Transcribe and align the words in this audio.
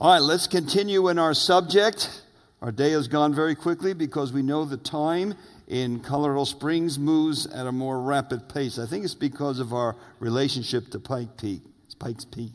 All 0.00 0.10
right, 0.10 0.22
let's 0.22 0.46
continue 0.46 1.08
in 1.08 1.18
our 1.18 1.34
subject. 1.34 2.22
Our 2.62 2.72
day 2.72 2.92
has 2.92 3.06
gone 3.06 3.34
very 3.34 3.54
quickly 3.54 3.92
because 3.92 4.32
we 4.32 4.40
know 4.40 4.64
the 4.64 4.78
time 4.78 5.34
in 5.68 6.00
Colorado 6.00 6.44
Springs 6.44 6.98
moves 6.98 7.44
at 7.44 7.66
a 7.66 7.72
more 7.72 8.00
rapid 8.00 8.48
pace. 8.48 8.78
I 8.78 8.86
think 8.86 9.04
it's 9.04 9.14
because 9.14 9.58
of 9.58 9.74
our 9.74 9.96
relationship 10.18 10.88
to 10.92 11.00
Pike 11.00 11.36
Peak. 11.36 11.60
It's 11.84 11.94
Pikes 11.94 12.24
Peak. 12.24 12.54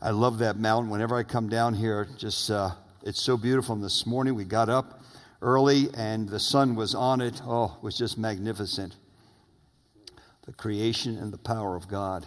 I 0.00 0.10
love 0.10 0.38
that 0.38 0.56
mountain. 0.56 0.90
Whenever 0.90 1.14
I 1.14 1.22
come 1.22 1.48
down 1.48 1.74
here, 1.74 2.08
just 2.18 2.50
uh, 2.50 2.70
it's 3.04 3.22
so 3.22 3.36
beautiful. 3.36 3.76
And 3.76 3.84
this 3.84 4.04
morning 4.04 4.34
we 4.34 4.44
got 4.44 4.68
up 4.68 5.00
early 5.42 5.90
and 5.96 6.28
the 6.28 6.40
sun 6.40 6.74
was 6.74 6.92
on 6.92 7.20
it. 7.20 7.40
Oh, 7.46 7.76
it 7.76 7.84
was 7.84 7.96
just 7.96 8.18
magnificent. 8.18 8.96
The 10.46 10.52
creation 10.52 11.16
and 11.18 11.32
the 11.32 11.38
power 11.38 11.76
of 11.76 11.86
God. 11.86 12.26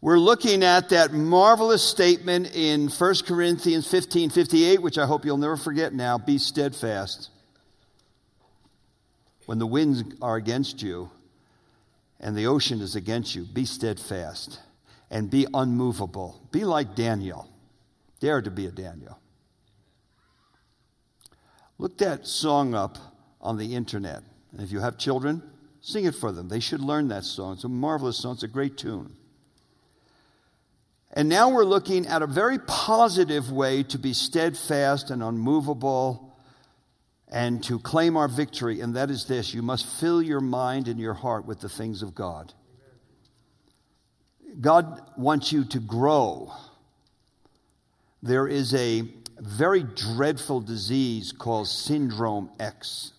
We're 0.00 0.18
looking 0.18 0.62
at 0.62 0.90
that 0.90 1.12
marvelous 1.12 1.82
statement 1.82 2.54
in 2.54 2.88
1 2.88 3.14
Corinthians 3.26 3.88
15 3.90 4.30
58, 4.30 4.80
which 4.80 4.96
I 4.96 5.06
hope 5.06 5.24
you'll 5.24 5.38
never 5.38 5.56
forget 5.56 5.92
now 5.92 6.18
be 6.18 6.38
steadfast. 6.38 7.30
When 9.46 9.58
the 9.58 9.66
winds 9.66 10.04
are 10.22 10.36
against 10.36 10.82
you 10.82 11.10
and 12.20 12.36
the 12.36 12.46
ocean 12.46 12.80
is 12.80 12.94
against 12.94 13.34
you, 13.34 13.44
be 13.44 13.64
steadfast 13.64 14.60
and 15.10 15.30
be 15.30 15.46
unmovable. 15.52 16.46
Be 16.52 16.64
like 16.64 16.94
Daniel. 16.94 17.50
Dare 18.20 18.42
to 18.42 18.50
be 18.50 18.66
a 18.66 18.70
Daniel. 18.70 19.18
Look 21.78 21.98
that 21.98 22.26
song 22.26 22.74
up 22.74 22.98
on 23.40 23.56
the 23.56 23.74
internet. 23.74 24.22
And 24.52 24.60
if 24.60 24.70
you 24.70 24.80
have 24.80 24.98
children, 24.98 25.42
sing 25.80 26.04
it 26.04 26.14
for 26.14 26.30
them. 26.30 26.48
They 26.48 26.60
should 26.60 26.80
learn 26.80 27.08
that 27.08 27.24
song. 27.24 27.54
It's 27.54 27.64
a 27.64 27.68
marvelous 27.68 28.18
song, 28.18 28.34
it's 28.34 28.42
a 28.42 28.48
great 28.48 28.76
tune. 28.76 29.17
And 31.12 31.28
now 31.28 31.50
we're 31.50 31.64
looking 31.64 32.06
at 32.06 32.22
a 32.22 32.26
very 32.26 32.58
positive 32.58 33.50
way 33.50 33.82
to 33.84 33.98
be 33.98 34.12
steadfast 34.12 35.10
and 35.10 35.22
unmovable 35.22 36.36
and 37.30 37.62
to 37.64 37.78
claim 37.78 38.16
our 38.16 38.28
victory, 38.28 38.80
and 38.80 38.96
that 38.96 39.10
is 39.10 39.26
this 39.26 39.52
you 39.52 39.62
must 39.62 39.86
fill 40.00 40.22
your 40.22 40.40
mind 40.40 40.88
and 40.88 40.98
your 40.98 41.14
heart 41.14 41.46
with 41.46 41.60
the 41.60 41.68
things 41.68 42.02
of 42.02 42.14
God. 42.14 42.52
God 44.60 45.02
wants 45.16 45.52
you 45.52 45.64
to 45.66 45.78
grow. 45.78 46.52
There 48.22 48.48
is 48.48 48.74
a 48.74 49.04
very 49.38 49.82
dreadful 49.82 50.60
disease 50.60 51.32
called 51.32 51.68
Syndrome 51.68 52.50
X. 52.58 53.12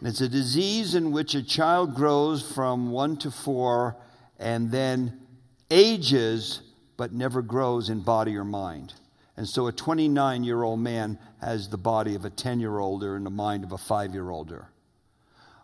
And 0.00 0.08
it's 0.08 0.20
a 0.20 0.28
disease 0.28 0.94
in 0.94 1.12
which 1.12 1.34
a 1.34 1.42
child 1.42 1.94
grows 1.94 2.42
from 2.42 2.90
one 2.90 3.16
to 3.18 3.30
four 3.30 3.96
and 4.38 4.70
then 4.70 5.25
ages 5.70 6.62
but 6.96 7.12
never 7.12 7.42
grows 7.42 7.88
in 7.90 8.00
body 8.00 8.36
or 8.36 8.44
mind. 8.44 8.94
And 9.36 9.46
so 9.48 9.66
a 9.66 9.72
29 9.72 10.44
year 10.44 10.62
old 10.62 10.80
man 10.80 11.18
has 11.40 11.68
the 11.68 11.76
body 11.76 12.14
of 12.14 12.24
a 12.24 12.30
10 12.30 12.60
year 12.60 12.78
older 12.78 13.16
and 13.16 13.26
the 13.26 13.30
mind 13.30 13.64
of 13.64 13.72
a 13.72 13.78
5 13.78 14.14
year 14.14 14.30
older. 14.30 14.68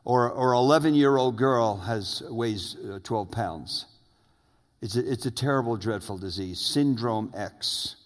Or, 0.04 0.30
or 0.30 0.52
11 0.52 0.94
year 0.94 1.16
old 1.16 1.36
girl 1.36 1.78
has, 1.78 2.22
weighs 2.28 2.76
uh, 2.76 2.98
12 3.02 3.30
pounds. 3.30 3.86
It's 4.82 4.96
a, 4.96 5.12
it's 5.12 5.26
a 5.26 5.30
terrible, 5.30 5.76
dreadful 5.76 6.18
disease, 6.18 6.60
Syndrome 6.60 7.32
X. 7.36 7.96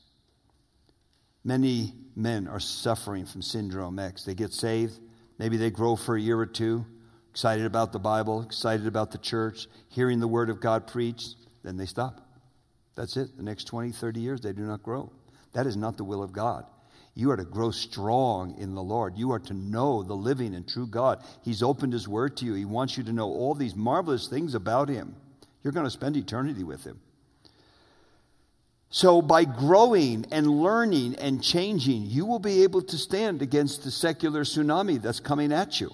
Many 1.43 1.95
men 2.15 2.47
are 2.49 2.61
suffering 2.61 3.25
from 3.25 3.41
Syndrome 3.41 3.99
X. 3.99 4.25
They 4.25 4.35
get 4.35 4.53
saved, 4.53 4.99
maybe 5.39 5.57
they 5.57 5.71
grow 5.71 5.97
for 5.97 6.17
a 6.17 6.21
year 6.21 6.39
or 6.39 6.47
two, 6.47 6.85
excited 7.31 7.65
about 7.65 7.93
the 7.93 7.99
Bible, 7.99 8.43
excited 8.43 8.87
about 8.87 9.11
the 9.11 9.19
church, 9.19 9.69
hearing 9.89 10.21
the 10.21 10.29
Word 10.29 10.51
of 10.51 10.61
God 10.61 10.87
preached, 10.87 11.37
then 11.67 11.77
they 11.77 11.87
stop. 11.87 12.21
That's 12.95 13.17
it. 13.17 13.37
The 13.37 13.43
next 13.43 13.65
20, 13.65 13.91
30 13.91 14.21
years, 14.21 14.41
they 14.41 14.53
do 14.53 14.63
not 14.63 14.83
grow. 14.83 15.11
That 15.53 15.67
is 15.67 15.77
not 15.77 15.97
the 15.97 16.05
will 16.05 16.23
of 16.23 16.33
God. 16.33 16.65
You 17.15 17.31
are 17.31 17.37
to 17.37 17.45
grow 17.45 17.71
strong 17.71 18.57
in 18.59 18.75
the 18.75 18.83
Lord. 18.83 19.17
You 19.17 19.33
are 19.33 19.39
to 19.41 19.55
know 19.55 20.03
the 20.03 20.15
living 20.15 20.55
and 20.55 20.69
true 20.69 20.87
God. 20.87 21.25
He's 21.43 21.63
opened 21.63 21.93
His 21.93 22.07
Word 22.07 22.37
to 22.37 22.45
you. 22.45 22.55
He 22.55 22.65
wants 22.65 22.97
you 22.97 23.03
to 23.05 23.13
know 23.13 23.29
all 23.29 23.55
these 23.55 23.75
marvelous 23.75 24.29
things 24.29 24.55
about 24.55 24.89
Him. 24.89 25.17
You're 25.65 25.73
going 25.73 25.87
to 25.87 25.91
spend 25.91 26.17
eternity 26.17 26.63
with 26.63 26.85
Him. 26.85 27.01
So, 28.91 29.21
by 29.21 29.45
growing 29.45 30.27
and 30.31 30.47
learning 30.47 31.17
and 31.17 31.43
changing, 31.43 32.03
you 32.03 32.25
will 32.25 32.39
be 32.39 32.63
able 32.63 32.83
to 32.83 32.97
stand 32.97 33.43
against 33.43 33.83
the 33.83 33.91
secular 33.91 34.45
tsunami 34.45 35.03
that's 35.03 35.19
coming 35.19 35.53
at 35.53 35.81
you. 35.81 35.91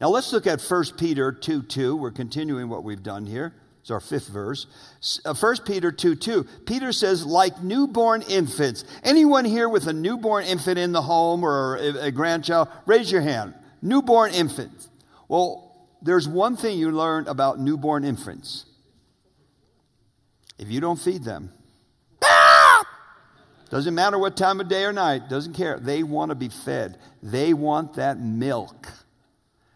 Now, 0.00 0.08
let's 0.08 0.32
look 0.32 0.46
at 0.46 0.62
1 0.62 0.84
Peter 0.96 1.30
2 1.30 1.62
2. 1.62 1.96
We're 1.96 2.10
continuing 2.10 2.68
what 2.68 2.84
we've 2.84 3.02
done 3.02 3.26
here. 3.26 3.52
It's 3.80 3.90
our 3.90 4.00
fifth 4.00 4.28
verse. 4.28 4.66
1 5.24 5.34
uh, 5.34 5.56
Peter 5.64 5.90
2 5.90 6.14
2. 6.14 6.44
Peter 6.66 6.92
says, 6.92 7.24
like 7.24 7.62
newborn 7.62 8.22
infants. 8.22 8.84
Anyone 9.02 9.44
here 9.44 9.68
with 9.68 9.86
a 9.86 9.92
newborn 9.92 10.44
infant 10.44 10.78
in 10.78 10.92
the 10.92 11.02
home 11.02 11.44
or 11.44 11.76
a 11.76 12.10
grandchild, 12.10 12.68
raise 12.86 13.10
your 13.10 13.22
hand. 13.22 13.54
Newborn 13.80 14.32
infants. 14.32 14.88
Well, 15.28 15.88
there's 16.02 16.28
one 16.28 16.56
thing 16.56 16.78
you 16.78 16.90
learn 16.90 17.26
about 17.26 17.58
newborn 17.58 18.04
infants. 18.04 18.66
If 20.58 20.68
you 20.70 20.80
don't 20.80 21.00
feed 21.00 21.24
them, 21.24 21.50
doesn't 23.70 23.94
matter 23.94 24.18
what 24.18 24.36
time 24.36 24.60
of 24.60 24.68
day 24.68 24.84
or 24.84 24.92
night, 24.92 25.30
doesn't 25.30 25.54
care. 25.54 25.78
They 25.78 26.02
want 26.02 26.30
to 26.30 26.34
be 26.34 26.50
fed. 26.50 26.98
They 27.22 27.54
want 27.54 27.94
that 27.94 28.20
milk. 28.20 28.88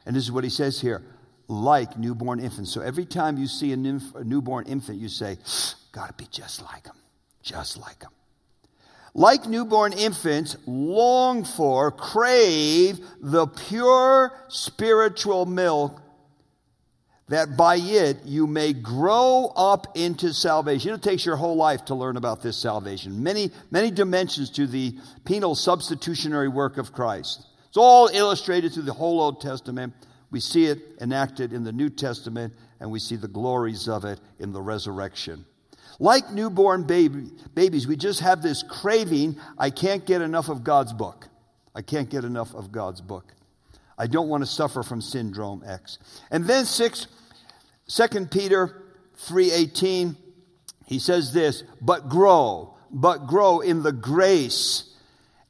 And 0.05 0.15
this 0.15 0.25
is 0.25 0.33
what 0.33 0.45
he 0.45 0.51
says 0.51 0.79
here 0.79 1.03
like 1.49 1.99
newborn 1.99 2.41
infants. 2.41 2.73
So 2.73 2.81
every 2.81 3.05
time 3.05 3.37
you 3.39 3.47
see 3.47 3.73
a, 3.73 3.75
a 3.75 4.25
newborn 4.25 4.67
infant, 4.67 4.99
you 4.99 5.09
say, 5.09 5.39
Gotta 5.93 6.13
be 6.15 6.27
just 6.31 6.61
like 6.63 6.85
them, 6.85 6.97
just 7.43 7.79
like 7.79 8.01
them. 8.01 8.11
Like 9.15 9.47
newborn 9.47 9.93
infants, 9.93 10.57
long 10.67 11.45
for, 11.45 11.93
crave 11.93 12.99
the 13.21 13.47
pure 13.47 14.33
spiritual 14.49 15.47
milk 15.47 16.01
that 17.29 17.57
by 17.57 17.77
it 17.77 18.19
you 18.25 18.49
may 18.49 18.73
grow 18.73 19.53
up 19.55 19.97
into 19.97 20.33
salvation. 20.33 20.93
It 20.93 21.03
takes 21.03 21.25
your 21.25 21.37
whole 21.37 21.57
life 21.57 21.85
to 21.87 21.95
learn 21.95 22.17
about 22.17 22.43
this 22.43 22.57
salvation. 22.57 23.23
Many, 23.23 23.51
many 23.71 23.93
dimensions 23.93 24.51
to 24.51 24.67
the 24.67 24.99
penal 25.25 25.55
substitutionary 25.55 26.49
work 26.49 26.77
of 26.77 26.93
Christ. 26.93 27.47
It's 27.69 27.77
all 27.77 28.09
illustrated 28.09 28.73
through 28.73 28.83
the 28.83 28.93
whole 28.93 29.21
Old 29.21 29.41
Testament. 29.41 29.95
We 30.35 30.41
see 30.41 30.65
it 30.65 30.97
enacted 31.01 31.53
in 31.53 31.63
the 31.63 31.71
New 31.71 31.89
Testament, 31.89 32.55
and 32.81 32.91
we 32.91 32.99
see 32.99 33.15
the 33.15 33.29
glories 33.29 33.87
of 33.87 34.05
it 34.05 34.19
in 34.41 34.53
the 34.53 34.61
resurrection. 34.61 35.45
Like 36.01 36.33
newborn 36.33 36.89
baby, 36.89 37.31
babies, 37.55 37.87
we 37.87 37.95
just 37.95 38.19
have 38.19 38.43
this 38.43 38.65
craving. 38.65 39.37
I 39.57 39.71
can't 39.71 40.05
get 40.05 40.23
enough 40.23 40.49
of 40.49 40.65
God's 40.65 40.93
book. 40.93 41.29
I 41.73 41.83
can't 41.83 42.11
get 42.11 42.25
enough 42.25 42.53
of 42.53 42.73
God's 42.73 43.01
book. 43.01 43.33
I 43.97 44.09
don't 44.09 44.27
want 44.29 44.43
to 44.43 44.49
suffer 44.49 44.83
from 44.83 45.01
syndrome 45.01 45.63
X. 45.65 45.99
And 46.33 46.49
then 46.49 46.65
6, 46.65 47.07
2 47.87 48.27
Peter 48.27 48.83
3:18, 49.17 50.17
he 50.85 50.99
says 50.99 51.33
this, 51.33 51.63
but 51.81 52.09
grow, 52.09 52.75
but 52.91 53.29
grow 53.29 53.61
in 53.61 53.85
the 53.85 53.93
grace 53.93 54.97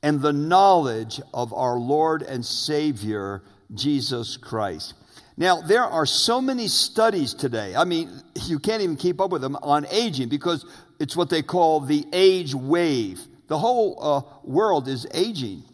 and 0.03 0.21
the 0.21 0.35
knowledge 0.35 1.23
of 1.33 1.55
our 1.55 1.79
Lord 1.79 2.21
and 2.21 2.45
Savior 2.45 3.43
Jesus 3.75 4.37
Christ. 4.37 4.95
Now, 5.37 5.61
there 5.61 5.83
are 5.83 6.07
so 6.07 6.41
many 6.41 6.69
studies 6.69 7.35
today. 7.35 7.75
I 7.75 7.85
mean, 7.85 8.11
you 8.47 8.59
can't 8.59 8.83
even 8.83 8.97
keep 8.97 9.21
up 9.21 9.31
with 9.31 9.43
them 9.43 9.57
on 9.57 9.87
aging 9.91 10.29
because 10.29 10.65
it's 11.01 11.17
what 11.17 11.29
they 11.29 11.43
call 11.43 11.81
the 11.81 12.07
age 12.13 12.55
wave. 12.55 13.21
The 13.49 13.59
whole 13.59 13.99
uh, 14.01 14.23
world 14.45 14.87
is 14.87 15.07
aging. 15.13 15.65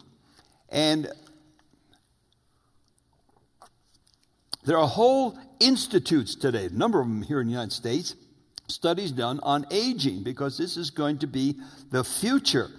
And 0.69 1.11
There 4.63 4.77
are 4.77 4.87
whole 4.87 5.37
institutes 5.59 6.35
today, 6.35 6.65
a 6.65 6.69
number 6.69 7.01
of 7.01 7.07
them 7.07 7.23
here 7.23 7.41
in 7.41 7.47
the 7.47 7.51
United 7.51 7.73
States, 7.73 8.15
studies 8.67 9.11
done 9.11 9.39
on 9.41 9.65
aging 9.71 10.23
because 10.23 10.57
this 10.57 10.77
is 10.77 10.91
going 10.91 11.17
to 11.19 11.27
be 11.27 11.59
the 11.89 12.03
future. 12.03 12.69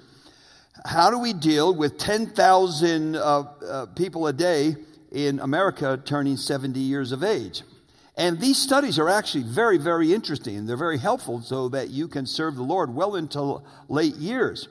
How 0.85 1.11
do 1.11 1.19
we 1.19 1.33
deal 1.33 1.75
with 1.75 1.99
10,000 1.99 3.17
uh, 3.17 3.21
uh, 3.21 3.87
people 3.97 4.27
a 4.29 4.33
day 4.33 4.77
in 5.13 5.41
America 5.41 6.01
turning 6.05 6.37
70 6.37 6.81
years 6.81 7.13
of 7.13 7.23
age? 7.23 7.63
And 8.17 8.41
these 8.41 8.59
studies 8.59 8.99
are 8.99 9.09
actually 9.09 9.45
very, 9.45 9.79
very 9.79 10.13
interesting 10.13 10.67
they're 10.67 10.77
very 10.77 10.99
helpful 10.99 11.41
so 11.41 11.69
that 11.71 11.91
you 11.91 12.09
can 12.09 12.27
serve 12.27 12.57
the 12.57 12.63
Lord 12.63 12.95
well 12.95 13.15
into 13.17 13.63
late 13.89 14.17
years. 14.17 14.69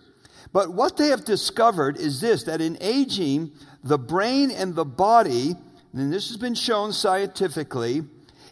But 0.54 0.74
what 0.74 0.98
they 0.98 1.08
have 1.08 1.26
discovered 1.26 1.98
is 1.98 2.22
this 2.22 2.44
that 2.44 2.62
in 2.62 2.78
aging, 2.82 3.52
the 3.84 3.98
brain 3.98 4.52
and 4.52 4.76
the 4.76 4.86
body 4.86 5.56
and 5.94 6.12
this 6.12 6.30
has 6.30 6.38
been 6.38 6.56
shown 6.56 6.94
scientifically, 6.94 8.04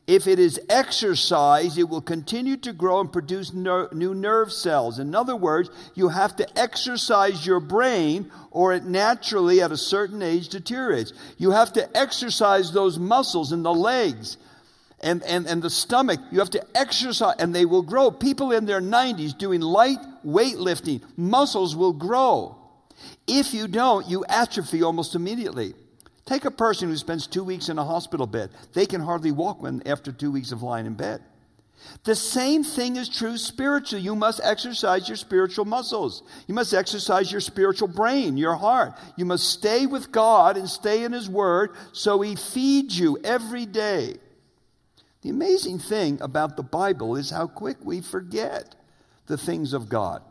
if 0.09 0.25
it 0.25 0.39
is 0.39 0.59
exercised, 0.69 1.77
it 1.77 1.83
will 1.83 2.01
continue 2.01 2.57
to 2.57 2.73
grow 2.73 2.99
and 2.99 3.13
produce 3.13 3.53
ner- 3.53 3.89
new 3.91 4.15
nerve 4.15 4.51
cells. 4.51 4.97
In 4.97 5.13
other 5.13 5.35
words, 5.35 5.69
you 5.93 6.07
have 6.07 6.35
to 6.37 6.59
exercise 6.59 7.45
your 7.45 7.59
brain 7.59 8.31
or 8.49 8.73
it 8.73 8.85
naturally 8.85 9.61
at 9.61 9.71
a 9.71 9.77
certain 9.77 10.23
age 10.23 10.49
deteriorates. 10.49 11.13
You 11.37 11.51
have 11.51 11.73
to 11.73 11.95
exercise 11.95 12.73
those 12.73 12.97
muscles 12.97 13.51
in 13.51 13.61
the 13.61 13.71
legs 13.71 14.37
and, 14.99 15.21
and, 15.21 15.45
and 15.45 15.61
the 15.61 15.69
stomach, 15.69 16.19
you 16.31 16.39
have 16.39 16.49
to 16.49 16.65
exercise, 16.75 17.35
and 17.37 17.53
they 17.53 17.65
will 17.65 17.83
grow. 17.83 18.09
People 18.09 18.51
in 18.51 18.65
their 18.65 18.81
90s 18.81 19.37
doing 19.37 19.61
light 19.61 19.99
weightlifting, 20.25 21.03
muscles 21.17 21.75
will 21.75 21.93
grow. 21.93 22.57
If 23.27 23.53
you 23.53 23.67
don't, 23.67 24.07
you 24.07 24.25
atrophy 24.27 24.81
almost 24.81 25.13
immediately. 25.13 25.75
Take 26.29 26.45
a 26.45 26.51
person 26.51 26.89
who 26.89 26.95
spends 26.95 27.25
two 27.25 27.43
weeks 27.43 27.69
in 27.69 27.79
a 27.79 27.83
hospital 27.83 28.27
bed. 28.27 28.51
They 28.73 28.85
can 28.85 29.01
hardly 29.01 29.31
walk 29.31 29.63
when, 29.63 29.81
after 29.87 30.11
two 30.11 30.29
weeks 30.29 30.51
of 30.51 30.61
lying 30.61 30.85
in 30.85 30.93
bed. 30.93 31.23
The 32.03 32.13
same 32.13 32.63
thing 32.63 32.97
is 32.97 33.09
true 33.09 33.35
spiritually. 33.35 34.03
You 34.03 34.15
must 34.15 34.39
exercise 34.43 35.07
your 35.07 35.15
spiritual 35.17 35.65
muscles. 35.65 36.21
You 36.45 36.53
must 36.53 36.71
exercise 36.71 37.31
your 37.31 37.41
spiritual 37.41 37.87
brain, 37.87 38.37
your 38.37 38.53
heart. 38.53 38.93
You 39.17 39.25
must 39.25 39.49
stay 39.49 39.87
with 39.87 40.11
God 40.11 40.55
and 40.55 40.69
stay 40.69 41.03
in 41.03 41.13
His 41.13 41.27
Word 41.27 41.71
so 41.93 42.21
He 42.21 42.35
feeds 42.35 42.99
you 42.99 43.17
every 43.23 43.65
day. 43.65 44.17
The 45.23 45.29
amazing 45.29 45.79
thing 45.79 46.19
about 46.21 46.57
the 46.57 46.63
Bible 46.63 47.15
is 47.15 47.31
how 47.31 47.47
quick 47.47 47.77
we 47.83 48.01
forget 48.01 48.75
the 49.25 49.37
things 49.37 49.73
of 49.73 49.89
God. 49.89 50.21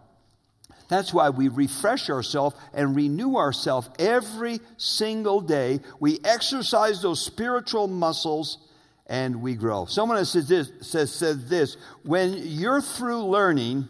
That's 0.89 1.13
why 1.13 1.31
we 1.31 1.49
refresh 1.49 2.09
ourselves 2.09 2.57
and 2.73 2.97
renew 2.97 3.37
ourselves 3.37 3.91
every 3.99 4.61
single 4.79 5.41
day. 5.41 5.81
We 6.01 6.19
exercise 6.25 7.03
those 7.03 7.21
spiritual 7.21 7.89
muscles 7.89 8.69
and 9.07 9.43
we 9.43 9.55
grow. 9.55 9.85
Someone 9.85 10.23
says 10.25 10.49
this, 10.49 10.71
says, 10.81 11.13
says 11.13 11.49
this 11.49 11.77
when 12.03 12.35
you're 12.39 12.81
through 12.81 13.25
learning, 13.25 13.89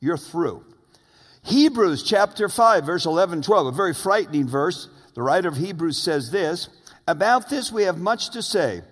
you're 0.00 0.18
through. 0.18 0.64
Hebrews 1.42 2.02
chapter 2.02 2.48
5, 2.48 2.86
verse 2.86 3.04
11 3.04 3.42
12, 3.42 3.66
a 3.66 3.72
very 3.72 3.94
frightening 3.94 4.48
verse. 4.48 4.88
The 5.14 5.22
writer 5.22 5.48
of 5.48 5.56
Hebrews 5.56 6.00
says 6.00 6.30
this 6.30 6.68
About 7.06 7.50
this 7.50 7.70
we 7.70 7.82
have 7.84 7.98
much 7.98 8.30
to 8.30 8.42
say. 8.42 8.82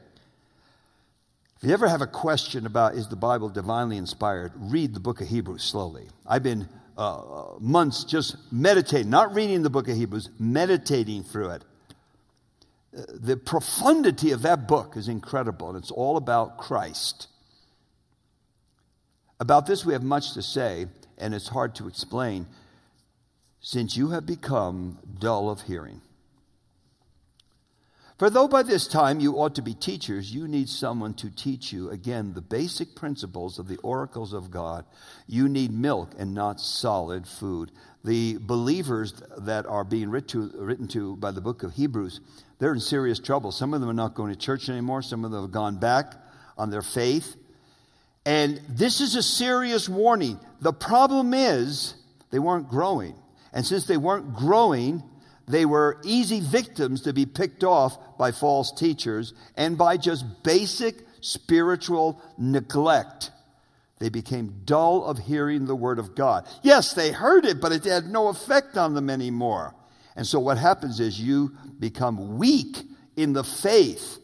If 1.56 1.68
you 1.68 1.72
ever 1.72 1.88
have 1.88 2.02
a 2.02 2.06
question 2.06 2.66
about 2.66 2.94
is 2.94 3.08
the 3.08 3.16
Bible 3.16 3.48
divinely 3.48 3.96
inspired, 3.96 4.52
read 4.56 4.94
the 4.94 5.00
book 5.00 5.20
of 5.20 5.28
Hebrews 5.28 5.62
slowly. 5.62 6.08
I've 6.26 6.42
been 6.42 6.68
uh, 6.96 7.54
months 7.58 8.04
just 8.04 8.36
meditating, 8.52 9.10
not 9.10 9.34
reading 9.34 9.62
the 9.62 9.70
book 9.70 9.88
of 9.88 9.96
Hebrews, 9.96 10.28
meditating 10.38 11.24
through 11.24 11.50
it. 11.50 11.64
Uh, 12.96 13.02
the 13.08 13.36
profundity 13.36 14.32
of 14.32 14.42
that 14.42 14.68
book 14.68 14.96
is 14.96 15.08
incredible, 15.08 15.68
and 15.68 15.78
it's 15.78 15.90
all 15.90 16.16
about 16.16 16.58
Christ. 16.58 17.28
About 19.40 19.66
this, 19.66 19.84
we 19.84 19.92
have 19.92 20.02
much 20.02 20.34
to 20.34 20.42
say, 20.42 20.86
and 21.18 21.34
it's 21.34 21.48
hard 21.48 21.74
to 21.76 21.88
explain, 21.88 22.46
since 23.60 23.96
you 23.96 24.10
have 24.10 24.26
become 24.26 24.98
dull 25.18 25.50
of 25.50 25.62
hearing. 25.62 26.00
For 28.22 28.30
though 28.30 28.46
by 28.46 28.62
this 28.62 28.86
time 28.86 29.18
you 29.18 29.32
ought 29.40 29.56
to 29.56 29.62
be 29.62 29.74
teachers, 29.74 30.32
you 30.32 30.46
need 30.46 30.68
someone 30.68 31.12
to 31.14 31.28
teach 31.28 31.72
you, 31.72 31.90
again, 31.90 32.34
the 32.34 32.40
basic 32.40 32.94
principles 32.94 33.58
of 33.58 33.66
the 33.66 33.78
oracles 33.78 34.32
of 34.32 34.48
God. 34.48 34.84
You 35.26 35.48
need 35.48 35.72
milk 35.72 36.14
and 36.16 36.32
not 36.32 36.60
solid 36.60 37.26
food. 37.26 37.72
The 38.04 38.38
believers 38.40 39.12
that 39.38 39.66
are 39.66 39.82
being 39.82 40.08
written 40.08 40.50
to, 40.50 40.56
written 40.56 40.86
to 40.86 41.16
by 41.16 41.32
the 41.32 41.40
book 41.40 41.64
of 41.64 41.72
Hebrews, 41.72 42.20
they're 42.60 42.72
in 42.72 42.78
serious 42.78 43.18
trouble. 43.18 43.50
Some 43.50 43.74
of 43.74 43.80
them 43.80 43.90
are 43.90 43.92
not 43.92 44.14
going 44.14 44.32
to 44.32 44.38
church 44.38 44.68
anymore, 44.68 45.02
some 45.02 45.24
of 45.24 45.32
them 45.32 45.42
have 45.42 45.50
gone 45.50 45.80
back 45.80 46.14
on 46.56 46.70
their 46.70 46.80
faith. 46.80 47.34
And 48.24 48.60
this 48.68 49.00
is 49.00 49.16
a 49.16 49.22
serious 49.24 49.88
warning. 49.88 50.38
The 50.60 50.72
problem 50.72 51.34
is 51.34 51.94
they 52.30 52.38
weren't 52.38 52.68
growing. 52.68 53.16
And 53.52 53.66
since 53.66 53.86
they 53.86 53.96
weren't 53.96 54.32
growing, 54.36 55.02
they 55.48 55.64
were 55.64 56.00
easy 56.04 56.40
victims 56.40 57.02
to 57.02 57.12
be 57.12 57.26
picked 57.26 57.64
off 57.64 57.98
by 58.18 58.32
false 58.32 58.72
teachers 58.72 59.34
and 59.56 59.76
by 59.76 59.96
just 59.96 60.24
basic 60.42 61.04
spiritual 61.20 62.20
neglect. 62.38 63.30
They 63.98 64.08
became 64.08 64.62
dull 64.64 65.04
of 65.04 65.18
hearing 65.18 65.66
the 65.66 65.76
word 65.76 65.98
of 65.98 66.14
God. 66.14 66.46
Yes, 66.62 66.92
they 66.92 67.12
heard 67.12 67.44
it, 67.44 67.60
but 67.60 67.72
it 67.72 67.84
had 67.84 68.06
no 68.06 68.28
effect 68.28 68.76
on 68.76 68.94
them 68.94 69.08
anymore. 69.08 69.74
And 70.16 70.26
so 70.26 70.40
what 70.40 70.58
happens 70.58 71.00
is 71.00 71.20
you 71.20 71.56
become 71.78 72.36
weak 72.36 72.78
in 73.16 73.32
the 73.32 73.44
faith. 73.44 74.18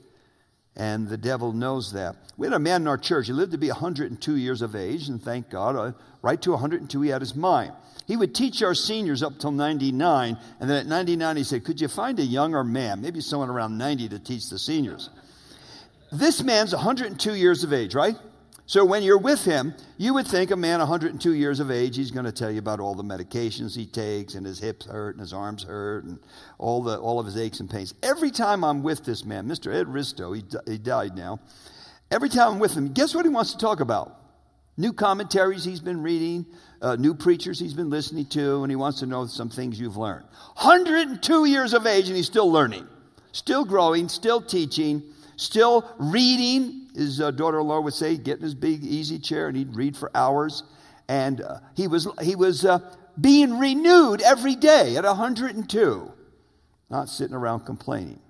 And 0.79 1.09
the 1.09 1.17
devil 1.17 1.53
knows 1.53 1.93
that. 1.93 2.17
We 2.37 2.47
had 2.47 2.55
a 2.55 2.61
man 2.61 2.83
in 2.83 2.89
our 2.89 2.97
church. 2.97 3.27
He 3.27 3.33
lived 3.33 3.51
to 3.51 3.59
be 3.59 3.69
102 3.69 4.37
years 4.37 4.63
of 4.63 4.77
age, 4.77 5.09
and 5.09 5.21
thank 5.21 5.51
God, 5.51 5.75
uh, 5.75 5.93
right 6.23 6.41
to 6.43 6.53
102, 6.53 7.03
he 7.03 7.11
had 7.11 7.21
his 7.21 7.35
mind. 7.35 7.73
He 8.07 8.17
would 8.17 8.35
teach 8.35 8.63
our 8.63 8.75
seniors 8.75 9.23
up 9.23 9.39
till 9.39 9.51
99, 9.51 10.39
and 10.61 10.71
then 10.71 10.77
at 10.77 10.87
99 10.87 11.37
he 11.37 11.45
said, 11.45 11.65
Could 11.65 11.81
you 11.81 11.89
find 11.89 12.19
a 12.21 12.25
younger 12.25 12.63
man, 12.63 13.03
maybe 13.03 13.21
someone 13.21 13.51
around 13.51 13.77
90 13.77 14.09
to 14.11 14.19
teach 14.21 14.49
the 14.49 14.59
seniors? 14.59 15.11
This 16.13 16.43
man's 16.43 16.73
102 16.73 17.35
years 17.35 17.65
of 17.65 17.73
age, 17.73 17.95
right? 17.95 18.17
So 18.69 18.85
when 18.85 19.03
you're 19.03 19.17
with 19.17 19.47
him, 19.47 19.73
you 19.97 20.13
would 20.13 20.27
think 20.27 20.51
a 20.51 20.57
man 20.57 20.81
102 20.81 21.33
years 21.33 21.59
of 21.59 21.71
age, 21.71 21.97
he's 21.97 22.11
going 22.11 22.27
to 22.27 22.33
tell 22.33 22.51
you 22.51 22.59
about 22.59 22.81
all 22.81 22.95
the 22.95 23.03
medications 23.03 23.75
he 23.75 23.87
takes, 23.87 24.35
and 24.35 24.45
his 24.45 24.59
hips 24.59 24.85
hurt, 24.85 25.15
and 25.15 25.21
his 25.23 25.33
arms 25.33 25.63
hurt, 25.63 26.05
and 26.05 26.19
all, 26.59 26.83
the, 26.83 26.99
all 26.99 27.19
of 27.19 27.25
his 27.25 27.39
aches 27.39 27.61
and 27.61 27.71
pains. 27.71 27.95
Every 28.03 28.31
time 28.31 28.63
I'm 28.65 28.83
with 28.83 29.07
this 29.07 29.25
man, 29.25 29.49
Mr. 29.49 29.75
Ed 29.75 29.87
Risto, 29.87 30.37
he, 30.37 30.45
he 30.71 30.77
died 30.77 31.17
now. 31.17 31.41
Every 32.11 32.29
time 32.29 32.53
I'm 32.53 32.59
with 32.59 32.75
him, 32.75 32.93
guess 32.93 33.15
what 33.15 33.25
he 33.25 33.31
wants 33.31 33.53
to 33.53 33.59
talk 33.59 33.81
about? 33.81 34.21
New 34.77 34.93
commentaries 34.93 35.65
he's 35.65 35.81
been 35.81 36.03
reading, 36.03 36.45
uh, 36.83 36.97
new 36.97 37.15
preachers 37.15 37.59
he's 37.59 37.73
been 37.73 37.89
listening 37.89 38.27
to, 38.27 38.65
and 38.65 38.71
he 38.71 38.77
wants 38.77 39.01
to 39.01 39.07
know 39.07 39.25
some 39.25 39.49
things 39.49 39.81
you've 39.81 39.97
learned. 39.97 40.27
102 40.57 41.47
years 41.47 41.73
of 41.73 41.87
age, 41.87 42.09
and 42.09 42.17
he's 42.19 42.27
still 42.27 42.53
learning, 42.53 42.87
still 43.33 43.65
growing, 43.65 44.11
still 44.11 44.43
teaching, 44.43 45.03
still 45.37 45.91
reading. 45.99 46.88
His 46.99 47.21
uh, 47.21 47.31
daughter 47.31 47.61
in 47.61 47.67
law 47.69 47.81
would 47.81 47.95
say, 47.95 48.17
get 48.17 48.39
in 48.39 48.43
his 48.43 48.57
big 48.57 48.83
easy 48.85 49.21
chair, 49.21 49.47
and 49.47 49.57
he'd 49.57 49.77
read 49.77 49.97
for 49.97 50.11
hours. 50.17 50.65
And 51.09 51.41
uh, 51.41 51.61
he 51.77 51.87
was, 51.87 52.09
he 52.21 52.35
was 52.35 52.65
uh, 52.65 52.81
being 53.21 53.57
renewed 53.61 54.21
every 54.21 54.57
day 54.57 54.97
at 54.97 55.05
102, 55.05 56.13
not 56.91 57.09
sitting 57.09 57.37
around 57.37 57.61
complaining. 57.61 58.21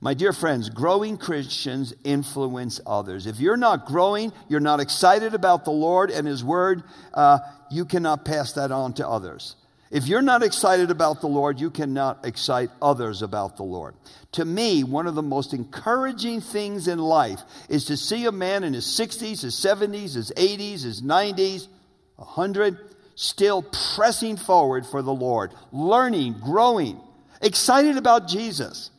My 0.00 0.14
dear 0.14 0.32
friends, 0.32 0.68
growing 0.68 1.16
Christians 1.16 1.94
influence 2.02 2.80
others. 2.84 3.26
If 3.28 3.38
you're 3.38 3.56
not 3.56 3.86
growing, 3.86 4.32
you're 4.48 4.58
not 4.58 4.80
excited 4.80 5.32
about 5.32 5.64
the 5.64 5.70
Lord 5.70 6.10
and 6.10 6.26
His 6.26 6.42
Word, 6.44 6.82
uh, 7.14 7.38
you 7.70 7.84
cannot 7.84 8.24
pass 8.24 8.52
that 8.54 8.72
on 8.72 8.94
to 8.94 9.08
others. 9.08 9.54
If 9.90 10.06
you're 10.06 10.22
not 10.22 10.42
excited 10.42 10.90
about 10.90 11.20
the 11.20 11.28
Lord, 11.28 11.58
you 11.58 11.70
cannot 11.70 12.26
excite 12.26 12.70
others 12.82 13.22
about 13.22 13.56
the 13.56 13.62
Lord. 13.62 13.94
To 14.32 14.44
me, 14.44 14.84
one 14.84 15.06
of 15.06 15.14
the 15.14 15.22
most 15.22 15.54
encouraging 15.54 16.42
things 16.42 16.88
in 16.88 16.98
life 16.98 17.40
is 17.68 17.86
to 17.86 17.96
see 17.96 18.26
a 18.26 18.32
man 18.32 18.64
in 18.64 18.74
his 18.74 18.84
60s, 18.84 19.42
his 19.42 19.54
70s, 19.54 20.14
his 20.14 20.30
80s, 20.36 20.82
his 20.82 21.00
90s, 21.00 21.68
100, 22.16 22.78
still 23.14 23.62
pressing 23.94 24.36
forward 24.36 24.84
for 24.86 25.00
the 25.00 25.12
Lord, 25.12 25.52
learning, 25.72 26.34
growing, 26.34 27.00
excited 27.40 27.96
about 27.96 28.28
Jesus. 28.28 28.90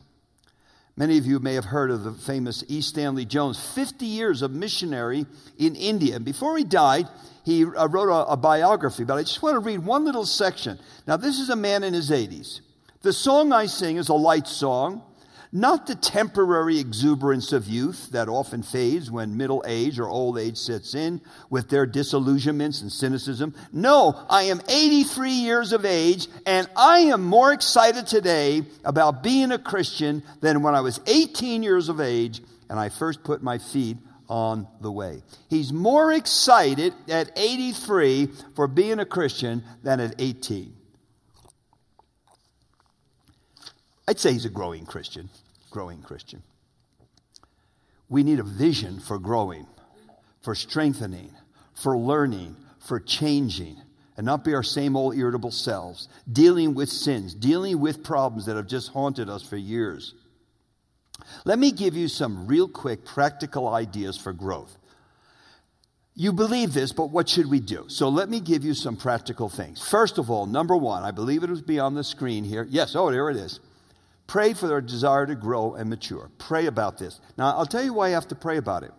Many 1.00 1.16
of 1.16 1.24
you 1.24 1.38
may 1.38 1.54
have 1.54 1.64
heard 1.64 1.90
of 1.90 2.04
the 2.04 2.12
famous 2.12 2.62
E. 2.68 2.82
Stanley 2.82 3.24
Jones, 3.24 3.58
50 3.74 4.04
years 4.04 4.42
of 4.42 4.50
missionary 4.50 5.24
in 5.56 5.74
India. 5.74 6.16
And 6.16 6.26
before 6.26 6.58
he 6.58 6.62
died, 6.62 7.08
he 7.42 7.64
uh, 7.64 7.88
wrote 7.88 8.10
a, 8.10 8.32
a 8.32 8.36
biography, 8.36 9.04
but 9.04 9.14
I 9.16 9.22
just 9.22 9.42
want 9.42 9.54
to 9.54 9.60
read 9.60 9.78
one 9.78 10.04
little 10.04 10.26
section. 10.26 10.78
Now, 11.06 11.16
this 11.16 11.40
is 11.40 11.48
a 11.48 11.56
man 11.56 11.84
in 11.84 11.94
his 11.94 12.10
80s. 12.10 12.60
The 13.00 13.14
song 13.14 13.50
I 13.50 13.64
sing 13.64 13.96
is 13.96 14.10
a 14.10 14.14
light 14.14 14.46
song 14.46 15.00
not 15.52 15.86
the 15.86 15.94
temporary 15.94 16.78
exuberance 16.78 17.52
of 17.52 17.66
youth 17.66 18.10
that 18.10 18.28
often 18.28 18.62
fades 18.62 19.10
when 19.10 19.36
middle 19.36 19.64
age 19.66 19.98
or 19.98 20.08
old 20.08 20.38
age 20.38 20.56
sets 20.56 20.94
in 20.94 21.20
with 21.48 21.68
their 21.68 21.86
disillusionments 21.86 22.82
and 22.82 22.92
cynicism. 22.92 23.54
No, 23.72 24.24
I 24.28 24.44
am 24.44 24.60
83 24.68 25.30
years 25.30 25.72
of 25.72 25.84
age 25.84 26.28
and 26.46 26.68
I 26.76 27.00
am 27.00 27.22
more 27.24 27.52
excited 27.52 28.06
today 28.06 28.62
about 28.84 29.22
being 29.22 29.50
a 29.50 29.58
Christian 29.58 30.22
than 30.40 30.62
when 30.62 30.74
I 30.74 30.80
was 30.80 31.00
18 31.06 31.62
years 31.62 31.88
of 31.88 32.00
age 32.00 32.40
and 32.68 32.78
I 32.78 32.88
first 32.88 33.24
put 33.24 33.42
my 33.42 33.58
feet 33.58 33.96
on 34.28 34.68
the 34.80 34.92
way. 34.92 35.22
He's 35.48 35.72
more 35.72 36.12
excited 36.12 36.94
at 37.08 37.32
83 37.36 38.28
for 38.54 38.68
being 38.68 39.00
a 39.00 39.04
Christian 39.04 39.64
than 39.82 39.98
at 39.98 40.14
18. 40.20 40.76
I'd 44.10 44.18
say 44.18 44.32
he's 44.32 44.44
a 44.44 44.50
growing 44.50 44.86
Christian, 44.86 45.30
growing 45.70 46.02
Christian. 46.02 46.42
We 48.08 48.24
need 48.24 48.40
a 48.40 48.42
vision 48.42 48.98
for 48.98 49.20
growing, 49.20 49.68
for 50.42 50.56
strengthening, 50.56 51.30
for 51.74 51.96
learning, 51.96 52.56
for 52.80 52.98
changing, 52.98 53.76
and 54.16 54.26
not 54.26 54.42
be 54.42 54.52
our 54.52 54.64
same 54.64 54.96
old 54.96 55.16
irritable 55.16 55.52
selves, 55.52 56.08
dealing 56.32 56.74
with 56.74 56.88
sins, 56.88 57.34
dealing 57.34 57.78
with 57.78 58.02
problems 58.02 58.46
that 58.46 58.56
have 58.56 58.66
just 58.66 58.90
haunted 58.90 59.30
us 59.30 59.44
for 59.44 59.56
years. 59.56 60.14
Let 61.44 61.60
me 61.60 61.70
give 61.70 61.96
you 61.96 62.08
some 62.08 62.48
real 62.48 62.66
quick 62.66 63.04
practical 63.04 63.68
ideas 63.68 64.16
for 64.16 64.32
growth. 64.32 64.76
You 66.16 66.32
believe 66.32 66.72
this, 66.72 66.90
but 66.90 67.12
what 67.12 67.28
should 67.28 67.48
we 67.48 67.60
do? 67.60 67.84
So 67.86 68.08
let 68.08 68.28
me 68.28 68.40
give 68.40 68.64
you 68.64 68.74
some 68.74 68.96
practical 68.96 69.48
things. 69.48 69.80
First 69.80 70.18
of 70.18 70.32
all, 70.32 70.46
number 70.46 70.76
one, 70.76 71.04
I 71.04 71.12
believe 71.12 71.44
it 71.44 71.50
was 71.50 71.62
be 71.62 71.78
on 71.78 71.94
the 71.94 72.02
screen 72.02 72.42
here. 72.42 72.66
Yes, 72.68 72.96
oh, 72.96 73.12
there 73.12 73.30
it 73.30 73.36
is. 73.36 73.60
Pray 74.30 74.54
for 74.54 74.68
their 74.68 74.80
desire 74.80 75.26
to 75.26 75.34
grow 75.34 75.74
and 75.74 75.90
mature. 75.90 76.30
Pray 76.38 76.66
about 76.66 76.98
this. 76.98 77.18
Now, 77.36 77.46
I'll 77.58 77.66
tell 77.66 77.82
you 77.82 77.92
why 77.92 78.10
you 78.10 78.14
have 78.14 78.28
to 78.28 78.36
pray 78.36 78.58
about 78.58 78.84
it. 78.84 78.92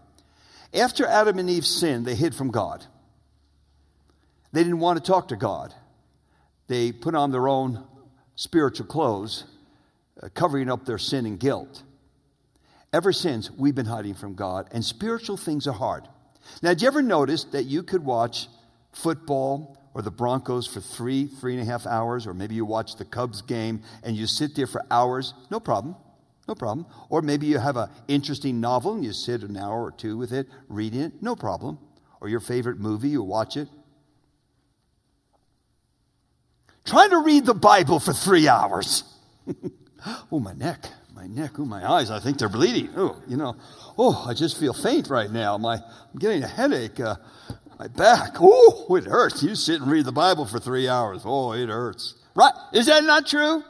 After 0.73 1.07
Adam 1.07 1.39
and 1.39 1.49
Eve 1.49 1.65
sinned, 1.65 2.05
they 2.05 2.15
hid 2.15 2.35
from 2.35 2.51
God. 2.51 2.85
They 4.51 4.61
didn't 4.61 4.81
want 4.81 5.01
to 5.01 5.09
talk 5.09 5.29
to 5.29 5.37
God. 5.37 5.73
They 6.67 6.91
put 6.91 7.15
on 7.15 7.31
their 7.31 7.47
own 7.47 7.81
spiritual 8.35 8.87
clothes, 8.87 9.45
uh, 10.21 10.27
covering 10.33 10.69
up 10.69 10.83
their 10.83 10.97
sin 10.97 11.25
and 11.25 11.39
guilt. 11.39 11.81
Ever 12.91 13.13
since, 13.13 13.49
we've 13.49 13.73
been 13.73 13.85
hiding 13.85 14.15
from 14.15 14.35
God, 14.35 14.67
and 14.73 14.83
spiritual 14.83 15.37
things 15.37 15.65
are 15.65 15.71
hard. 15.71 16.09
Now, 16.61 16.71
did 16.71 16.81
you 16.81 16.89
ever 16.89 17.01
notice 17.01 17.45
that 17.53 17.63
you 17.63 17.83
could 17.83 18.03
watch 18.03 18.49
football 18.91 19.80
or 19.93 20.01
the 20.01 20.11
Broncos 20.11 20.67
for 20.67 20.79
three, 20.79 21.27
three 21.27 21.53
and 21.53 21.61
a 21.61 21.65
half 21.65 21.85
hours, 21.85 22.25
or 22.25 22.33
maybe 22.33 22.55
you 22.55 22.65
watch 22.65 22.95
the 22.95 23.05
Cubs 23.05 23.41
game 23.41 23.81
and 24.03 24.15
you 24.15 24.27
sit 24.27 24.55
there 24.55 24.67
for 24.67 24.85
hours? 24.89 25.33
No 25.49 25.59
problem. 25.59 25.95
No 26.47 26.55
problem. 26.55 26.85
Or 27.09 27.21
maybe 27.21 27.45
you 27.47 27.59
have 27.59 27.77
an 27.77 27.89
interesting 28.07 28.59
novel 28.59 28.93
and 28.93 29.03
you 29.03 29.13
sit 29.13 29.41
an 29.43 29.57
hour 29.57 29.83
or 29.83 29.91
two 29.91 30.17
with 30.17 30.33
it, 30.33 30.47
reading 30.69 31.01
it. 31.01 31.21
No 31.21 31.35
problem. 31.35 31.79
Or 32.19 32.29
your 32.29 32.39
favorite 32.39 32.79
movie, 32.79 33.09
you 33.09 33.23
watch 33.23 33.57
it. 33.57 33.67
Trying 36.85 37.11
to 37.11 37.19
read 37.19 37.45
the 37.45 37.53
Bible 37.53 37.99
for 37.99 38.13
three 38.13 38.47
hours. 38.47 39.03
oh, 40.31 40.39
my 40.39 40.53
neck, 40.53 40.87
my 41.13 41.27
neck, 41.27 41.59
oh, 41.59 41.65
my 41.65 41.89
eyes, 41.89 42.09
I 42.09 42.19
think 42.19 42.39
they're 42.39 42.49
bleeding. 42.49 42.89
Oh, 42.95 43.21
you 43.27 43.37
know, 43.37 43.55
oh, 43.97 44.25
I 44.27 44.33
just 44.33 44.59
feel 44.59 44.73
faint 44.73 45.09
right 45.09 45.31
now. 45.31 45.57
My, 45.57 45.75
I'm 45.75 46.19
getting 46.19 46.43
a 46.43 46.47
headache. 46.47 46.99
Uh, 46.99 47.15
my 47.81 47.87
back, 47.87 48.35
oh, 48.39 48.95
it 48.95 49.05
hurts. 49.05 49.41
You 49.41 49.55
sit 49.55 49.81
and 49.81 49.89
read 49.89 50.05
the 50.05 50.11
Bible 50.11 50.45
for 50.45 50.59
three 50.59 50.87
hours. 50.87 51.23
Oh, 51.25 51.53
it 51.53 51.67
hurts. 51.67 52.13
Right? 52.35 52.53
Is 52.73 52.85
that 52.85 53.03
not 53.03 53.25
true? 53.25 53.63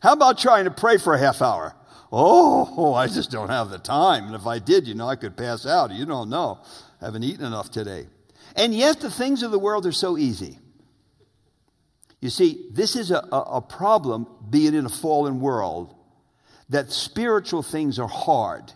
How 0.00 0.12
about 0.12 0.38
trying 0.38 0.66
to 0.66 0.70
pray 0.70 0.98
for 0.98 1.14
a 1.14 1.18
half 1.18 1.42
hour? 1.42 1.74
Oh, 2.12 2.94
I 2.94 3.08
just 3.08 3.32
don't 3.32 3.48
have 3.48 3.70
the 3.70 3.78
time. 3.78 4.26
And 4.26 4.36
if 4.36 4.46
I 4.46 4.60
did, 4.60 4.86
you 4.86 4.94
know, 4.94 5.08
I 5.08 5.16
could 5.16 5.36
pass 5.36 5.66
out. 5.66 5.90
You 5.90 6.06
don't 6.06 6.30
know. 6.30 6.60
I 7.02 7.06
haven't 7.06 7.24
eaten 7.24 7.44
enough 7.44 7.72
today. 7.72 8.06
And 8.54 8.72
yet, 8.72 9.00
the 9.00 9.10
things 9.10 9.42
of 9.42 9.50
the 9.50 9.58
world 9.58 9.84
are 9.84 9.92
so 9.92 10.16
easy. 10.16 10.56
You 12.20 12.30
see, 12.30 12.68
this 12.70 12.94
is 12.94 13.10
a, 13.10 13.26
a, 13.32 13.40
a 13.56 13.60
problem, 13.60 14.28
being 14.48 14.74
in 14.74 14.86
a 14.86 14.88
fallen 14.88 15.40
world, 15.40 15.92
that 16.68 16.92
spiritual 16.92 17.64
things 17.64 17.98
are 17.98 18.06
hard. 18.06 18.72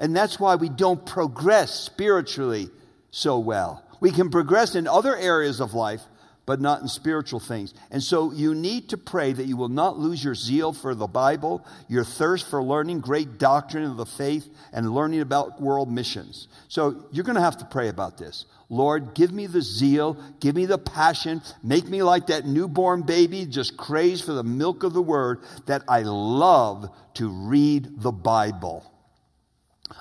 And 0.00 0.16
that's 0.16 0.40
why 0.40 0.54
we 0.54 0.70
don't 0.70 1.04
progress 1.04 1.74
spiritually 1.74 2.70
so 3.12 3.38
well. 3.38 3.84
We 4.00 4.10
can 4.10 4.30
progress 4.30 4.74
in 4.74 4.88
other 4.88 5.16
areas 5.16 5.60
of 5.60 5.74
life, 5.74 6.00
but 6.44 6.60
not 6.60 6.82
in 6.82 6.88
spiritual 6.88 7.38
things. 7.38 7.72
And 7.92 8.02
so 8.02 8.32
you 8.32 8.52
need 8.52 8.88
to 8.88 8.96
pray 8.96 9.32
that 9.32 9.46
you 9.46 9.56
will 9.56 9.68
not 9.68 9.96
lose 9.96 10.24
your 10.24 10.34
zeal 10.34 10.72
for 10.72 10.92
the 10.92 11.06
Bible, 11.06 11.64
your 11.88 12.02
thirst 12.02 12.50
for 12.50 12.60
learning 12.60 13.00
great 13.00 13.38
doctrine 13.38 13.84
of 13.84 13.96
the 13.96 14.06
faith, 14.06 14.48
and 14.72 14.92
learning 14.92 15.20
about 15.20 15.62
world 15.62 15.88
missions. 15.88 16.48
So 16.66 17.06
you're 17.12 17.24
going 17.24 17.36
to 17.36 17.42
have 17.42 17.58
to 17.58 17.64
pray 17.64 17.88
about 17.88 18.18
this. 18.18 18.46
Lord, 18.68 19.14
give 19.14 19.30
me 19.30 19.46
the 19.46 19.62
zeal, 19.62 20.16
give 20.40 20.56
me 20.56 20.66
the 20.66 20.78
passion, 20.78 21.42
make 21.62 21.86
me 21.86 22.02
like 22.02 22.26
that 22.28 22.46
newborn 22.46 23.02
baby, 23.02 23.46
just 23.46 23.76
crazed 23.76 24.24
for 24.24 24.32
the 24.32 24.42
milk 24.42 24.82
of 24.82 24.94
the 24.94 25.02
word, 25.02 25.42
that 25.66 25.82
I 25.86 26.02
love 26.02 26.90
to 27.14 27.28
read 27.28 28.00
the 28.00 28.12
Bible. 28.12 28.91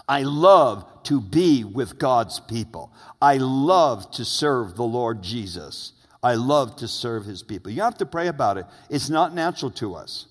I 0.08 0.24
love 0.24 0.86
to 1.04 1.22
be 1.22 1.64
with 1.64 1.98
God's 1.98 2.40
people. 2.40 2.94
I 3.22 3.38
love 3.38 4.10
to 4.12 4.26
serve 4.26 4.76
the 4.76 4.84
Lord 4.84 5.22
Jesus. 5.22 5.94
I 6.24 6.36
love 6.36 6.76
to 6.78 6.88
serve 6.88 7.26
his 7.26 7.44
people. 7.44 7.72
You 7.72 7.82
have 7.82 7.98
to 7.98 8.06
pray 8.06 8.28
about 8.28 8.58
it. 8.58 8.66
It's 8.90 9.10
not 9.10 9.34
natural 9.34 9.72
to 9.72 9.96
us. 9.96 10.28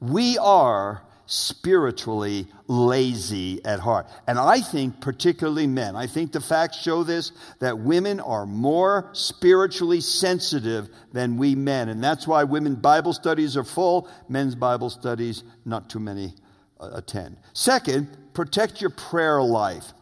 We 0.00 0.38
are 0.38 1.02
spiritually 1.30 2.46
lazy 2.68 3.62
at 3.62 3.80
heart. 3.80 4.06
And 4.26 4.38
I 4.38 4.60
think, 4.60 5.00
particularly 5.02 5.66
men, 5.66 5.94
I 5.94 6.06
think 6.06 6.32
the 6.32 6.40
facts 6.40 6.80
show 6.80 7.02
this 7.02 7.32
that 7.58 7.78
women 7.78 8.18
are 8.18 8.46
more 8.46 9.10
spiritually 9.12 10.00
sensitive 10.00 10.88
than 11.12 11.36
we 11.36 11.54
men. 11.54 11.90
And 11.90 12.02
that's 12.02 12.26
why 12.26 12.44
women 12.44 12.76
Bible 12.76 13.12
studies 13.12 13.58
are 13.58 13.64
full, 13.64 14.08
men's 14.28 14.54
Bible 14.54 14.88
studies, 14.88 15.44
not 15.66 15.90
too 15.90 16.00
many 16.00 16.34
uh, 16.80 16.90
attend. 16.94 17.36
Second, 17.52 18.08
protect 18.38 18.80
your 18.80 18.90
prayer 18.90 19.42
life. 19.42 19.92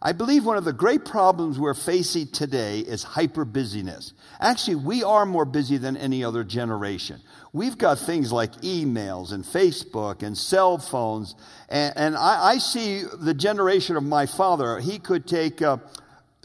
I 0.00 0.12
believe 0.12 0.46
one 0.46 0.56
of 0.56 0.64
the 0.64 0.72
great 0.72 1.04
problems 1.04 1.58
we're 1.58 1.74
facing 1.74 2.28
today 2.28 2.78
is 2.78 3.02
hyper 3.02 3.44
busyness. 3.44 4.14
Actually, 4.40 4.76
we 4.76 5.04
are 5.04 5.26
more 5.26 5.44
busy 5.44 5.76
than 5.76 5.98
any 5.98 6.24
other 6.24 6.42
generation. 6.42 7.20
We've 7.52 7.76
got 7.76 7.98
things 7.98 8.32
like 8.32 8.50
emails 8.62 9.32
and 9.32 9.44
Facebook 9.44 10.22
and 10.22 10.38
cell 10.38 10.78
phones. 10.78 11.34
And, 11.68 11.92
and 11.94 12.16
I, 12.16 12.52
I, 12.52 12.58
see 12.58 13.02
the 13.02 13.34
generation 13.34 13.98
of 13.98 14.04
my 14.04 14.24
father, 14.24 14.80
he 14.80 14.98
could 14.98 15.26
take 15.26 15.60
uh, 15.60 15.76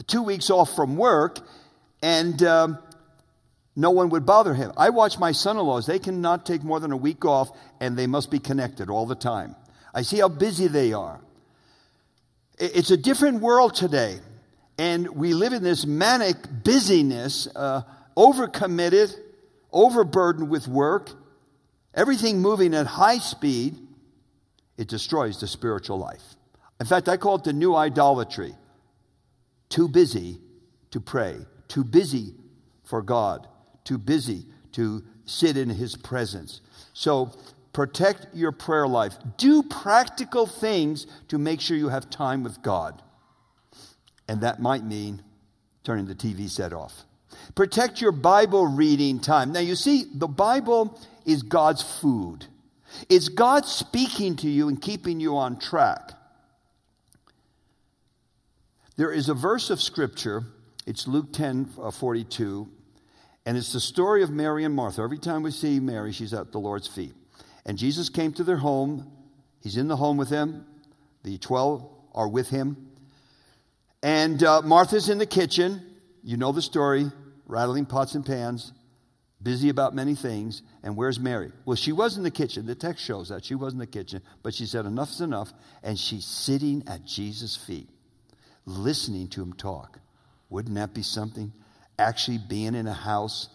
two 0.06 0.22
weeks 0.22 0.50
off 0.50 0.76
from 0.76 0.98
work 0.98 1.38
and 2.02 2.42
um, 2.42 2.78
no 3.74 3.90
one 3.90 4.10
would 4.10 4.26
bother 4.26 4.52
him. 4.52 4.70
I 4.76 4.90
watch 4.90 5.18
my 5.18 5.32
son 5.32 5.56
in 5.56 5.64
laws, 5.64 5.86
they 5.86 5.98
cannot 5.98 6.44
take 6.44 6.62
more 6.62 6.78
than 6.78 6.92
a 6.92 6.96
week 6.98 7.24
off 7.24 7.48
and 7.80 7.96
they 7.96 8.06
must 8.06 8.30
be 8.30 8.38
connected 8.38 8.90
all 8.90 9.06
the 9.06 9.16
time. 9.16 9.56
I 9.94 10.02
see 10.02 10.18
how 10.18 10.28
busy 10.28 10.68
they 10.68 10.92
are. 10.92 11.22
It's 12.60 12.90
a 12.90 12.96
different 12.96 13.40
world 13.40 13.74
today. 13.74 14.18
And 14.78 15.08
we 15.16 15.34
live 15.34 15.52
in 15.52 15.62
this 15.62 15.86
manic 15.86 16.36
busyness, 16.64 17.48
uh, 17.54 17.82
overcommitted, 18.16 19.14
overburdened 19.72 20.48
with 20.48 20.68
work, 20.68 21.10
everything 21.94 22.40
moving 22.40 22.74
at 22.74 22.86
high 22.86 23.18
speed. 23.18 23.76
It 24.76 24.88
destroys 24.88 25.40
the 25.40 25.48
spiritual 25.48 25.98
life. 25.98 26.22
In 26.80 26.86
fact, 26.86 27.08
I 27.08 27.16
call 27.16 27.36
it 27.36 27.44
the 27.44 27.52
new 27.52 27.74
idolatry. 27.74 28.54
Too 29.68 29.88
busy 29.88 30.38
to 30.92 31.00
pray, 31.00 31.36
too 31.66 31.84
busy 31.84 32.34
for 32.84 33.02
God, 33.02 33.48
too 33.84 33.98
busy 33.98 34.46
to 34.72 35.04
sit 35.26 35.56
in 35.56 35.68
His 35.68 35.96
presence. 35.96 36.60
So 36.92 37.32
Protect 37.78 38.34
your 38.34 38.50
prayer 38.50 38.88
life. 38.88 39.16
Do 39.36 39.62
practical 39.62 40.48
things 40.48 41.06
to 41.28 41.38
make 41.38 41.60
sure 41.60 41.76
you 41.76 41.90
have 41.90 42.10
time 42.10 42.42
with 42.42 42.60
God. 42.60 43.00
And 44.26 44.40
that 44.40 44.60
might 44.60 44.82
mean 44.82 45.22
turning 45.84 46.06
the 46.06 46.14
TV 46.16 46.50
set 46.50 46.72
off. 46.72 47.04
Protect 47.54 48.00
your 48.00 48.10
Bible 48.10 48.66
reading 48.66 49.20
time. 49.20 49.52
Now, 49.52 49.60
you 49.60 49.76
see, 49.76 50.06
the 50.12 50.26
Bible 50.26 50.98
is 51.24 51.44
God's 51.44 51.84
food, 52.00 52.46
it's 53.08 53.28
God 53.28 53.64
speaking 53.64 54.34
to 54.38 54.48
you 54.48 54.66
and 54.66 54.82
keeping 54.82 55.20
you 55.20 55.36
on 55.36 55.56
track. 55.56 56.14
There 58.96 59.12
is 59.12 59.28
a 59.28 59.34
verse 59.34 59.70
of 59.70 59.80
Scripture, 59.80 60.42
it's 60.84 61.06
Luke 61.06 61.32
10 61.32 61.70
uh, 61.80 61.92
42, 61.92 62.68
and 63.46 63.56
it's 63.56 63.72
the 63.72 63.78
story 63.78 64.24
of 64.24 64.30
Mary 64.30 64.64
and 64.64 64.74
Martha. 64.74 65.00
Every 65.00 65.18
time 65.18 65.44
we 65.44 65.52
see 65.52 65.78
Mary, 65.78 66.10
she's 66.10 66.34
at 66.34 66.50
the 66.50 66.58
Lord's 66.58 66.88
feet. 66.88 67.14
And 67.68 67.76
Jesus 67.76 68.08
came 68.08 68.32
to 68.32 68.44
their 68.44 68.56
home. 68.56 69.06
He's 69.62 69.76
in 69.76 69.88
the 69.88 69.96
home 69.96 70.16
with 70.16 70.30
them. 70.30 70.64
The 71.22 71.36
12 71.36 71.86
are 72.14 72.26
with 72.26 72.48
him. 72.48 72.88
And 74.02 74.42
uh, 74.42 74.62
Martha's 74.62 75.10
in 75.10 75.18
the 75.18 75.26
kitchen. 75.26 75.82
You 76.22 76.38
know 76.38 76.50
the 76.50 76.62
story, 76.62 77.12
rattling 77.46 77.84
pots 77.84 78.14
and 78.14 78.24
pans, 78.24 78.72
busy 79.42 79.68
about 79.68 79.94
many 79.94 80.14
things. 80.14 80.62
And 80.82 80.96
where's 80.96 81.20
Mary? 81.20 81.52
Well, 81.66 81.76
she 81.76 81.92
was 81.92 82.16
in 82.16 82.22
the 82.22 82.30
kitchen. 82.30 82.64
The 82.64 82.74
text 82.74 83.04
shows 83.04 83.28
that 83.28 83.44
she 83.44 83.54
was 83.54 83.74
in 83.74 83.78
the 83.78 83.86
kitchen. 83.86 84.22
But 84.42 84.54
she 84.54 84.64
said, 84.64 84.86
Enough's 84.86 85.20
enough. 85.20 85.52
And 85.82 85.98
she's 85.98 86.24
sitting 86.24 86.84
at 86.86 87.04
Jesus' 87.04 87.54
feet, 87.54 87.90
listening 88.64 89.28
to 89.28 89.42
him 89.42 89.52
talk. 89.52 90.00
Wouldn't 90.48 90.74
that 90.76 90.94
be 90.94 91.02
something? 91.02 91.52
Actually 91.98 92.38
being 92.48 92.74
in 92.74 92.86
a 92.86 92.94
house 92.94 93.50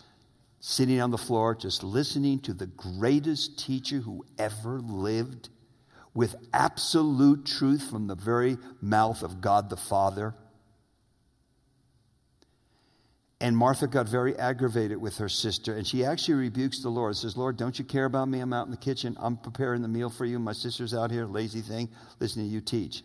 sitting 0.66 1.02
on 1.02 1.12
the 1.12 1.18
floor, 1.18 1.54
just 1.54 1.84
listening 1.84 2.40
to 2.40 2.54
the 2.54 2.68
greatest 2.68 3.60
teacher 3.60 3.98
who 3.98 4.24
ever 4.40 4.80
lived 4.80 5.50
with 6.14 6.38
absolute 6.54 7.46
truth 7.46 7.90
from 7.90 8.08
the 8.08 8.16
very 8.16 8.58
mouth 8.82 9.24
of 9.24 9.42
God 9.42 9.70
the 9.70 9.76
Father. 9.76 10.34
And 13.42 13.58
Martha 13.58 13.88
got 13.88 14.08
very 14.08 14.38
aggravated 14.38 15.02
with 15.02 15.18
her 15.18 15.28
sister, 15.28 15.76
and 15.76 15.86
she 15.86 16.06
actually 16.06 16.36
rebukes 16.36 16.82
the 16.82 16.88
Lord. 16.88 17.18
Says, 17.18 17.36
Lord, 17.36 17.58
don't 17.58 17.78
you 17.78 17.84
care 17.84 18.06
about 18.06 18.30
me? 18.30 18.40
I'm 18.40 18.54
out 18.54 18.66
in 18.66 18.72
the 18.72 18.78
kitchen. 18.78 19.18
I'm 19.20 19.36
preparing 19.36 19.82
the 19.82 19.90
meal 19.90 20.10
for 20.10 20.24
you. 20.24 20.40
My 20.40 20.54
sister's 20.54 20.94
out 20.94 21.12
here, 21.12 21.26
lazy 21.26 21.60
thing, 21.60 21.90
listening 22.22 22.46
to 22.46 22.54
you 22.54 22.62
teach. 22.62 23.04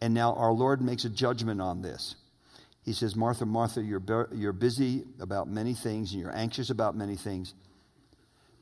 And 0.00 0.14
now 0.14 0.34
our 0.34 0.52
Lord 0.52 0.80
makes 0.80 1.04
a 1.04 1.10
judgment 1.10 1.60
on 1.60 1.82
this. 1.82 2.14
He 2.84 2.92
says, 2.92 3.14
Martha, 3.14 3.46
Martha, 3.46 3.80
you're, 3.80 4.28
you're 4.32 4.52
busy 4.52 5.04
about 5.20 5.48
many 5.48 5.72
things 5.72 6.12
and 6.12 6.20
you're 6.20 6.36
anxious 6.36 6.70
about 6.70 6.96
many 6.96 7.16
things. 7.16 7.54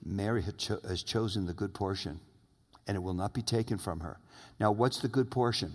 Mary 0.04 0.42
has 0.42 1.02
chosen 1.02 1.46
the 1.46 1.52
good 1.52 1.74
portion, 1.74 2.20
and 2.86 2.96
it 2.96 3.00
will 3.00 3.14
not 3.14 3.34
be 3.34 3.42
taken 3.42 3.78
from 3.78 4.00
her. 4.00 4.18
Now, 4.58 4.72
what's 4.72 5.00
the 5.00 5.08
good 5.08 5.30
portion 5.30 5.74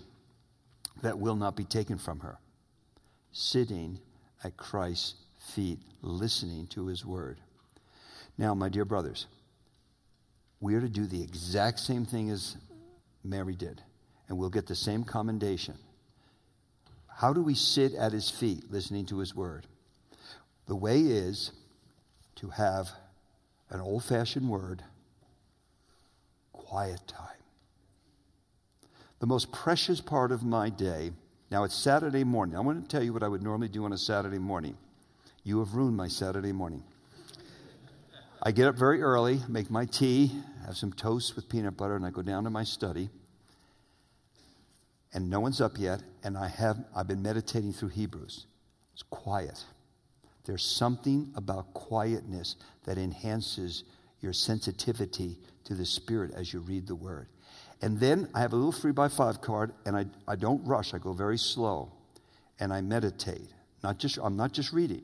that 1.02 1.18
will 1.18 1.36
not 1.36 1.56
be 1.56 1.64
taken 1.64 1.98
from 1.98 2.20
her? 2.20 2.38
Sitting 3.32 4.00
at 4.42 4.56
Christ's 4.56 5.14
feet, 5.54 5.78
listening 6.02 6.66
to 6.68 6.86
his 6.86 7.04
word. 7.04 7.38
Now, 8.38 8.54
my 8.54 8.68
dear 8.68 8.84
brothers, 8.84 9.26
we 10.60 10.74
are 10.74 10.80
to 10.80 10.88
do 10.88 11.06
the 11.06 11.22
exact 11.22 11.80
same 11.80 12.04
thing 12.04 12.30
as 12.30 12.56
Mary 13.22 13.54
did, 13.54 13.82
and 14.28 14.38
we'll 14.38 14.50
get 14.50 14.66
the 14.66 14.74
same 14.74 15.04
commendation. 15.04 15.76
How 17.16 17.32
do 17.32 17.42
we 17.42 17.54
sit 17.54 17.94
at 17.94 18.12
his 18.12 18.28
feet 18.28 18.70
listening 18.70 19.06
to 19.06 19.18
his 19.18 19.34
word? 19.34 19.66
The 20.66 20.76
way 20.76 21.00
is 21.00 21.50
to 22.36 22.50
have 22.50 22.90
an 23.70 23.80
old 23.80 24.04
fashioned 24.04 24.50
word 24.50 24.82
quiet 26.52 27.00
time. 27.06 27.22
The 29.18 29.26
most 29.26 29.50
precious 29.50 30.02
part 30.02 30.30
of 30.30 30.44
my 30.44 30.68
day, 30.68 31.12
now 31.50 31.64
it's 31.64 31.74
Saturday 31.74 32.22
morning. 32.22 32.54
I 32.54 32.60
want 32.60 32.86
to 32.86 32.88
tell 32.94 33.02
you 33.02 33.14
what 33.14 33.22
I 33.22 33.28
would 33.28 33.42
normally 33.42 33.68
do 33.68 33.86
on 33.86 33.94
a 33.94 33.98
Saturday 33.98 34.38
morning. 34.38 34.76
You 35.42 35.60
have 35.60 35.74
ruined 35.74 35.96
my 35.96 36.08
Saturday 36.08 36.52
morning. 36.52 36.82
I 38.42 38.52
get 38.52 38.66
up 38.66 38.76
very 38.76 39.00
early, 39.00 39.40
make 39.48 39.70
my 39.70 39.86
tea, 39.86 40.32
have 40.66 40.76
some 40.76 40.92
toast 40.92 41.34
with 41.34 41.48
peanut 41.48 41.78
butter, 41.78 41.96
and 41.96 42.04
I 42.04 42.10
go 42.10 42.20
down 42.20 42.44
to 42.44 42.50
my 42.50 42.64
study. 42.64 43.08
And 45.16 45.30
no 45.30 45.40
one's 45.40 45.62
up 45.62 45.78
yet, 45.78 46.02
and 46.24 46.36
I 46.36 46.46
have 46.46 46.76
I've 46.94 47.08
been 47.08 47.22
meditating 47.22 47.72
through 47.72 47.88
Hebrews. 47.88 48.44
It's 48.92 49.02
quiet. 49.02 49.64
There's 50.44 50.62
something 50.62 51.32
about 51.34 51.72
quietness 51.72 52.56
that 52.84 52.98
enhances 52.98 53.84
your 54.20 54.34
sensitivity 54.34 55.38
to 55.64 55.74
the 55.74 55.86
Spirit 55.86 56.32
as 56.36 56.52
you 56.52 56.60
read 56.60 56.86
the 56.86 56.94
Word. 56.94 57.28
And 57.80 57.98
then 57.98 58.28
I 58.34 58.40
have 58.40 58.52
a 58.52 58.56
little 58.56 58.72
three 58.72 58.92
by 58.92 59.08
five 59.08 59.40
card, 59.40 59.72
and 59.86 59.96
I, 59.96 60.04
I 60.28 60.36
don't 60.36 60.62
rush, 60.66 60.92
I 60.92 60.98
go 60.98 61.14
very 61.14 61.38
slow, 61.38 61.92
and 62.60 62.70
I 62.70 62.82
meditate. 62.82 63.48
Not 63.82 63.96
just, 63.96 64.18
I'm 64.22 64.36
not 64.36 64.52
just 64.52 64.70
reading, 64.74 65.02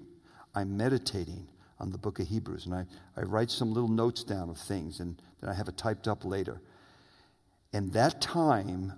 I'm 0.54 0.76
meditating 0.76 1.48
on 1.80 1.90
the 1.90 1.96
book 1.96 2.20
of 2.20 2.28
Hebrews. 2.28 2.66
And 2.66 2.74
I, 2.74 2.84
I 3.16 3.22
write 3.22 3.50
some 3.50 3.72
little 3.72 3.88
notes 3.88 4.24
down 4.24 4.50
of 4.50 4.58
things, 4.58 5.00
and 5.00 5.16
then 5.40 5.48
I 5.48 5.54
have 5.54 5.68
it 5.68 5.78
typed 5.78 6.06
up 6.06 6.22
later. 6.26 6.60
And 7.72 7.90
that 7.94 8.20
time 8.20 8.92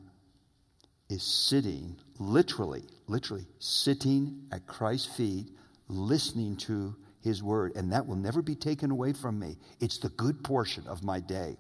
is 1.08 1.22
sitting, 1.22 1.96
literally, 2.18 2.84
literally 3.06 3.46
sitting 3.58 4.42
at 4.52 4.66
Christ's 4.66 5.14
feet, 5.16 5.50
listening 5.88 6.56
to 6.56 6.94
his 7.22 7.42
word. 7.42 7.72
And 7.76 7.92
that 7.92 8.06
will 8.06 8.16
never 8.16 8.42
be 8.42 8.54
taken 8.54 8.90
away 8.90 9.12
from 9.12 9.38
me. 9.38 9.56
It's 9.80 9.98
the 9.98 10.08
good 10.10 10.42
portion 10.42 10.86
of 10.86 11.02
my 11.02 11.20
day. 11.20 11.56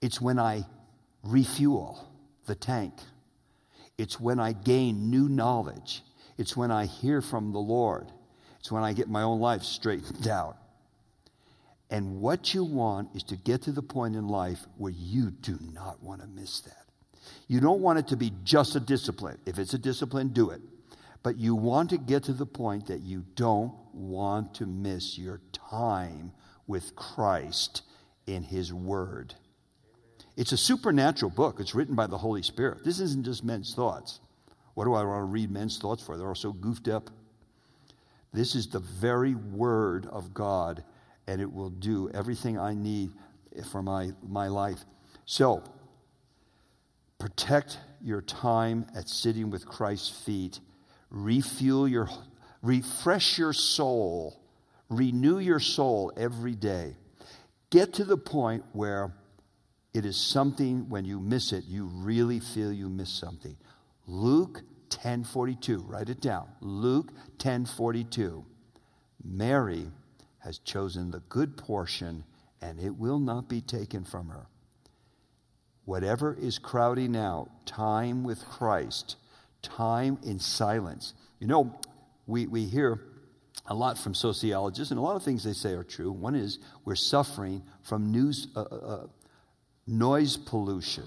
It's 0.00 0.20
when 0.20 0.38
I 0.38 0.64
refuel 1.22 2.08
the 2.46 2.54
tank. 2.54 2.94
It's 3.96 4.20
when 4.20 4.38
I 4.38 4.52
gain 4.52 5.10
new 5.10 5.28
knowledge. 5.28 6.02
It's 6.36 6.56
when 6.56 6.70
I 6.70 6.86
hear 6.86 7.20
from 7.20 7.52
the 7.52 7.58
Lord. 7.58 8.10
It's 8.60 8.70
when 8.70 8.84
I 8.84 8.92
get 8.92 9.08
my 9.08 9.22
own 9.22 9.40
life 9.40 9.62
straightened 9.62 10.28
out. 10.28 10.56
And 11.90 12.20
what 12.20 12.54
you 12.54 12.64
want 12.64 13.16
is 13.16 13.22
to 13.24 13.36
get 13.36 13.62
to 13.62 13.72
the 13.72 13.82
point 13.82 14.14
in 14.14 14.28
life 14.28 14.60
where 14.76 14.92
you 14.92 15.30
do 15.30 15.58
not 15.72 16.02
want 16.02 16.20
to 16.20 16.26
miss 16.28 16.60
that. 16.60 16.87
You 17.46 17.60
don't 17.60 17.80
want 17.80 17.98
it 17.98 18.08
to 18.08 18.16
be 18.16 18.32
just 18.44 18.76
a 18.76 18.80
discipline. 18.80 19.38
If 19.46 19.58
it's 19.58 19.74
a 19.74 19.78
discipline, 19.78 20.28
do 20.28 20.50
it. 20.50 20.60
But 21.22 21.36
you 21.36 21.54
want 21.54 21.90
to 21.90 21.98
get 21.98 22.24
to 22.24 22.32
the 22.32 22.46
point 22.46 22.86
that 22.86 23.00
you 23.00 23.24
don't 23.34 23.74
want 23.92 24.54
to 24.54 24.66
miss 24.66 25.18
your 25.18 25.40
time 25.52 26.32
with 26.66 26.94
Christ 26.94 27.82
in 28.26 28.42
His 28.42 28.72
Word. 28.72 29.34
It's 30.36 30.52
a 30.52 30.56
supernatural 30.56 31.30
book. 31.30 31.58
It's 31.58 31.74
written 31.74 31.96
by 31.96 32.06
the 32.06 32.18
Holy 32.18 32.42
Spirit. 32.42 32.84
This 32.84 33.00
isn't 33.00 33.24
just 33.24 33.42
men's 33.42 33.74
thoughts. 33.74 34.20
What 34.74 34.84
do 34.84 34.94
I 34.94 35.02
want 35.02 35.22
to 35.22 35.24
read 35.24 35.50
men's 35.50 35.78
thoughts 35.78 36.02
for? 36.02 36.16
They're 36.16 36.28
all 36.28 36.36
so 36.36 36.52
goofed 36.52 36.86
up. 36.86 37.10
This 38.32 38.54
is 38.54 38.68
the 38.68 38.78
very 38.78 39.34
Word 39.34 40.06
of 40.06 40.32
God, 40.32 40.84
and 41.26 41.40
it 41.40 41.52
will 41.52 41.70
do 41.70 42.10
everything 42.14 42.58
I 42.58 42.74
need 42.74 43.10
for 43.72 43.82
my, 43.82 44.12
my 44.28 44.46
life. 44.46 44.84
So, 45.24 45.64
protect 47.18 47.78
your 48.00 48.22
time 48.22 48.86
at 48.94 49.08
sitting 49.08 49.50
with 49.50 49.66
Christ's 49.66 50.24
feet 50.24 50.60
refuel 51.10 51.88
your, 51.88 52.08
refresh 52.62 53.38
your 53.38 53.52
soul, 53.52 54.40
renew 54.88 55.38
your 55.38 55.60
soul 55.60 56.12
every 56.16 56.54
day. 56.54 56.96
Get 57.70 57.94
to 57.94 58.04
the 58.04 58.16
point 58.16 58.64
where 58.72 59.12
it 59.94 60.04
is 60.04 60.16
something 60.16 60.88
when 60.88 61.04
you 61.04 61.20
miss 61.20 61.52
it, 61.52 61.64
you 61.64 61.86
really 61.86 62.40
feel 62.40 62.72
you 62.72 62.88
miss 62.88 63.10
something. 63.10 63.56
Luke 64.06 64.62
10:42, 64.90 65.82
write 65.86 66.08
it 66.08 66.20
down. 66.20 66.48
Luke 66.60 67.12
10:42. 67.38 68.44
Mary 69.22 69.90
has 70.38 70.58
chosen 70.58 71.10
the 71.10 71.20
good 71.28 71.56
portion 71.56 72.24
and 72.60 72.78
it 72.80 72.96
will 72.96 73.18
not 73.18 73.48
be 73.48 73.60
taken 73.60 74.04
from 74.04 74.28
her. 74.28 74.46
Whatever 75.88 76.36
is 76.38 76.58
crowding 76.58 77.16
out 77.16 77.48
time 77.64 78.22
with 78.22 78.44
Christ, 78.44 79.16
time 79.62 80.18
in 80.22 80.38
silence. 80.38 81.14
You 81.40 81.46
know, 81.46 81.80
we, 82.26 82.46
we 82.46 82.66
hear 82.66 83.00
a 83.66 83.72
lot 83.72 83.96
from 83.96 84.12
sociologists, 84.12 84.90
and 84.90 85.00
a 85.00 85.02
lot 85.02 85.16
of 85.16 85.22
things 85.22 85.44
they 85.44 85.54
say 85.54 85.72
are 85.72 85.82
true. 85.82 86.12
One 86.12 86.34
is 86.34 86.58
we're 86.84 86.94
suffering 86.94 87.62
from 87.80 88.12
news, 88.12 88.48
uh, 88.54 88.64
uh, 88.70 88.74
uh, 88.74 89.06
noise 89.86 90.36
pollution. 90.36 91.04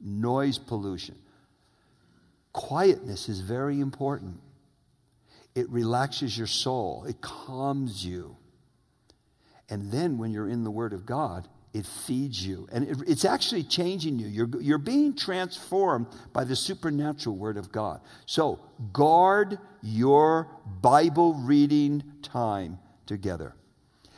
Noise 0.00 0.58
pollution. 0.58 1.14
Quietness 2.52 3.28
is 3.28 3.38
very 3.38 3.78
important. 3.78 4.40
It 5.54 5.70
relaxes 5.70 6.36
your 6.36 6.48
soul, 6.48 7.04
it 7.08 7.20
calms 7.20 8.04
you. 8.04 8.36
And 9.70 9.92
then 9.92 10.18
when 10.18 10.32
you're 10.32 10.48
in 10.48 10.64
the 10.64 10.72
Word 10.72 10.92
of 10.92 11.06
God, 11.06 11.46
it 11.74 11.84
feeds 11.84 12.46
you. 12.46 12.68
And 12.72 12.88
it, 12.88 12.96
it's 13.06 13.24
actually 13.24 13.64
changing 13.64 14.18
you. 14.18 14.28
You're, 14.28 14.48
you're 14.60 14.78
being 14.78 15.14
transformed 15.14 16.06
by 16.32 16.44
the 16.44 16.54
supernatural 16.54 17.36
Word 17.36 17.56
of 17.56 17.72
God. 17.72 18.00
So 18.26 18.60
guard 18.92 19.58
your 19.82 20.48
Bible 20.80 21.34
reading 21.34 22.04
time 22.22 22.78
together. 23.06 23.54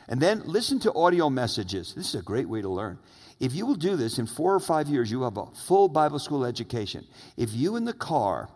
And 0.07 0.21
then 0.21 0.43
listen 0.45 0.79
to 0.81 0.93
audio 0.93 1.29
messages. 1.29 1.93
This 1.95 2.09
is 2.09 2.15
a 2.15 2.23
great 2.23 2.47
way 2.47 2.61
to 2.61 2.69
learn. 2.69 2.99
If 3.39 3.53
you 3.53 3.65
will 3.65 3.75
do 3.75 3.95
this 3.95 4.19
in 4.19 4.27
four 4.27 4.53
or 4.53 4.59
five 4.59 4.87
years, 4.87 5.11
you 5.11 5.23
have 5.23 5.37
a 5.37 5.47
full 5.67 5.89
Bible 5.89 6.19
school 6.19 6.45
education. 6.45 7.05
If 7.35 7.53
you 7.53 7.75
in 7.75 7.85
the 7.85 7.93
car 7.93 8.49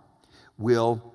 will 0.57 1.13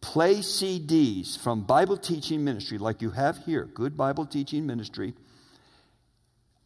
play 0.00 0.36
CDs 0.36 1.38
from 1.38 1.62
Bible 1.62 1.98
teaching 1.98 2.42
ministry, 2.42 2.78
like 2.78 3.02
you 3.02 3.10
have 3.10 3.38
here, 3.44 3.64
good 3.74 3.96
Bible 3.96 4.24
teaching 4.24 4.66
ministry, 4.66 5.14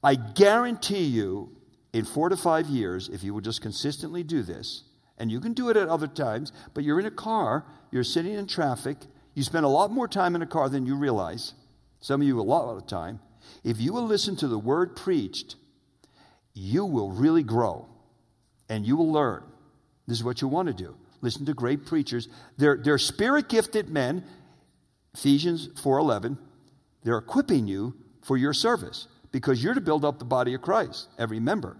I 0.03 0.17
guarantee 0.17 1.05
you, 1.05 1.57
in 1.93 2.05
four 2.05 2.29
to 2.29 2.37
five 2.37 2.67
years, 2.67 3.09
if 3.09 3.23
you 3.23 3.35
will 3.35 3.41
just 3.41 3.61
consistently 3.61 4.23
do 4.23 4.43
this, 4.43 4.85
and 5.19 5.31
you 5.31 5.41
can 5.41 5.53
do 5.53 5.69
it 5.69 5.77
at 5.77 5.89
other 5.89 6.07
times, 6.07 6.53
but 6.75 6.85
you're 6.85 6.99
in 6.99 7.07
a 7.07 7.11
car, 7.11 7.65
you're 7.91 8.03
sitting 8.03 8.35
in 8.35 8.47
traffic, 8.47 8.97
you 9.35 9.43
spend 9.43 9.65
a 9.65 9.69
lot 9.69 9.91
more 9.91 10.09
time 10.09 10.35
in 10.35 10.43
a 10.43 10.47
car 10.47 10.69
than 10.69 10.87
you 10.87 10.97
realize. 10.97 11.55
Some 12.01 12.21
of 12.21 12.27
you 12.27 12.41
a 12.41 12.43
lot 12.43 12.77
of 12.77 12.87
time. 12.87 13.21
If 13.63 13.81
you 13.81 13.93
will 13.93 14.07
listen 14.07 14.37
to 14.37 14.49
the 14.49 14.59
word 14.59 14.97
preached, 14.97 15.57
you 16.55 16.85
will 16.85 17.11
really 17.11 17.43
grow 17.43 17.89
and 18.69 18.87
you 18.87 18.97
will 18.97 19.11
learn. 19.11 19.43
This 20.07 20.19
is 20.19 20.25
what 20.25 20.43
you 20.43 20.49
want 20.49 20.69
to 20.69 20.75
do. 20.75 20.97
Listen 21.21 21.47
to 21.47 21.55
great 21.55 21.87
preachers. 21.87 22.29
They're, 22.59 22.77
they're 22.77 22.99
spirit 22.99 23.49
gifted 23.49 23.89
men. 23.89 24.25
Ephesians 25.15 25.69
4:11. 25.81 26.37
They're 27.05 27.19
equipping 27.19 27.69
you 27.69 27.95
for 28.23 28.37
your 28.37 28.53
service 28.53 29.07
because 29.33 29.65
you're 29.65 29.75
to 29.75 29.81
build 29.81 30.05
up 30.05 30.19
the 30.19 30.25
body 30.25 30.55
of 30.55 30.63
Christ, 30.63 31.09
every 31.19 31.41
member, 31.41 31.77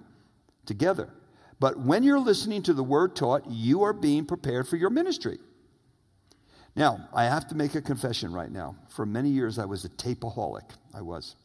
together. 0.67 1.11
But 1.61 1.79
when 1.79 2.03
you're 2.03 2.19
listening 2.19 2.63
to 2.65 2.73
the 2.73 2.83
word 2.83 3.15
taught, 3.15 3.45
you 3.49 3.83
are 3.83 3.93
being 3.93 4.25
prepared 4.25 4.67
for 4.67 4.77
your 4.77 4.91
ministry. 4.91 5.39
Now, 6.75 7.09
I 7.15 7.25
have 7.25 7.47
to 7.49 7.55
make 7.55 7.75
a 7.75 7.83
confession 7.83 8.33
right 8.33 8.51
now. 8.51 8.75
For 8.89 9.05
many 9.05 9.29
years, 9.29 9.59
I 9.59 9.67
was 9.67 9.85
a 9.85 9.91
tapeaholic. 9.91 10.69
I 10.95 11.03
was. 11.03 11.37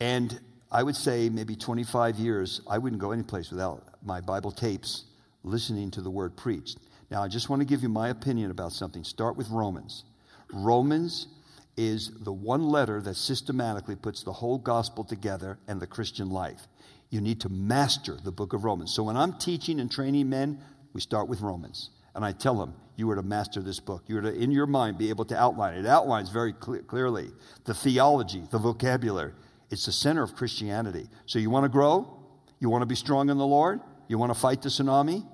And 0.00 0.40
I 0.70 0.82
would 0.82 0.96
say 0.96 1.28
maybe 1.28 1.56
25 1.56 2.16
years, 2.16 2.60
I 2.68 2.78
wouldn't 2.78 3.02
go 3.02 3.10
anyplace 3.10 3.50
without 3.50 3.84
my 4.04 4.20
Bible 4.20 4.52
tapes 4.52 5.04
listening 5.42 5.90
to 5.92 6.00
the 6.00 6.10
word 6.10 6.36
preached. 6.36 6.78
Now, 7.10 7.22
I 7.22 7.28
just 7.28 7.48
want 7.48 7.60
to 7.60 7.66
give 7.66 7.82
you 7.82 7.88
my 7.88 8.08
opinion 8.08 8.50
about 8.50 8.72
something. 8.72 9.04
Start 9.04 9.36
with 9.36 9.48
Romans. 9.50 10.04
Romans 10.52 11.28
is 11.76 12.10
the 12.20 12.32
one 12.32 12.68
letter 12.68 13.00
that 13.02 13.16
systematically 13.16 13.96
puts 13.96 14.22
the 14.22 14.32
whole 14.32 14.58
gospel 14.58 15.04
together 15.04 15.58
and 15.68 15.80
the 15.80 15.86
Christian 15.86 16.30
life. 16.30 16.66
You 17.10 17.20
need 17.20 17.40
to 17.42 17.48
master 17.48 18.16
the 18.22 18.32
book 18.32 18.52
of 18.52 18.64
Romans. 18.64 18.92
So 18.92 19.02
when 19.02 19.16
I'm 19.16 19.34
teaching 19.34 19.78
and 19.80 19.90
training 19.90 20.28
men, 20.28 20.58
we 20.92 21.00
start 21.00 21.28
with 21.28 21.40
Romans. 21.40 21.90
And 22.14 22.24
I 22.24 22.32
tell 22.32 22.54
them, 22.54 22.74
you 22.96 23.10
are 23.10 23.16
to 23.16 23.22
master 23.22 23.60
this 23.60 23.78
book. 23.78 24.04
You 24.06 24.18
are 24.18 24.22
to, 24.22 24.34
in 24.34 24.50
your 24.50 24.66
mind, 24.66 24.96
be 24.96 25.10
able 25.10 25.26
to 25.26 25.36
outline 25.36 25.74
it. 25.74 25.80
It 25.80 25.86
outlines 25.86 26.30
very 26.30 26.54
cl- 26.58 26.82
clearly 26.82 27.30
the 27.64 27.74
theology, 27.74 28.42
the 28.50 28.58
vocabulary. 28.58 29.32
It's 29.70 29.84
the 29.84 29.92
center 29.92 30.22
of 30.22 30.34
Christianity. 30.34 31.08
So 31.26 31.38
you 31.38 31.50
want 31.50 31.64
to 31.64 31.68
grow? 31.68 32.18
You 32.58 32.70
want 32.70 32.82
to 32.82 32.86
be 32.86 32.94
strong 32.94 33.28
in 33.28 33.36
the 33.36 33.46
Lord? 33.46 33.80
You 34.08 34.16
want 34.16 34.32
to 34.32 34.38
fight 34.38 34.62
the 34.62 34.70
tsunami? 34.70 35.26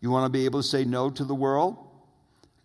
You 0.00 0.10
want 0.10 0.24
to 0.24 0.30
be 0.30 0.46
able 0.46 0.62
to 0.62 0.66
say 0.66 0.84
no 0.84 1.10
to 1.10 1.24
the 1.24 1.34
world? 1.34 1.76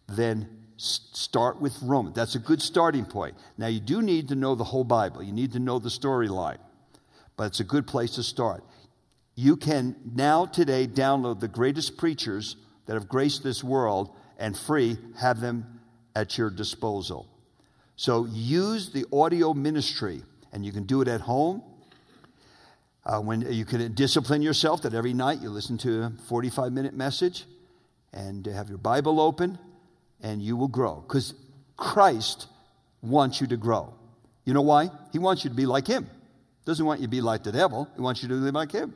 Then 0.07 0.47
start 0.77 1.59
with 1.59 1.77
Romans. 1.81 2.15
That's 2.15 2.35
a 2.35 2.39
good 2.39 2.61
starting 2.61 3.05
point. 3.05 3.35
Now, 3.57 3.67
you 3.67 3.79
do 3.79 4.01
need 4.01 4.29
to 4.29 4.35
know 4.35 4.55
the 4.55 4.63
whole 4.63 4.83
Bible, 4.83 5.23
you 5.23 5.33
need 5.33 5.51
to 5.53 5.59
know 5.59 5.79
the 5.79 5.89
storyline. 5.89 6.59
but 7.35 7.45
it's 7.45 7.59
a 7.59 7.63
good 7.63 7.85
place 7.85 8.15
to 8.15 8.23
start. 8.23 8.63
You 9.35 9.57
can 9.57 9.95
now, 10.15 10.47
today, 10.47 10.87
download 10.87 11.39
the 11.39 11.47
greatest 11.47 11.97
preachers 11.97 12.55
that 12.87 12.93
have 12.93 13.07
graced 13.07 13.43
this 13.43 13.63
world 13.63 14.15
and 14.39 14.57
free 14.57 14.97
have 15.17 15.39
them 15.39 15.79
at 16.15 16.37
your 16.37 16.49
disposal. 16.49 17.27
So 17.95 18.25
use 18.25 18.91
the 18.91 19.05
audio 19.13 19.53
ministry, 19.53 20.23
and 20.51 20.65
you 20.65 20.71
can 20.71 20.83
do 20.83 21.01
it 21.01 21.07
at 21.07 21.21
home. 21.21 21.61
Uh, 23.05 23.19
when 23.19 23.41
you 23.41 23.65
can 23.65 23.93
discipline 23.93 24.41
yourself 24.41 24.81
that 24.81 24.93
every 24.93 25.13
night 25.13 25.41
you 25.41 25.49
listen 25.49 25.77
to 25.79 26.03
a 26.03 26.11
45 26.27 26.73
minute 26.73 26.93
message 26.93 27.45
and 28.13 28.45
have 28.45 28.69
your 28.69 28.77
Bible 28.77 29.19
open, 29.21 29.59
and 30.21 30.41
you 30.41 30.55
will 30.55 30.67
grow. 30.67 31.03
Because 31.07 31.33
Christ 31.75 32.47
wants 33.01 33.39
you 33.41 33.47
to 33.47 33.57
grow. 33.57 33.93
You 34.45 34.53
know 34.53 34.61
why? 34.61 34.89
He 35.11 35.19
wants 35.19 35.43
you 35.43 35.49
to 35.49 35.55
be 35.55 35.65
like 35.65 35.87
Him. 35.87 36.09
Doesn't 36.65 36.85
want 36.85 36.99
you 36.99 37.07
to 37.07 37.11
be 37.11 37.21
like 37.21 37.43
the 37.43 37.51
devil. 37.51 37.87
He 37.95 38.01
wants 38.01 38.21
you 38.21 38.29
to 38.29 38.35
be 38.35 38.51
like 38.51 38.71
Him. 38.71 38.95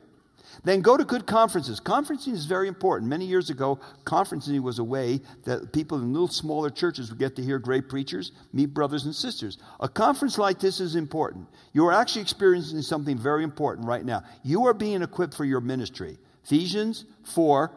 Then 0.64 0.80
go 0.80 0.96
to 0.96 1.04
good 1.04 1.26
conferences. 1.26 1.80
Conferencing 1.80 2.32
is 2.32 2.44
very 2.44 2.68
important. 2.68 3.08
Many 3.08 3.24
years 3.24 3.50
ago, 3.50 3.80
conferencing 4.04 4.60
was 4.60 4.78
a 4.78 4.84
way 4.84 5.20
that 5.44 5.72
people 5.72 5.98
in 5.98 6.12
little 6.12 6.28
smaller 6.28 6.70
churches 6.70 7.10
would 7.10 7.18
get 7.18 7.36
to 7.36 7.42
hear 7.42 7.58
great 7.58 7.88
preachers, 7.88 8.32
meet 8.52 8.66
brothers 8.66 9.04
and 9.04 9.14
sisters. 9.14 9.58
A 9.80 9.88
conference 9.88 10.38
like 10.38 10.58
this 10.58 10.80
is 10.80 10.94
important. 10.94 11.48
You 11.72 11.86
are 11.86 11.92
actually 11.92 12.22
experiencing 12.22 12.82
something 12.82 13.18
very 13.18 13.44
important 13.44 13.86
right 13.86 14.04
now. 14.04 14.22
You 14.42 14.66
are 14.66 14.74
being 14.74 15.02
equipped 15.02 15.34
for 15.34 15.44
your 15.44 15.60
ministry. 15.60 16.18
Ephesians 16.44 17.04
4, 17.24 17.72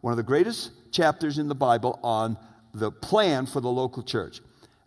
one 0.00 0.12
of 0.12 0.16
the 0.16 0.22
greatest 0.22 0.70
chapters 0.92 1.38
in 1.38 1.48
the 1.48 1.54
Bible 1.54 1.98
on 2.02 2.36
the 2.74 2.90
plan 2.90 3.46
for 3.46 3.60
the 3.60 3.68
local 3.70 4.02
church. 4.02 4.40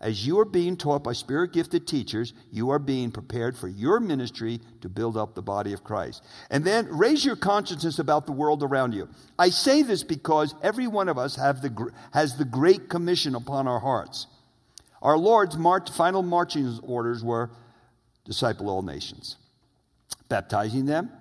As 0.04 0.28
you 0.28 0.38
are 0.40 0.46
being 0.46 0.76
taught 0.76 1.02
by 1.02 1.14
spirit 1.14 1.54
gifted 1.54 1.88
teachers, 1.88 2.34
you 2.52 2.72
are 2.72 2.80
being 2.80 3.10
prepared 3.10 3.58
for 3.58 3.70
your 3.70 4.02
ministry 4.02 4.60
to 4.82 4.90
build 4.90 5.16
up 5.16 5.34
the 5.34 5.42
body 5.42 5.72
of 5.72 5.86
Christ. 5.86 6.26
And 6.50 6.66
then 6.66 6.90
raise 6.90 7.24
your 7.24 7.38
consciousness 7.38 8.00
about 8.00 8.26
the 8.26 8.34
world 8.34 8.64
around 8.64 8.94
you. 8.94 9.08
I 9.40 9.50
say 9.50 9.82
this 9.82 10.04
because 10.04 10.56
every 10.62 10.88
one 10.88 11.08
of 11.08 11.18
us 11.18 11.38
have 11.38 11.62
the, 11.62 11.90
has 12.12 12.38
the 12.38 12.44
Great 12.44 12.90
Commission 12.90 13.34
upon 13.34 13.66
our 13.66 13.80
hearts. 13.80 14.28
Our 15.02 15.18
Lord's 15.18 15.58
march, 15.58 15.90
final 15.90 16.22
marching 16.22 16.80
orders 16.84 17.24
were 17.24 17.50
disciple 18.26 18.70
all 18.70 18.82
nations, 18.82 19.38
baptizing 20.28 20.86
them. 20.86 21.12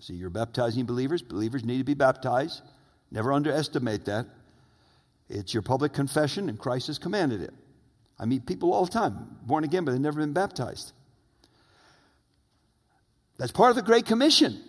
See, 0.00 0.14
you're 0.14 0.28
baptizing 0.28 0.86
believers. 0.86 1.22
Believers 1.22 1.64
need 1.64 1.78
to 1.78 1.84
be 1.84 1.94
baptized. 1.94 2.62
Never 3.12 3.32
underestimate 3.32 4.06
that. 4.06 4.26
It's 5.28 5.54
your 5.54 5.62
public 5.62 5.92
confession, 5.92 6.48
and 6.48 6.58
Christ 6.58 6.88
has 6.88 6.98
commanded 6.98 7.40
it. 7.40 7.54
I 8.18 8.26
meet 8.26 8.46
people 8.46 8.72
all 8.72 8.84
the 8.84 8.92
time, 8.92 9.38
born 9.42 9.64
again, 9.64 9.84
but 9.84 9.92
they've 9.92 10.00
never 10.00 10.20
been 10.20 10.32
baptized. 10.32 10.92
That's 13.38 13.52
part 13.52 13.70
of 13.70 13.76
the 13.76 13.82
Great 13.82 14.06
Commission, 14.06 14.60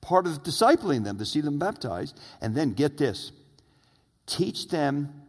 part 0.00 0.26
of 0.26 0.44
discipling 0.44 1.04
them 1.04 1.18
to 1.18 1.26
see 1.26 1.40
them 1.40 1.58
baptized. 1.58 2.18
And 2.40 2.54
then 2.54 2.72
get 2.72 2.96
this 2.96 3.32
teach 4.26 4.68
them 4.68 5.22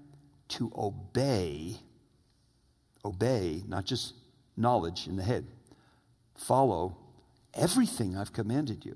to 0.50 0.72
obey, 0.78 1.78
obey, 3.04 3.64
not 3.68 3.86
just 3.86 4.14
knowledge 4.56 5.08
in 5.08 5.16
the 5.16 5.24
head, 5.24 5.48
follow 6.36 6.96
everything 7.56 8.16
I've 8.16 8.34
commanded 8.34 8.86
you. 8.86 8.96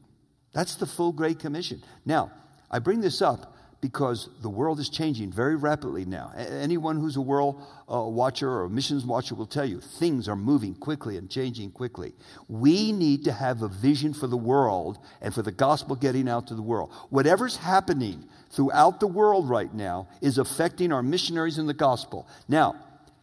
That's 0.54 0.76
the 0.76 0.86
full 0.86 1.12
Great 1.12 1.40
Commission. 1.40 1.84
Now, 2.06 2.32
I 2.70 2.80
bring 2.80 3.02
this 3.02 3.22
up 3.22 3.57
because 3.80 4.30
the 4.42 4.50
world 4.50 4.80
is 4.80 4.90
changing 4.90 5.32
very 5.32 5.56
rapidly 5.56 6.04
now. 6.04 6.32
Anyone 6.36 7.00
who's 7.00 7.16
a 7.16 7.22
world 7.22 7.62
uh, 7.92 8.02
watcher 8.02 8.50
or 8.50 8.66
a 8.66 8.70
missions 8.70 9.06
watcher 9.06 9.36
will 9.36 9.46
tell 9.46 9.66
you 9.66 9.80
things 9.80 10.28
are 10.28 10.36
moving 10.36 10.74
quickly 10.74 11.18
and 11.18 11.30
changing 11.30 11.72
quickly. 11.72 12.14
We 12.48 12.92
need 12.92 13.24
to 13.26 13.32
have 13.32 13.62
a 13.62 13.68
vision 13.68 14.14
for 14.14 14.28
the 14.28 14.38
world 14.38 14.98
and 15.22 15.34
for 15.34 15.44
the 15.44 15.52
gospel 15.52 15.96
getting 15.96 16.28
out 16.28 16.48
to 16.48 16.56
the 16.56 16.62
world. 16.62 16.92
Whatever's 17.10 17.58
happening 17.58 18.28
throughout 18.50 19.00
the 19.00 19.08
world 19.08 19.48
right 19.48 19.74
now 19.74 20.08
is 20.22 20.40
affecting 20.40 20.92
our 20.92 21.04
missionaries 21.04 21.60
and 21.60 21.70
the 21.70 21.74
gospel. 21.74 22.28
Now, 22.48 22.76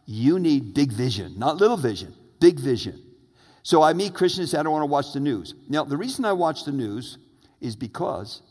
you 0.05 0.39
need 0.39 0.73
big 0.73 0.91
vision, 0.91 1.37
not 1.37 1.57
little 1.57 1.77
vision, 1.77 2.13
big 2.39 2.59
vision. 2.59 3.01
So 3.63 3.81
I 3.81 3.93
meet 3.93 4.13
Christians 4.13 4.53
I 4.53 4.63
don't 4.63 4.71
want 4.71 4.83
to 4.83 4.91
watch 4.91 5.11
the 5.11 5.19
news. 5.19 5.55
Now, 5.67 5.83
the 5.83 5.97
reason 5.97 6.23
I 6.23 6.33
watch 6.33 6.63
the 6.63 6.71
news 6.71 7.17
is 7.59 7.75
because 7.75 8.41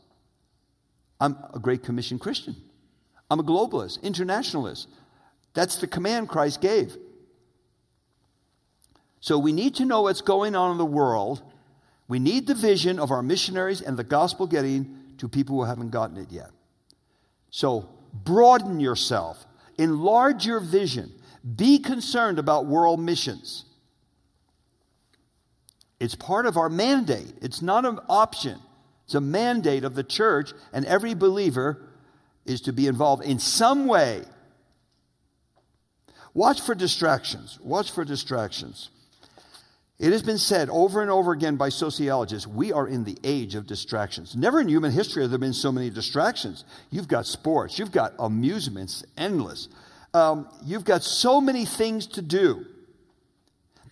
I'm 1.20 1.36
a 1.52 1.58
Great 1.58 1.82
Commission 1.82 2.18
Christian. 2.18 2.56
I'm 3.30 3.40
a 3.40 3.44
globalist, 3.44 4.02
internationalist. 4.02 4.88
That's 5.54 5.76
the 5.76 5.86
command 5.86 6.28
Christ 6.28 6.60
gave. 6.60 6.96
So 9.20 9.38
we 9.38 9.52
need 9.52 9.76
to 9.76 9.84
know 9.84 10.02
what's 10.02 10.20
going 10.20 10.54
on 10.54 10.72
in 10.72 10.78
the 10.78 10.84
world. 10.84 11.42
We 12.08 12.18
need 12.18 12.46
the 12.46 12.54
vision 12.54 12.98
of 12.98 13.10
our 13.10 13.22
missionaries 13.22 13.80
and 13.80 13.96
the 13.96 14.04
gospel 14.04 14.46
getting 14.46 14.98
to 15.18 15.28
people 15.28 15.56
who 15.56 15.64
haven't 15.64 15.90
gotten 15.90 16.16
it 16.18 16.30
yet. 16.30 16.50
So 17.50 17.88
broaden 18.12 18.80
yourself, 18.80 19.46
enlarge 19.78 20.44
your 20.44 20.60
vision, 20.60 21.12
be 21.56 21.78
concerned 21.78 22.38
about 22.38 22.66
world 22.66 23.00
missions. 23.00 23.64
It's 26.00 26.14
part 26.14 26.46
of 26.46 26.56
our 26.56 26.68
mandate, 26.68 27.32
it's 27.40 27.62
not 27.62 27.86
an 27.86 28.00
option. 28.08 28.58
It's 29.04 29.14
a 29.14 29.20
mandate 29.20 29.84
of 29.84 29.94
the 29.94 30.04
church, 30.04 30.52
and 30.72 30.84
every 30.86 31.14
believer 31.14 31.82
is 32.44 32.62
to 32.62 32.72
be 32.72 32.86
involved 32.86 33.24
in 33.24 33.38
some 33.38 33.86
way. 33.86 34.22
Watch 36.32 36.60
for 36.60 36.74
distractions. 36.74 37.58
Watch 37.62 37.92
for 37.92 38.04
distractions. 38.04 38.90
It 39.98 40.12
has 40.12 40.22
been 40.22 40.38
said 40.38 40.68
over 40.70 41.02
and 41.02 41.10
over 41.10 41.32
again 41.32 41.56
by 41.56 41.68
sociologists 41.68 42.48
we 42.48 42.72
are 42.72 42.88
in 42.88 43.04
the 43.04 43.16
age 43.22 43.54
of 43.54 43.66
distractions. 43.66 44.34
Never 44.34 44.60
in 44.60 44.68
human 44.68 44.90
history 44.90 45.22
have 45.22 45.30
there 45.30 45.38
been 45.38 45.52
so 45.52 45.70
many 45.70 45.88
distractions. 45.88 46.64
You've 46.90 47.06
got 47.06 47.26
sports, 47.26 47.78
you've 47.78 47.92
got 47.92 48.14
amusements, 48.18 49.04
endless. 49.16 49.68
Um, 50.12 50.48
you've 50.64 50.84
got 50.84 51.04
so 51.04 51.40
many 51.40 51.64
things 51.64 52.06
to 52.08 52.22
do 52.22 52.66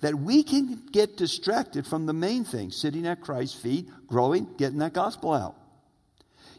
that 0.03 0.17
we 0.17 0.43
can 0.43 0.83
get 0.91 1.17
distracted 1.17 1.87
from 1.87 2.07
the 2.07 2.12
main 2.12 2.45
thing 2.45 2.71
sitting 2.71 3.07
at 3.07 3.21
Christ's 3.21 3.59
feet, 3.59 3.88
growing, 4.09 4.49
getting 4.59 4.79
that 4.79 4.93
gospel 4.93 5.33
out. 5.33 5.55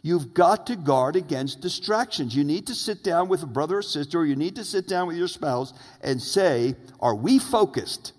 You've 0.02 0.34
got 0.34 0.68
to 0.68 0.78
guard 0.78 1.16
against 1.16 1.62
distractions. 1.62 2.36
You 2.36 2.46
need 2.46 2.68
to 2.68 2.76
sit 2.76 3.04
down 3.04 3.28
with 3.28 3.44
a 3.44 3.46
brother 3.46 3.78
or 3.78 3.82
sister, 3.82 4.20
or 4.20 4.26
you 4.26 4.38
need 4.38 4.56
to 4.56 4.64
sit 4.64 4.88
down 4.88 5.08
with 5.08 5.18
your 5.18 5.28
spouse 5.28 5.74
and 6.02 6.22
say, 6.22 6.76
Are 7.02 7.16
we 7.16 7.38
focused? 7.38 8.14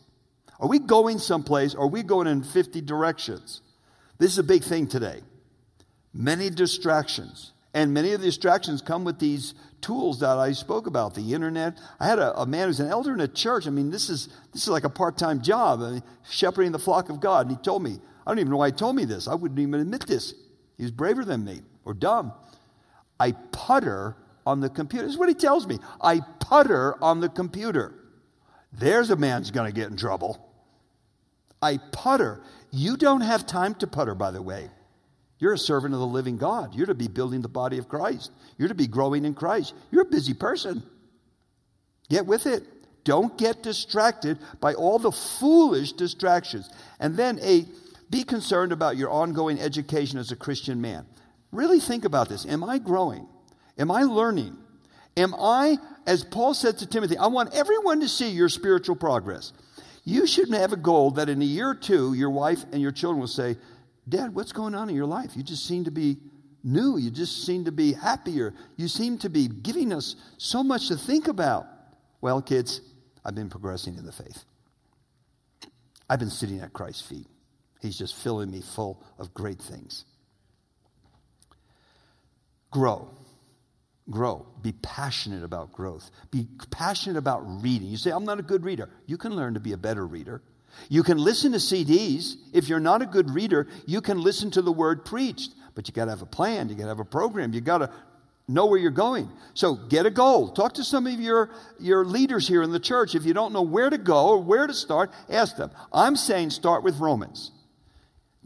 Are 0.60 0.68
we 0.68 0.78
going 0.78 1.18
someplace? 1.18 1.74
Are 1.74 1.88
we 1.88 2.02
going 2.02 2.26
in 2.26 2.42
50 2.42 2.82
directions? 2.82 3.62
This 4.18 4.30
is 4.30 4.38
a 4.38 4.44
big 4.44 4.62
thing 4.62 4.86
today. 4.86 5.20
Many 6.12 6.48
distractions. 6.48 7.52
And 7.74 7.92
many 7.92 8.12
of 8.12 8.20
the 8.20 8.28
distractions 8.28 8.80
come 8.80 9.02
with 9.02 9.18
these 9.18 9.54
tools 9.80 10.20
that 10.20 10.38
I 10.38 10.52
spoke 10.52 10.86
about, 10.86 11.14
the 11.14 11.34
internet. 11.34 11.78
I 11.98 12.06
had 12.06 12.20
a, 12.20 12.40
a 12.40 12.46
man 12.46 12.68
who's 12.68 12.78
an 12.78 12.88
elder 12.88 13.12
in 13.12 13.20
a 13.20 13.28
church. 13.28 13.66
I 13.66 13.70
mean, 13.70 13.90
this 13.90 14.08
is, 14.08 14.28
this 14.52 14.62
is 14.62 14.68
like 14.68 14.84
a 14.84 14.88
part 14.88 15.18
time 15.18 15.42
job, 15.42 15.82
I 15.82 15.90
mean, 15.90 16.02
shepherding 16.30 16.72
the 16.72 16.78
flock 16.78 17.10
of 17.10 17.20
God. 17.20 17.48
And 17.48 17.56
he 17.56 17.62
told 17.62 17.82
me, 17.82 17.98
I 18.24 18.30
don't 18.30 18.38
even 18.38 18.52
know 18.52 18.58
why 18.58 18.68
he 18.68 18.72
told 18.72 18.94
me 18.94 19.04
this. 19.04 19.26
I 19.26 19.34
wouldn't 19.34 19.58
even 19.58 19.80
admit 19.80 20.06
this. 20.06 20.34
He's 20.78 20.92
braver 20.92 21.24
than 21.24 21.44
me 21.44 21.62
or 21.84 21.94
dumb. 21.94 22.32
I 23.18 23.32
putter 23.32 24.16
on 24.46 24.60
the 24.60 24.70
computer. 24.70 25.06
This 25.06 25.14
is 25.14 25.18
what 25.18 25.28
he 25.28 25.34
tells 25.34 25.66
me. 25.66 25.78
I 26.00 26.20
putter 26.38 27.02
on 27.02 27.20
the 27.20 27.28
computer. 27.28 27.94
There's 28.72 29.10
a 29.10 29.16
man's 29.16 29.50
going 29.50 29.70
to 29.70 29.74
get 29.74 29.90
in 29.90 29.96
trouble. 29.96 30.48
I 31.60 31.78
putter. 31.92 32.42
You 32.70 32.96
don't 32.96 33.22
have 33.22 33.46
time 33.46 33.74
to 33.76 33.86
putter, 33.86 34.14
by 34.14 34.30
the 34.30 34.42
way. 34.42 34.70
You're 35.38 35.54
a 35.54 35.58
servant 35.58 35.94
of 35.94 36.00
the 36.00 36.06
living 36.06 36.36
God. 36.36 36.74
You're 36.74 36.86
to 36.86 36.94
be 36.94 37.08
building 37.08 37.42
the 37.42 37.48
body 37.48 37.78
of 37.78 37.88
Christ. 37.88 38.30
You're 38.56 38.68
to 38.68 38.74
be 38.74 38.86
growing 38.86 39.24
in 39.24 39.34
Christ. 39.34 39.74
You're 39.90 40.02
a 40.02 40.06
busy 40.06 40.34
person. 40.34 40.82
Get 42.08 42.26
with 42.26 42.46
it. 42.46 42.62
Don't 43.04 43.36
get 43.36 43.62
distracted 43.62 44.38
by 44.60 44.74
all 44.74 44.98
the 44.98 45.12
foolish 45.12 45.92
distractions. 45.92 46.70
And 47.00 47.16
then 47.16 47.38
a 47.42 47.66
be 48.10 48.22
concerned 48.22 48.72
about 48.72 48.96
your 48.96 49.10
ongoing 49.10 49.58
education 49.58 50.18
as 50.18 50.30
a 50.30 50.36
Christian 50.36 50.80
man. 50.80 51.04
Really 51.52 51.80
think 51.80 52.04
about 52.04 52.28
this. 52.28 52.46
Am 52.46 52.62
I 52.62 52.78
growing? 52.78 53.26
Am 53.78 53.90
I 53.90 54.04
learning? 54.04 54.56
Am 55.16 55.34
I, 55.34 55.78
as 56.06 56.24
Paul 56.24 56.54
said 56.54 56.78
to 56.78 56.86
Timothy, 56.86 57.16
I 57.16 57.26
want 57.26 57.54
everyone 57.54 58.00
to 58.00 58.08
see 58.08 58.30
your 58.30 58.48
spiritual 58.48 58.96
progress. 58.96 59.52
You 60.04 60.26
shouldn't 60.26 60.58
have 60.58 60.72
a 60.72 60.76
goal 60.76 61.12
that 61.12 61.28
in 61.28 61.40
a 61.40 61.46
year 61.46 61.70
or 61.70 61.74
two, 61.74 62.14
your 62.14 62.30
wife 62.30 62.64
and 62.72 62.82
your 62.82 62.92
children 62.92 63.20
will 63.20 63.26
say, 63.26 63.56
Dad, 64.08 64.34
what's 64.34 64.52
going 64.52 64.74
on 64.74 64.90
in 64.90 64.96
your 64.96 65.06
life? 65.06 65.36
You 65.36 65.42
just 65.42 65.66
seem 65.66 65.84
to 65.84 65.90
be 65.90 66.18
new. 66.62 66.96
You 66.96 67.10
just 67.10 67.44
seem 67.44 67.64
to 67.64 67.72
be 67.72 67.92
happier. 67.92 68.54
You 68.76 68.88
seem 68.88 69.18
to 69.18 69.30
be 69.30 69.48
giving 69.48 69.92
us 69.92 70.16
so 70.38 70.62
much 70.62 70.88
to 70.88 70.96
think 70.96 71.28
about. 71.28 71.66
Well, 72.20 72.42
kids, 72.42 72.80
I've 73.24 73.34
been 73.34 73.50
progressing 73.50 73.96
in 73.96 74.04
the 74.04 74.12
faith. 74.12 74.44
I've 76.08 76.18
been 76.18 76.30
sitting 76.30 76.60
at 76.60 76.72
Christ's 76.72 77.02
feet. 77.02 77.26
He's 77.80 77.98
just 77.98 78.14
filling 78.14 78.50
me 78.50 78.60
full 78.60 79.02
of 79.18 79.32
great 79.34 79.60
things. 79.60 80.04
Grow. 82.70 83.08
Grow. 84.10 84.46
Be 84.62 84.72
passionate 84.72 85.44
about 85.44 85.72
growth. 85.72 86.10
Be 86.30 86.46
passionate 86.70 87.18
about 87.18 87.42
reading. 87.62 87.88
You 87.88 87.96
say, 87.96 88.10
I'm 88.10 88.24
not 88.24 88.38
a 88.38 88.42
good 88.42 88.64
reader. 88.64 88.90
You 89.06 89.16
can 89.16 89.34
learn 89.34 89.54
to 89.54 89.60
be 89.60 89.72
a 89.72 89.76
better 89.78 90.06
reader. 90.06 90.42
You 90.88 91.02
can 91.02 91.18
listen 91.18 91.52
to 91.52 91.58
CDs. 91.58 92.36
If 92.52 92.68
you're 92.68 92.80
not 92.80 93.02
a 93.02 93.06
good 93.06 93.30
reader, 93.30 93.66
you 93.86 94.00
can 94.00 94.22
listen 94.22 94.50
to 94.52 94.62
the 94.62 94.72
word 94.72 95.04
preached. 95.04 95.52
But 95.74 95.88
you 95.88 95.94
got 95.94 96.04
to 96.06 96.10
have 96.12 96.22
a 96.22 96.26
plan, 96.26 96.68
you 96.68 96.74
got 96.74 96.84
to 96.84 96.88
have 96.88 97.00
a 97.00 97.04
program, 97.04 97.52
you 97.52 97.60
got 97.60 97.78
to 97.78 97.90
know 98.46 98.66
where 98.66 98.78
you're 98.78 98.90
going. 98.90 99.28
So 99.54 99.74
get 99.74 100.06
a 100.06 100.10
goal. 100.10 100.50
Talk 100.50 100.74
to 100.74 100.84
some 100.84 101.06
of 101.06 101.20
your, 101.20 101.50
your 101.78 102.04
leaders 102.04 102.46
here 102.46 102.62
in 102.62 102.72
the 102.72 102.80
church. 102.80 103.14
If 103.14 103.24
you 103.24 103.32
don't 103.32 103.52
know 103.52 103.62
where 103.62 103.90
to 103.90 103.98
go 103.98 104.28
or 104.28 104.42
where 104.42 104.66
to 104.66 104.74
start, 104.74 105.10
ask 105.30 105.56
them. 105.56 105.70
I'm 105.92 106.16
saying 106.16 106.50
start 106.50 106.84
with 106.84 106.98
Romans. 106.98 107.50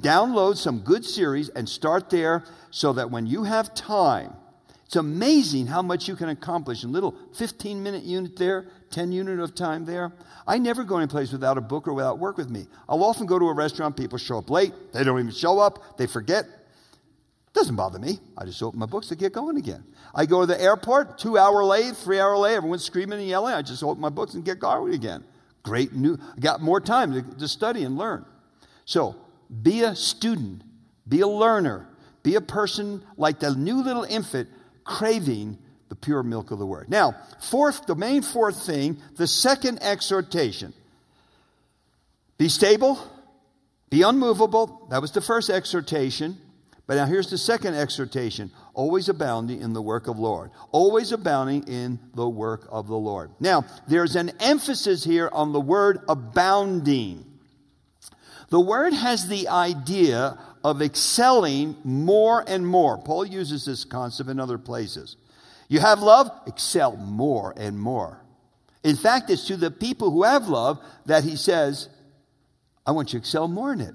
Download 0.01 0.57
some 0.57 0.81
good 0.81 1.05
series 1.05 1.49
and 1.49 1.69
start 1.69 2.11
there 2.11 2.45
so 2.71 2.93
that 2.93 3.11
when 3.11 3.27
you 3.27 3.43
have 3.43 3.75
time, 3.75 4.35
it's 4.87 4.97
amazing 4.97 5.67
how 5.67 5.83
much 5.83 6.09
you 6.09 6.15
can 6.15 6.29
accomplish 6.29 6.85
in 6.85 6.93
little 6.93 7.15
15 7.35 7.83
minute 7.83 8.05
unit 8.05 8.37
there, 8.37 8.69
10 8.91 9.13
unit 9.13 9.41
of 9.41 9.55
time 9.55 9.85
there. 9.85 10.13
I 10.47 10.59
never 10.59 10.85
go 10.85 10.97
any 10.97 11.07
place 11.07 11.33
without 11.33 11.59
a 11.59 11.61
book 11.61 11.87
or 11.87 11.93
without 11.93 12.19
work 12.19 12.37
with 12.37 12.51
me. 12.51 12.67
I'll 12.89 13.05
often 13.05 13.27
go 13.27 13.39
to 13.39 13.47
a 13.47 13.53
restaurant, 13.53 13.97
people 13.97 14.19
show 14.19 14.39
up 14.39 14.51
late, 14.51 14.73
they 14.93 15.05
don't 15.05 15.19
even 15.19 15.33
show 15.33 15.59
up, 15.59 15.99
they 15.99 16.07
forget. 16.07 16.47
Doesn't 17.53 17.77
bother 17.77 17.99
me. 17.99 18.21
I 18.37 18.45
just 18.45 18.63
open 18.63 18.79
my 18.79 18.87
books 18.87 19.09
to 19.09 19.17
get 19.17 19.33
going 19.33 19.57
again. 19.57 19.83
I 20.15 20.27
go 20.27 20.41
to 20.43 20.47
the 20.47 20.61
airport, 20.61 21.19
two 21.19 21.39
hour 21.39 21.65
late, 21.65 21.97
three 21.97 22.21
hour 22.21 22.37
late, 22.37 22.55
everyone's 22.55 22.85
screaming 22.85 23.19
and 23.19 23.29
yelling. 23.29 23.55
I 23.55 23.63
just 23.63 23.83
open 23.83 24.01
my 24.01 24.11
books 24.11 24.35
and 24.35 24.45
get 24.45 24.59
going 24.59 24.95
again. 24.95 25.25
Great 25.63 25.93
new, 25.93 26.19
I 26.37 26.41
got 26.41 26.61
more 26.61 26.81
time 26.81 27.13
to, 27.13 27.23
to 27.39 27.49
study 27.49 27.85
and 27.85 27.99
learn. 27.99 28.25
So 28.85 29.17
be 29.63 29.83
a 29.83 29.95
student, 29.97 30.63
be 31.09 31.21
a 31.21 31.27
learner, 31.27 31.89
be 32.23 32.37
a 32.37 32.41
person 32.41 33.03
like 33.17 33.41
the 33.41 33.55
new 33.55 33.83
little 33.83 34.05
infant 34.05 34.49
craving 34.85 35.59
the 35.89 35.97
pure 35.97 36.23
milk 36.23 36.51
of 36.51 36.59
the 36.59 36.67
word. 36.67 36.89
Now, 36.89 37.15
fourth, 37.41 37.87
the 37.87 37.95
main 37.95 38.23
fourth 38.23 38.67
thing, 38.67 38.99
the 39.17 39.27
second 39.27 39.83
exhortation. 39.83 40.73
Be 42.37 42.49
stable, 42.49 42.99
be 43.91 44.03
unmovable. 44.03 44.87
That 44.91 45.01
was 45.01 45.13
the 45.13 45.21
first 45.21 45.51
exhortation. 45.51 46.39
But 46.87 46.95
now 46.95 47.05
here's 47.05 47.29
the 47.29 47.39
second 47.39 47.75
exhortation 47.75 48.51
always 48.73 49.09
abounding 49.09 49.61
in 49.61 49.73
the 49.73 49.83
work 49.83 50.09
of 50.09 50.19
Lord. 50.19 50.51
Always 50.73 51.13
abounding 51.13 51.69
in 51.69 51.99
the 52.15 52.29
work 52.29 52.67
of 52.71 52.87
the 52.87 52.97
Lord. 52.97 53.31
Now, 53.41 53.67
there's 53.89 54.17
an 54.17 54.31
emphasis 54.41 55.05
here 55.05 55.29
on 55.33 55.53
the 55.53 55.61
word 55.61 56.01
abounding. 56.09 57.25
The 58.51 58.61
word 58.61 58.95
has 58.95 59.29
the 59.29 59.49
idea 59.49 60.39
of 60.65 60.81
excelling 60.81 61.77
more 61.85 62.43
and 62.47 62.67
more. 62.67 62.97
Paul 62.97 63.27
uses 63.27 63.67
this 63.67 63.85
concept 63.85 64.31
in 64.31 64.41
other 64.41 64.59
places. 64.59 65.17
You 65.69 65.81
have 65.81 66.01
love, 66.01 66.31
excel 66.47 66.97
more 66.97 67.55
and 67.57 67.79
more. 67.79 68.21
In 68.83 68.97
fact, 68.97 69.31
it's 69.31 69.47
to 69.49 69.57
the 69.57 69.71
people 69.71 70.11
who 70.11 70.23
have 70.23 70.49
love 70.49 70.81
that 71.07 71.25
he 71.25 71.37
says, 71.37 71.89
I 72.87 72.93
want 72.93 73.13
you 73.13 73.19
to 73.19 73.23
excel 73.23 73.49
more 73.49 73.73
in 73.73 73.81
it. 73.81 73.95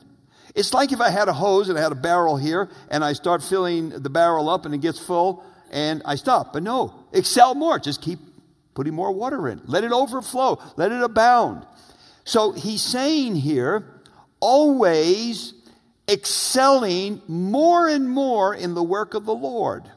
It's 0.56 0.74
like 0.74 0.92
if 0.92 1.02
I 1.02 1.10
had 1.10 1.28
a 1.28 1.34
hose 1.34 1.70
and 1.70 1.78
I 1.78 1.82
had 1.82 1.92
a 1.92 1.96
barrel 1.96 2.38
here 2.38 2.70
and 2.92 3.04
I 3.04 3.14
start 3.14 3.42
filling 3.42 3.90
the 3.90 4.10
barrel 4.10 4.50
up 4.50 4.66
and 4.66 4.76
it 4.76 4.82
gets 4.82 5.00
full 5.00 5.44
and 5.72 6.04
I 6.06 6.16
stop. 6.16 6.54
But 6.54 6.62
no, 6.62 6.94
excel 7.12 7.56
more. 7.56 7.80
Just 7.80 8.02
keep 8.02 8.20
putting 8.76 8.94
more 8.94 9.12
water 9.12 9.48
in. 9.50 9.62
Let 9.66 9.84
it 9.84 9.92
overflow. 9.92 10.62
Let 10.78 10.92
it 10.92 11.02
abound. 11.02 11.66
So 12.24 12.52
he's 12.52 12.82
saying 12.82 13.36
here, 13.36 14.02
always 14.40 15.54
excelling 16.08 17.22
more 17.28 17.88
and 17.88 18.08
more 18.08 18.54
in 18.54 18.76
the 18.76 18.84
work 18.84 19.16
of 19.16 19.26
the 19.26 19.34
Lord. 19.34 19.90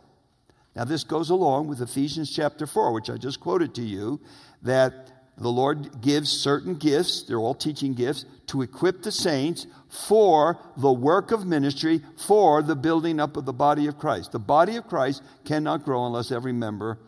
Now, 0.77 0.85
this 0.85 1.05
goes 1.05 1.31
along 1.31 1.69
with 1.69 1.81
Ephesians 1.81 2.31
chapter 2.31 2.67
4, 2.67 2.93
which 2.93 3.09
I 3.09 3.17
just 3.17 3.41
quoted 3.41 3.75
to 3.77 3.83
you, 3.83 4.21
that 4.61 5.11
the 5.39 5.49
Lord 5.49 6.03
gives 6.03 6.31
certain 6.31 6.75
gifts, 6.75 7.23
they're 7.23 7.39
all 7.39 7.55
teaching 7.55 7.95
gifts, 7.95 8.27
to 8.49 8.61
equip 8.61 9.03
the 9.03 9.11
saints 9.11 9.67
for 9.89 10.59
the 10.77 10.93
work 10.93 11.31
of 11.31 11.47
ministry, 11.47 12.03
for 12.27 12.63
the 12.63 12.77
building 12.77 13.19
up 13.19 13.39
of 13.39 13.47
the 13.47 13.55
body 13.55 13.87
of 13.87 13.99
Christ. 13.99 14.33
The 14.33 14.39
body 14.39 14.77
of 14.77 14.87
Christ 14.87 15.23
cannot 15.47 15.85
grow 15.85 16.05
unless 16.05 16.31
every 16.31 16.53
member, 16.53 16.99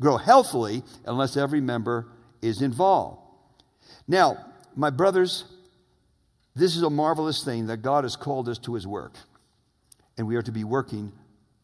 grow 0.00 0.16
healthily 0.16 0.82
unless 1.04 1.36
every 1.36 1.60
member 1.60 2.08
is 2.40 2.62
involved. 2.62 3.20
Now, 4.06 4.38
my 4.74 4.88
brothers, 4.88 5.44
this 6.54 6.76
is 6.76 6.82
a 6.82 6.90
marvelous 6.90 7.44
thing 7.44 7.66
that 7.66 7.82
God 7.82 8.04
has 8.04 8.16
called 8.16 8.48
us 8.48 8.58
to 8.60 8.74
his 8.74 8.86
work. 8.86 9.12
And 10.16 10.26
we 10.26 10.36
are 10.36 10.42
to 10.42 10.52
be 10.52 10.64
working 10.64 11.12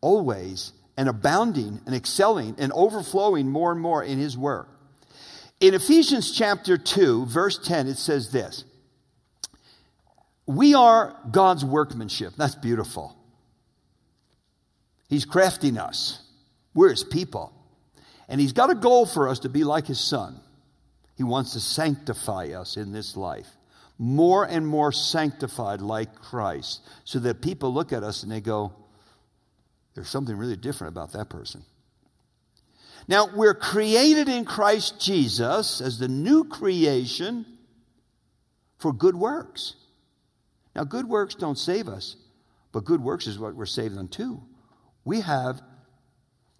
always 0.02 0.72
and 0.96 1.08
abounding 1.08 1.80
and 1.86 1.94
excelling 1.94 2.54
and 2.58 2.72
overflowing 2.72 3.48
more 3.48 3.72
and 3.72 3.80
more 3.80 4.02
in 4.02 4.18
his 4.18 4.36
work. 4.36 4.68
In 5.60 5.74
Ephesians 5.74 6.30
chapter 6.32 6.76
2, 6.76 7.26
verse 7.26 7.58
10, 7.58 7.86
it 7.86 7.96
says 7.96 8.30
this 8.30 8.64
We 10.46 10.74
are 10.74 11.16
God's 11.30 11.64
workmanship. 11.64 12.34
That's 12.36 12.54
beautiful. 12.54 13.16
He's 15.08 15.26
crafting 15.26 15.78
us, 15.78 16.22
we're 16.74 16.90
his 16.90 17.04
people. 17.04 17.52
And 18.26 18.40
he's 18.40 18.54
got 18.54 18.70
a 18.70 18.74
goal 18.74 19.04
for 19.04 19.28
us 19.28 19.40
to 19.40 19.50
be 19.50 19.64
like 19.64 19.86
his 19.86 20.00
son. 20.00 20.40
He 21.14 21.22
wants 21.22 21.52
to 21.52 21.60
sanctify 21.60 22.52
us 22.54 22.78
in 22.78 22.90
this 22.90 23.18
life 23.18 23.46
more 23.98 24.44
and 24.44 24.66
more 24.66 24.92
sanctified 24.92 25.80
like 25.80 26.14
Christ, 26.14 26.82
so 27.04 27.18
that 27.20 27.40
people 27.40 27.72
look 27.72 27.92
at 27.92 28.02
us 28.02 28.22
and 28.22 28.32
they 28.32 28.40
go, 28.40 28.72
there's 29.94 30.08
something 30.08 30.36
really 30.36 30.56
different 30.56 30.92
about 30.92 31.12
that 31.12 31.28
person. 31.28 31.64
Now, 33.06 33.28
we're 33.34 33.54
created 33.54 34.28
in 34.28 34.44
Christ 34.44 35.00
Jesus 35.00 35.80
as 35.80 35.98
the 35.98 36.08
new 36.08 36.44
creation 36.44 37.44
for 38.78 38.92
good 38.92 39.14
works. 39.14 39.74
Now, 40.74 40.84
good 40.84 41.08
works 41.08 41.34
don't 41.34 41.58
save 41.58 41.86
us, 41.86 42.16
but 42.72 42.84
good 42.84 43.02
works 43.02 43.26
is 43.26 43.38
what 43.38 43.54
we're 43.54 43.66
saved 43.66 43.96
unto. 43.96 44.40
We 45.04 45.20
have 45.20 45.60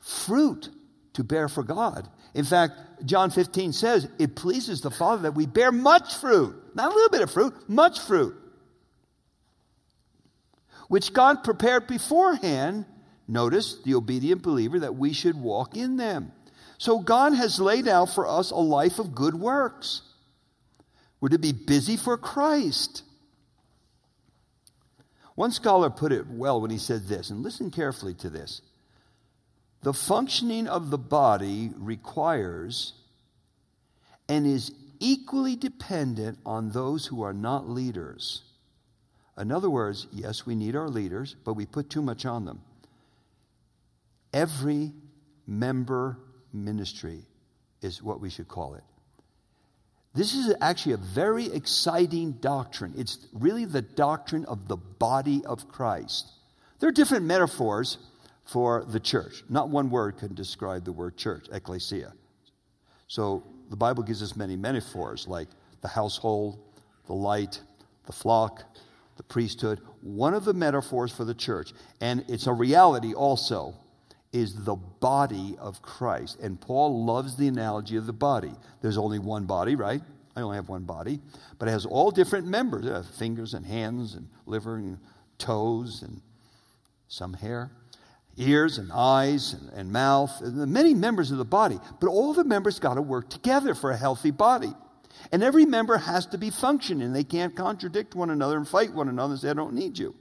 fruit 0.00 0.68
to 1.14 1.24
bear 1.24 1.48
for 1.48 1.62
God. 1.62 2.08
In 2.34 2.44
fact, 2.44 2.74
John 3.06 3.30
15 3.30 3.72
says, 3.72 4.08
it 4.18 4.36
pleases 4.36 4.80
the 4.80 4.90
Father 4.90 5.22
that 5.22 5.34
we 5.34 5.46
bear 5.46 5.72
much 5.72 6.14
fruit. 6.16 6.54
Not 6.74 6.92
a 6.92 6.94
little 6.94 7.10
bit 7.10 7.22
of 7.22 7.30
fruit, 7.30 7.54
much 7.68 8.00
fruit. 8.00 8.36
Which 10.88 11.12
God 11.12 11.42
prepared 11.42 11.86
beforehand, 11.86 12.84
notice 13.26 13.82
the 13.84 13.94
obedient 13.94 14.42
believer, 14.42 14.80
that 14.80 14.96
we 14.96 15.12
should 15.12 15.36
walk 15.36 15.76
in 15.76 15.96
them. 15.96 16.32
So 16.78 16.98
God 16.98 17.34
has 17.34 17.60
laid 17.60 17.88
out 17.88 18.14
for 18.14 18.26
us 18.26 18.50
a 18.50 18.56
life 18.56 18.98
of 18.98 19.14
good 19.14 19.34
works. 19.34 20.02
We're 21.20 21.30
to 21.30 21.38
be 21.38 21.52
busy 21.52 21.96
for 21.96 22.18
Christ. 22.18 23.02
One 25.34 25.50
scholar 25.50 25.90
put 25.90 26.12
it 26.12 26.28
well 26.28 26.60
when 26.60 26.70
he 26.70 26.78
said 26.78 27.06
this, 27.06 27.30
and 27.30 27.42
listen 27.42 27.70
carefully 27.70 28.14
to 28.14 28.30
this. 28.30 28.60
The 29.82 29.94
functioning 29.94 30.66
of 30.68 30.90
the 30.90 30.98
body 30.98 31.70
requires 31.76 32.94
and 34.28 34.46
is 34.46 34.72
equally 35.00 35.56
dependent 35.56 36.38
on 36.46 36.70
those 36.70 37.06
who 37.06 37.22
are 37.22 37.32
not 37.32 37.68
leaders. 37.68 38.42
In 39.36 39.50
other 39.50 39.68
words, 39.68 40.06
yes, 40.12 40.46
we 40.46 40.54
need 40.54 40.76
our 40.76 40.88
leaders, 40.88 41.36
but 41.44 41.54
we 41.54 41.66
put 41.66 41.90
too 41.90 42.02
much 42.02 42.24
on 42.24 42.44
them. 42.44 42.62
Every 44.34 44.92
member 45.46 46.18
ministry 46.52 47.20
is 47.80 48.02
what 48.02 48.20
we 48.20 48.28
should 48.28 48.48
call 48.48 48.74
it. 48.74 48.82
This 50.12 50.34
is 50.34 50.54
actually 50.60 50.92
a 50.92 50.98
very 50.98 51.46
exciting 51.46 52.32
doctrine. 52.32 52.94
It's 52.96 53.26
really 53.32 53.64
the 53.64 53.82
doctrine 53.82 54.44
of 54.46 54.68
the 54.68 54.76
body 54.76 55.42
of 55.46 55.68
Christ. 55.68 56.30
There 56.80 56.88
are 56.88 56.92
different 56.92 57.24
metaphors 57.24 57.98
for 58.44 58.84
the 58.84 59.00
church. 59.00 59.44
Not 59.48 59.68
one 59.68 59.88
word 59.88 60.18
can 60.18 60.34
describe 60.34 60.84
the 60.84 60.92
word 60.92 61.16
church, 61.16 61.46
ecclesia. 61.52 62.12
So 63.06 63.44
the 63.70 63.76
Bible 63.76 64.02
gives 64.02 64.22
us 64.22 64.36
many 64.36 64.56
metaphors 64.56 65.28
like 65.28 65.48
the 65.80 65.88
household, 65.88 66.58
the 67.06 67.14
light, 67.14 67.60
the 68.06 68.12
flock, 68.12 68.64
the 69.16 69.22
priesthood. 69.22 69.80
One 70.02 70.34
of 70.34 70.44
the 70.44 70.54
metaphors 70.54 71.12
for 71.12 71.24
the 71.24 71.34
church, 71.34 71.72
and 72.00 72.24
it's 72.28 72.48
a 72.48 72.52
reality 72.52 73.14
also, 73.14 73.74
is 74.34 74.64
the 74.64 74.74
body 74.74 75.56
of 75.58 75.80
Christ. 75.80 76.40
And 76.40 76.60
Paul 76.60 77.04
loves 77.04 77.36
the 77.36 77.48
analogy 77.48 77.96
of 77.96 78.04
the 78.06 78.12
body. 78.12 78.52
There's 78.82 78.98
only 78.98 79.18
one 79.18 79.46
body, 79.46 79.76
right? 79.76 80.02
I 80.36 80.40
only 80.40 80.56
have 80.56 80.68
one 80.68 80.82
body, 80.82 81.20
but 81.58 81.68
it 81.68 81.70
has 81.70 81.86
all 81.86 82.10
different 82.10 82.46
members. 82.46 83.06
Fingers 83.16 83.54
and 83.54 83.64
hands 83.64 84.14
and 84.14 84.28
liver 84.44 84.76
and 84.76 84.98
toes 85.38 86.02
and 86.02 86.20
some 87.08 87.32
hair 87.32 87.70
ears 88.36 88.78
and 88.78 88.90
eyes 88.92 89.52
and, 89.52 89.70
and 89.74 89.92
mouth, 89.92 90.40
and 90.40 90.56
many 90.72 90.94
members 90.94 91.30
of 91.30 91.38
the 91.38 91.44
body. 91.44 91.78
But 92.00 92.08
all 92.08 92.32
the 92.32 92.44
members 92.44 92.78
got 92.78 92.94
to 92.94 93.02
work 93.02 93.30
together 93.30 93.74
for 93.74 93.90
a 93.90 93.96
healthy 93.96 94.30
body. 94.30 94.72
And 95.32 95.42
every 95.42 95.64
member 95.64 95.96
has 95.96 96.26
to 96.26 96.38
be 96.38 96.50
functioning. 96.50 97.12
They 97.12 97.24
can't 97.24 97.54
contradict 97.54 98.14
one 98.14 98.30
another 98.30 98.56
and 98.56 98.68
fight 98.68 98.92
one 98.92 99.08
another 99.08 99.34
and 99.34 99.40
say, 99.40 99.50
I 99.50 99.54
don't 99.54 99.74
need 99.74 99.98
you. 99.98 100.14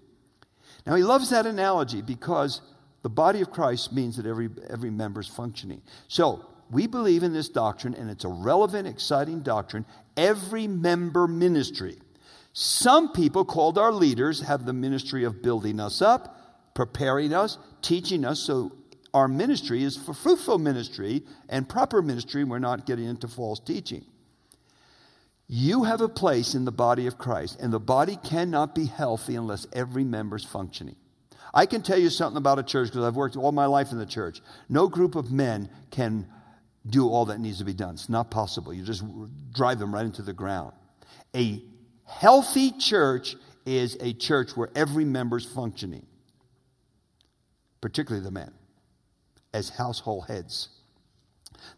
Now, 0.85 0.95
he 0.95 1.03
loves 1.03 1.29
that 1.29 1.45
analogy 1.45 2.01
because 2.01 2.61
the 3.03 3.09
body 3.09 3.41
of 3.41 3.51
Christ 3.51 3.93
means 3.93 4.17
that 4.17 4.25
every, 4.25 4.49
every 4.69 4.89
member 4.89 5.21
is 5.21 5.27
functioning. 5.27 5.81
So, 6.07 6.49
we 6.71 6.87
believe 6.87 7.21
in 7.21 7.33
this 7.33 7.49
doctrine, 7.49 7.93
and 7.93 8.09
it's 8.09 8.23
a 8.23 8.29
relevant, 8.29 8.87
exciting 8.87 9.41
doctrine. 9.41 9.85
Every 10.17 10.67
member 10.67 11.27
ministry. 11.27 11.97
Some 12.53 13.11
people 13.11 13.45
called 13.45 13.77
our 13.77 13.91
leaders 13.91 14.41
have 14.41 14.65
the 14.65 14.73
ministry 14.73 15.23
of 15.23 15.43
building 15.43 15.79
us 15.79 16.01
up, 16.01 16.73
preparing 16.73 17.33
us, 17.33 17.57
teaching 17.81 18.25
us 18.25 18.39
so 18.39 18.71
our 19.13 19.27
ministry 19.27 19.83
is 19.83 19.95
for 19.95 20.13
fruitful 20.13 20.57
ministry 20.57 21.23
and 21.47 21.69
proper 21.69 22.01
ministry. 22.01 22.43
We're 22.43 22.59
not 22.59 22.87
getting 22.87 23.05
into 23.05 23.27
false 23.27 23.59
teaching. 23.59 24.05
You 25.47 25.83
have 25.83 26.01
a 26.01 26.09
place 26.09 26.55
in 26.55 26.65
the 26.65 26.71
body 26.71 27.05
of 27.05 27.19
Christ, 27.19 27.59
and 27.59 27.71
the 27.71 27.79
body 27.79 28.17
cannot 28.23 28.73
be 28.73 28.85
healthy 28.85 29.35
unless 29.35 29.67
every 29.73 30.03
member 30.03 30.37
is 30.37 30.45
functioning. 30.45 30.95
I 31.53 31.65
can 31.67 31.83
tell 31.83 31.99
you 31.99 32.09
something 32.09 32.37
about 32.37 32.57
a 32.57 32.63
church 32.63 32.89
because 32.89 33.03
I've 33.03 33.15
worked 33.15 33.35
all 33.35 33.51
my 33.51 33.65
life 33.65 33.91
in 33.91 33.99
the 33.99 34.05
church. 34.05 34.41
No 34.69 34.87
group 34.87 35.15
of 35.15 35.31
men 35.31 35.69
can 35.91 36.27
do 36.87 37.07
all 37.07 37.25
that 37.25 37.39
needs 37.39 37.59
to 37.59 37.63
be 37.63 37.73
done. 37.73 37.93
It's 37.93 38.09
not 38.09 38.31
possible. 38.31 38.73
You 38.73 38.83
just 38.83 39.03
drive 39.51 39.79
them 39.79 39.93
right 39.93 40.05
into 40.05 40.23
the 40.23 40.33
ground. 40.33 40.73
A 41.35 41.63
healthy 42.05 42.71
church 42.71 43.35
is 43.65 43.97
a 44.01 44.13
church 44.13 44.57
where 44.57 44.69
every 44.75 45.05
member 45.05 45.37
is 45.37 45.45
functioning, 45.45 46.05
particularly 47.81 48.23
the 48.23 48.31
men, 48.31 48.51
as 49.53 49.69
household 49.69 50.25
heads. 50.27 50.69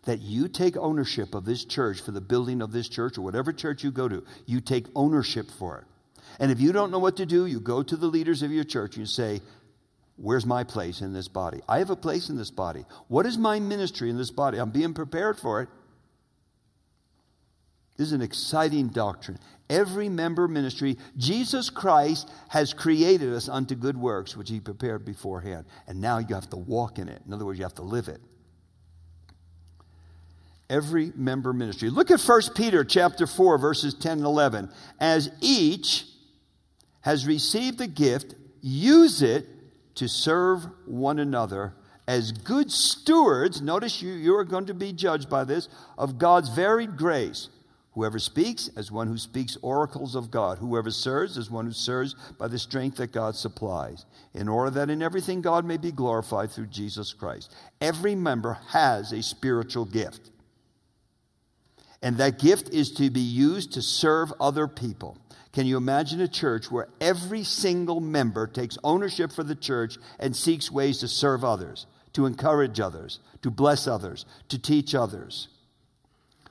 That 0.05 0.19
you 0.21 0.47
take 0.47 0.77
ownership 0.77 1.35
of 1.35 1.45
this 1.45 1.63
church 1.63 2.01
for 2.01 2.11
the 2.11 2.21
building 2.21 2.61
of 2.61 2.71
this 2.71 2.89
church 2.89 3.17
or 3.17 3.21
whatever 3.21 3.53
church 3.53 3.83
you 3.83 3.91
go 3.91 4.07
to, 4.07 4.23
you 4.45 4.61
take 4.61 4.87
ownership 4.95 5.51
for 5.51 5.79
it. 5.79 5.85
And 6.39 6.51
if 6.51 6.59
you 6.59 6.71
don't 6.71 6.91
know 6.91 6.99
what 6.99 7.17
to 7.17 7.25
do, 7.25 7.45
you 7.45 7.59
go 7.59 7.83
to 7.83 7.95
the 7.95 8.07
leaders 8.07 8.41
of 8.41 8.51
your 8.51 8.63
church 8.63 8.95
and 8.95 9.01
you 9.01 9.05
say, 9.05 9.41
Where's 10.17 10.45
my 10.45 10.63
place 10.63 11.01
in 11.01 11.13
this 11.13 11.27
body? 11.27 11.61
I 11.67 11.79
have 11.79 11.89
a 11.89 11.95
place 11.95 12.29
in 12.29 12.37
this 12.37 12.51
body. 12.51 12.85
What 13.07 13.25
is 13.25 13.37
my 13.37 13.59
ministry 13.59 14.09
in 14.09 14.17
this 14.17 14.31
body? 14.31 14.57
I'm 14.57 14.69
being 14.69 14.93
prepared 14.93 15.37
for 15.37 15.61
it. 15.61 15.69
This 17.97 18.07
is 18.07 18.13
an 18.13 18.21
exciting 18.21 18.89
doctrine. 18.89 19.39
Every 19.69 20.09
member 20.09 20.47
ministry, 20.47 20.97
Jesus 21.17 21.69
Christ 21.69 22.29
has 22.49 22.73
created 22.73 23.33
us 23.33 23.49
unto 23.49 23.73
good 23.75 23.97
works, 23.97 24.35
which 24.35 24.49
he 24.49 24.59
prepared 24.59 25.05
beforehand. 25.05 25.65
And 25.87 26.01
now 26.01 26.19
you 26.19 26.35
have 26.35 26.49
to 26.49 26.57
walk 26.57 26.99
in 26.99 27.09
it. 27.09 27.21
In 27.25 27.33
other 27.33 27.45
words, 27.45 27.57
you 27.57 27.65
have 27.65 27.75
to 27.75 27.81
live 27.81 28.07
it. 28.07 28.21
Every 30.69 31.11
member 31.15 31.53
ministry. 31.53 31.89
Look 31.89 32.11
at 32.11 32.21
1 32.21 32.41
Peter 32.55 32.83
chapter 32.83 33.27
4, 33.27 33.57
verses 33.57 33.93
10 33.93 34.13
and 34.13 34.25
11. 34.25 34.69
As 34.99 35.29
each 35.39 36.05
has 37.01 37.25
received 37.25 37.81
a 37.81 37.87
gift, 37.87 38.35
use 38.61 39.21
it 39.21 39.47
to 39.95 40.07
serve 40.07 40.65
one 40.85 41.19
another 41.19 41.73
as 42.07 42.31
good 42.31 42.71
stewards. 42.71 43.61
Notice 43.61 44.01
you, 44.01 44.13
you 44.13 44.35
are 44.35 44.43
going 44.43 44.65
to 44.67 44.73
be 44.73 44.93
judged 44.93 45.29
by 45.29 45.43
this 45.43 45.67
of 45.97 46.17
God's 46.17 46.49
varied 46.49 46.97
grace. 46.97 47.49
Whoever 47.93 48.19
speaks, 48.19 48.69
as 48.75 48.91
one 48.91 49.07
who 49.07 49.17
speaks 49.17 49.57
oracles 49.61 50.15
of 50.15 50.29
God. 50.29 50.57
Whoever 50.57 50.91
serves, 50.91 51.37
as 51.37 51.49
one 51.49 51.65
who 51.65 51.71
serves 51.71 52.13
by 52.37 52.49
the 52.49 52.59
strength 52.59 52.97
that 52.97 53.13
God 53.13 53.35
supplies, 53.35 54.05
in 54.33 54.49
order 54.49 54.69
that 54.71 54.89
in 54.89 55.01
everything 55.01 55.41
God 55.41 55.63
may 55.63 55.77
be 55.77 55.93
glorified 55.93 56.51
through 56.51 56.67
Jesus 56.67 57.13
Christ. 57.13 57.55
Every 57.79 58.13
member 58.13 58.57
has 58.71 59.13
a 59.13 59.23
spiritual 59.23 59.85
gift. 59.85 60.31
And 62.01 62.17
that 62.17 62.37
gift 62.37 62.69
is 62.69 62.91
to 62.95 63.09
be 63.09 63.21
used 63.21 63.71
to 63.73 63.81
serve 63.81 64.33
other 64.41 64.67
people. 64.67 65.17
Can 65.55 65.65
you 65.65 65.77
imagine 65.77 66.19
a 66.19 66.27
church 66.27 66.69
where 66.69 66.89
every 66.99 67.45
single 67.45 68.01
member 68.01 68.45
takes 68.45 68.77
ownership 68.83 69.31
for 69.31 69.41
the 69.41 69.55
church 69.55 69.97
and 70.19 70.35
seeks 70.35 70.69
ways 70.69 70.99
to 70.99 71.07
serve 71.07 71.45
others, 71.45 71.87
to 72.11 72.25
encourage 72.25 72.81
others, 72.81 73.19
to 73.41 73.49
bless 73.49 73.87
others, 73.87 74.25
to 74.49 74.59
teach 74.59 74.93
others? 74.93 75.47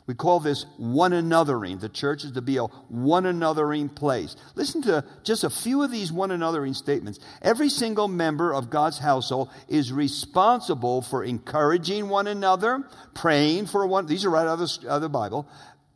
We 0.06 0.14
call 0.14 0.40
this 0.40 0.64
one 0.78 1.12
anothering. 1.12 1.80
The 1.80 1.88
church 1.90 2.24
is 2.24 2.32
to 2.32 2.42
be 2.42 2.56
a 2.56 2.64
one 2.64 3.24
anothering 3.24 3.94
place. 3.94 4.36
Listen 4.54 4.80
to 4.82 5.04
just 5.22 5.44
a 5.44 5.50
few 5.50 5.82
of 5.82 5.90
these 5.90 6.10
one 6.10 6.30
anothering 6.30 6.74
statements. 6.74 7.20
Every 7.42 7.68
single 7.68 8.08
member 8.08 8.52
of 8.52 8.70
God's 8.70 8.98
household 8.98 9.50
is 9.68 9.92
responsible 9.92 11.02
for 11.02 11.24
encouraging 11.24 12.08
one 12.08 12.26
another, 12.26 12.84
praying 13.14 13.66
for 13.66 13.86
one. 13.86 14.06
These 14.06 14.24
are 14.24 14.30
right 14.30 14.46
out 14.46 14.60
of 14.60 15.00
the, 15.02 15.08
Bible 15.08 15.48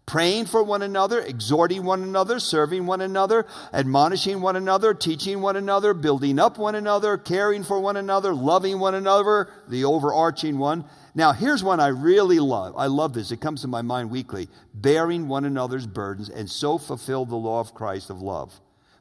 praying 0.08 0.46
for 0.46 0.62
one 0.62 0.80
another, 0.80 1.20
exhorting 1.20 1.84
one 1.84 2.02
another, 2.02 2.40
serving 2.40 2.86
one 2.86 3.02
another, 3.02 3.46
admonishing 3.74 4.40
one 4.40 4.56
another, 4.56 4.94
teaching 4.94 5.42
one 5.42 5.54
another, 5.54 5.92
building 5.92 6.38
up 6.38 6.56
one 6.56 6.74
another, 6.74 7.18
caring 7.18 7.62
for 7.62 7.78
one 7.78 7.98
another, 7.98 8.34
loving 8.34 8.80
one 8.80 8.94
another, 8.94 9.50
the 9.68 9.84
overarching 9.84 10.58
one. 10.58 10.82
Now, 11.14 11.32
here's 11.32 11.62
one 11.62 11.78
I 11.78 11.88
really 11.88 12.40
love. 12.40 12.74
I 12.76 12.86
love 12.86 13.12
this. 13.12 13.30
It 13.30 13.42
comes 13.42 13.60
to 13.60 13.68
my 13.68 13.82
mind 13.82 14.10
weekly. 14.10 14.48
Bearing 14.72 15.28
one 15.28 15.44
another's 15.44 15.86
burdens 15.86 16.30
and 16.30 16.50
so 16.50 16.78
fulfill 16.78 17.26
the 17.26 17.36
law 17.36 17.60
of 17.60 17.74
Christ 17.74 18.08
of 18.08 18.22
love. 18.22 18.58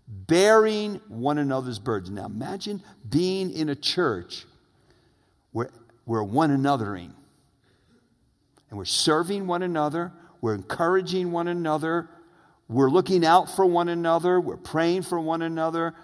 Bearing 0.09 0.99
one 1.07 1.37
another's 1.37 1.79
burdens. 1.79 2.11
Now, 2.11 2.25
imagine 2.25 2.83
being 3.09 3.51
in 3.51 3.69
a 3.69 3.75
church 3.75 4.45
where 5.53 5.69
we're 6.05 6.23
one 6.23 6.49
anothering 6.49 7.11
and 8.69 8.77
we're 8.77 8.83
serving 8.83 9.47
one 9.47 9.63
another, 9.63 10.11
we're 10.41 10.55
encouraging 10.55 11.31
one 11.31 11.47
another. 11.47 12.09
We're 12.67 12.89
looking 12.89 13.25
out 13.25 13.49
for 13.55 13.65
one 13.65 13.89
another. 13.89 14.39
We're 14.39 14.57
praying 14.57 15.03
for 15.03 15.19
one 15.19 15.41
another, 15.41 15.95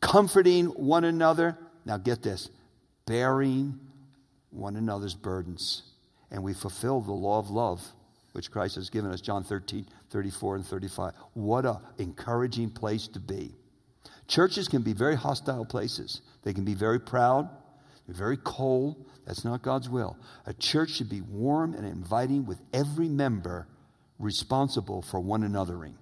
comforting 0.00 0.66
one 0.66 1.04
another. 1.04 1.56
Now, 1.84 1.96
get 1.96 2.22
this 2.22 2.50
bearing 3.06 3.78
one 4.50 4.76
another's 4.76 5.14
burdens. 5.14 5.82
And 6.30 6.42
we 6.42 6.54
fulfill 6.54 7.00
the 7.00 7.12
law 7.12 7.38
of 7.38 7.50
love, 7.50 7.80
which 8.32 8.50
Christ 8.50 8.74
has 8.74 8.90
given 8.90 9.12
us, 9.12 9.20
John 9.20 9.44
13, 9.44 9.86
34, 10.10 10.56
and 10.56 10.66
35. 10.66 11.14
What 11.34 11.64
an 11.64 11.76
encouraging 11.98 12.70
place 12.70 13.06
to 13.08 13.20
be. 13.20 13.54
Churches 14.26 14.66
can 14.66 14.82
be 14.82 14.92
very 14.92 15.14
hostile 15.14 15.64
places, 15.64 16.20
they 16.42 16.52
can 16.52 16.64
be 16.64 16.74
very 16.74 16.98
proud, 16.98 17.48
very 18.08 18.36
cold, 18.38 19.04
that's 19.26 19.44
not 19.44 19.62
God's 19.62 19.88
will. 19.88 20.16
A 20.46 20.54
church 20.54 20.90
should 20.90 21.10
be 21.10 21.20
warm 21.20 21.74
and 21.74 21.84
inviting 21.84 22.46
with 22.46 22.60
every 22.72 23.08
member 23.08 23.66
responsible 24.18 25.02
for 25.02 25.20
one 25.20 25.42
anothering. 25.42 25.94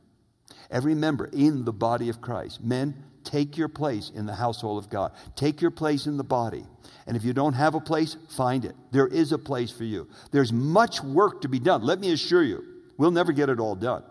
Every 0.71 0.95
member 0.95 1.27
in 1.33 1.65
the 1.65 1.73
body 1.73 2.09
of 2.09 2.21
Christ. 2.21 2.63
Men, 2.63 2.95
take 3.25 3.57
your 3.57 3.69
place 3.69 4.11
in 4.15 4.27
the 4.27 4.35
household 4.35 4.83
of 4.83 4.91
God. 4.91 5.13
Take 5.37 5.63
your 5.63 5.71
place 5.71 6.07
in 6.07 6.17
the 6.17 6.25
body. 6.25 6.65
And 7.07 7.17
if 7.17 7.25
you 7.25 7.33
don't 7.33 7.55
have 7.55 7.75
a 7.75 7.81
place, 7.81 8.17
find 8.37 8.65
it. 8.65 8.75
There 8.93 9.07
is 9.07 9.33
a 9.33 9.39
place 9.39 9.71
for 9.71 9.85
you. 9.85 10.09
There's 10.31 10.53
much 10.53 11.03
work 11.03 11.41
to 11.43 11.49
be 11.49 11.59
done. 11.59 11.83
Let 11.83 12.01
me 12.01 12.13
assure 12.13 12.43
you, 12.43 12.63
we'll 12.99 13.11
never 13.11 13.33
get 13.33 13.49
it 13.49 13.59
all 13.59 13.75
done. 13.75 14.05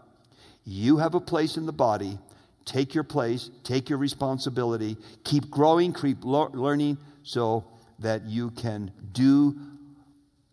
You 0.66 0.98
have 0.98 1.14
a 1.14 1.20
place 1.20 1.58
in 1.58 1.66
the 1.66 1.74
body. 1.74 2.18
Take 2.66 2.96
your 2.96 3.04
place, 3.04 3.50
take 3.64 3.90
your 3.90 4.00
responsibility, 4.00 4.96
keep 5.26 5.50
growing, 5.50 5.92
keep 5.92 6.24
learning 6.24 6.98
so 7.24 7.66
that 8.04 8.26
you 8.26 8.52
can 8.52 8.92
do 9.12 9.56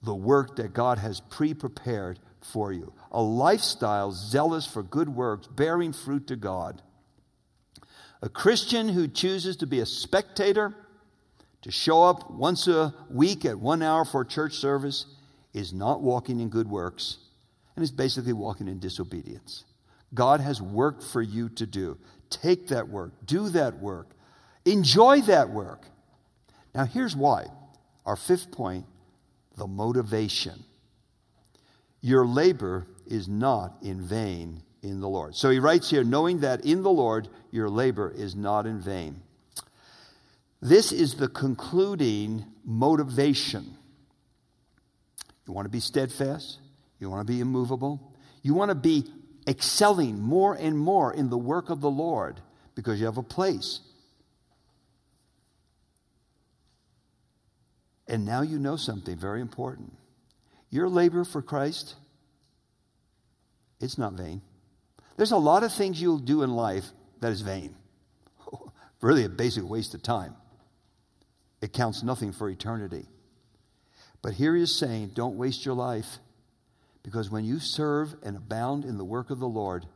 the 0.02 0.14
work 0.14 0.56
that 0.56 0.72
God 0.72 0.98
has 0.98 1.20
pre 1.20 1.54
prepared 1.54 2.18
for 2.40 2.72
you. 2.72 2.92
A 3.12 3.20
lifestyle 3.22 4.12
zealous 4.12 4.66
for 4.66 4.82
good 4.82 5.08
works, 5.08 5.46
bearing 5.46 5.92
fruit 5.92 6.26
to 6.28 6.36
God. 6.36 6.82
A 8.22 8.28
Christian 8.28 8.88
who 8.88 9.08
chooses 9.08 9.56
to 9.58 9.66
be 9.66 9.80
a 9.80 9.86
spectator, 9.86 10.74
to 11.62 11.70
show 11.70 12.02
up 12.02 12.30
once 12.30 12.66
a 12.68 12.94
week 13.10 13.44
at 13.44 13.58
one 13.58 13.82
hour 13.82 14.04
for 14.04 14.24
church 14.24 14.54
service, 14.54 15.06
is 15.52 15.72
not 15.72 16.00
walking 16.00 16.40
in 16.40 16.48
good 16.48 16.68
works 16.68 17.18
and 17.76 17.82
is 17.82 17.90
basically 17.90 18.32
walking 18.32 18.68
in 18.68 18.78
disobedience. 18.78 19.64
God 20.14 20.40
has 20.40 20.60
work 20.60 21.02
for 21.02 21.22
you 21.22 21.48
to 21.50 21.66
do. 21.66 21.98
Take 22.30 22.68
that 22.68 22.88
work, 22.88 23.12
do 23.24 23.48
that 23.50 23.78
work, 23.78 24.10
enjoy 24.64 25.20
that 25.22 25.50
work. 25.50 25.86
Now, 26.74 26.84
here's 26.84 27.16
why. 27.16 27.46
Our 28.06 28.16
fifth 28.16 28.50
point 28.50 28.86
the 29.56 29.66
motivation. 29.66 30.64
Your 32.00 32.26
labor 32.26 32.86
is 33.06 33.28
not 33.28 33.76
in 33.82 34.00
vain 34.00 34.62
in 34.82 35.00
the 35.00 35.08
Lord. 35.08 35.36
So 35.36 35.50
he 35.50 35.58
writes 35.58 35.90
here, 35.90 36.02
knowing 36.02 36.40
that 36.40 36.64
in 36.64 36.82
the 36.82 36.90
Lord 36.90 37.28
your 37.50 37.68
labor 37.68 38.10
is 38.10 38.34
not 38.34 38.66
in 38.66 38.80
vain. 38.80 39.20
This 40.62 40.92
is 40.92 41.14
the 41.14 41.28
concluding 41.28 42.44
motivation. 42.64 43.76
You 45.46 45.52
want 45.52 45.66
to 45.66 45.70
be 45.70 45.80
steadfast, 45.80 46.58
you 46.98 47.10
want 47.10 47.26
to 47.26 47.30
be 47.30 47.40
immovable, 47.40 48.14
you 48.42 48.54
want 48.54 48.70
to 48.70 48.74
be 48.74 49.04
excelling 49.48 50.20
more 50.20 50.54
and 50.54 50.78
more 50.78 51.12
in 51.12 51.28
the 51.28 51.38
work 51.38 51.70
of 51.70 51.80
the 51.80 51.90
Lord 51.90 52.40
because 52.74 53.00
you 53.00 53.06
have 53.06 53.18
a 53.18 53.22
place 53.22 53.80
And 58.10 58.26
now 58.26 58.42
you 58.42 58.58
know 58.58 58.74
something 58.74 59.16
very 59.16 59.40
important. 59.40 59.96
Your 60.68 60.88
labor 60.88 61.24
for 61.24 61.40
Christ, 61.40 61.94
it's 63.80 63.96
not 63.96 64.14
vain. 64.14 64.42
There's 65.16 65.30
a 65.30 65.36
lot 65.36 65.62
of 65.62 65.72
things 65.72 66.02
you'll 66.02 66.18
do 66.18 66.42
in 66.42 66.50
life 66.50 66.86
that 67.20 67.30
is 67.30 67.40
vain. 67.40 67.76
really 69.00 69.24
a 69.24 69.28
basic 69.28 69.62
waste 69.62 69.94
of 69.94 70.02
time. 70.02 70.34
It 71.62 71.72
counts 71.72 72.02
nothing 72.02 72.32
for 72.32 72.50
eternity. 72.50 73.06
But 74.22 74.32
here 74.32 74.56
he 74.56 74.62
is 74.62 74.76
saying, 74.76 75.12
don't 75.14 75.36
waste 75.36 75.64
your 75.64 75.76
life 75.76 76.18
because 77.04 77.30
when 77.30 77.44
you 77.44 77.60
serve 77.60 78.14
and 78.24 78.36
abound 78.36 78.84
in 78.84 78.98
the 78.98 79.04
work 79.04 79.30
of 79.30 79.38
the 79.38 79.48
Lord, 79.48 79.86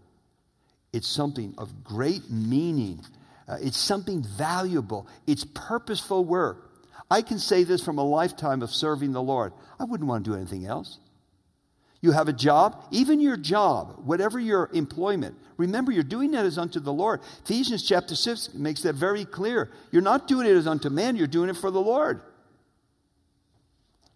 It's 0.92 1.08
something 1.08 1.54
of 1.58 1.82
great 1.82 2.30
meaning. 2.30 3.00
Uh, 3.48 3.56
it's 3.60 3.76
something 3.76 4.22
valuable. 4.22 5.08
It's 5.26 5.44
purposeful 5.44 6.24
work. 6.24 6.73
I 7.14 7.22
can 7.22 7.38
say 7.38 7.62
this 7.62 7.80
from 7.80 7.98
a 7.98 8.04
lifetime 8.04 8.60
of 8.60 8.70
serving 8.70 9.12
the 9.12 9.22
Lord. 9.22 9.52
I 9.78 9.84
wouldn't 9.84 10.08
want 10.08 10.24
to 10.24 10.32
do 10.32 10.36
anything 10.36 10.66
else. 10.66 10.98
You 12.00 12.10
have 12.10 12.26
a 12.26 12.32
job, 12.32 12.84
even 12.90 13.20
your 13.20 13.36
job, 13.36 14.00
whatever 14.04 14.40
your 14.40 14.68
employment, 14.72 15.36
remember 15.56 15.92
you're 15.92 16.02
doing 16.02 16.32
that 16.32 16.44
as 16.44 16.58
unto 16.58 16.80
the 16.80 16.92
Lord. 16.92 17.20
Ephesians 17.44 17.86
chapter 17.86 18.16
6 18.16 18.54
makes 18.54 18.82
that 18.82 18.96
very 18.96 19.24
clear. 19.24 19.70
You're 19.92 20.02
not 20.02 20.26
doing 20.26 20.48
it 20.48 20.56
as 20.56 20.66
unto 20.66 20.90
man, 20.90 21.14
you're 21.14 21.28
doing 21.28 21.48
it 21.48 21.56
for 21.56 21.70
the 21.70 21.80
Lord. 21.80 22.20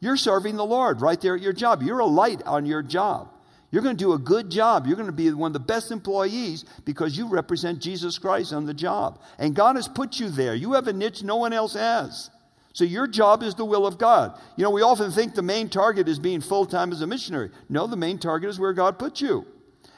You're 0.00 0.16
serving 0.16 0.56
the 0.56 0.66
Lord 0.66 1.00
right 1.00 1.20
there 1.20 1.36
at 1.36 1.40
your 1.40 1.52
job. 1.52 1.84
You're 1.84 2.00
a 2.00 2.06
light 2.06 2.42
on 2.46 2.66
your 2.66 2.82
job. 2.82 3.28
You're 3.70 3.82
going 3.82 3.96
to 3.96 4.04
do 4.04 4.14
a 4.14 4.18
good 4.18 4.50
job. 4.50 4.88
You're 4.88 4.96
going 4.96 5.06
to 5.06 5.12
be 5.12 5.30
one 5.32 5.50
of 5.50 5.52
the 5.52 5.60
best 5.60 5.92
employees 5.92 6.64
because 6.84 7.16
you 7.16 7.28
represent 7.28 7.80
Jesus 7.80 8.18
Christ 8.18 8.52
on 8.52 8.66
the 8.66 8.74
job. 8.74 9.20
And 9.38 9.54
God 9.54 9.76
has 9.76 9.86
put 9.86 10.18
you 10.18 10.30
there. 10.30 10.56
You 10.56 10.72
have 10.72 10.88
a 10.88 10.92
niche 10.92 11.22
no 11.22 11.36
one 11.36 11.52
else 11.52 11.74
has. 11.74 12.30
So 12.72 12.84
your 12.84 13.06
job 13.06 13.42
is 13.42 13.54
the 13.54 13.64
will 13.64 13.86
of 13.86 13.98
God. 13.98 14.38
You 14.56 14.64
know, 14.64 14.70
we 14.70 14.82
often 14.82 15.10
think 15.10 15.34
the 15.34 15.42
main 15.42 15.68
target 15.68 16.08
is 16.08 16.18
being 16.18 16.40
full 16.40 16.66
time 16.66 16.92
as 16.92 17.00
a 17.00 17.06
missionary. 17.06 17.50
No, 17.68 17.86
the 17.86 17.96
main 17.96 18.18
target 18.18 18.50
is 18.50 18.60
where 18.60 18.72
God 18.72 18.98
put 18.98 19.20
you. 19.20 19.46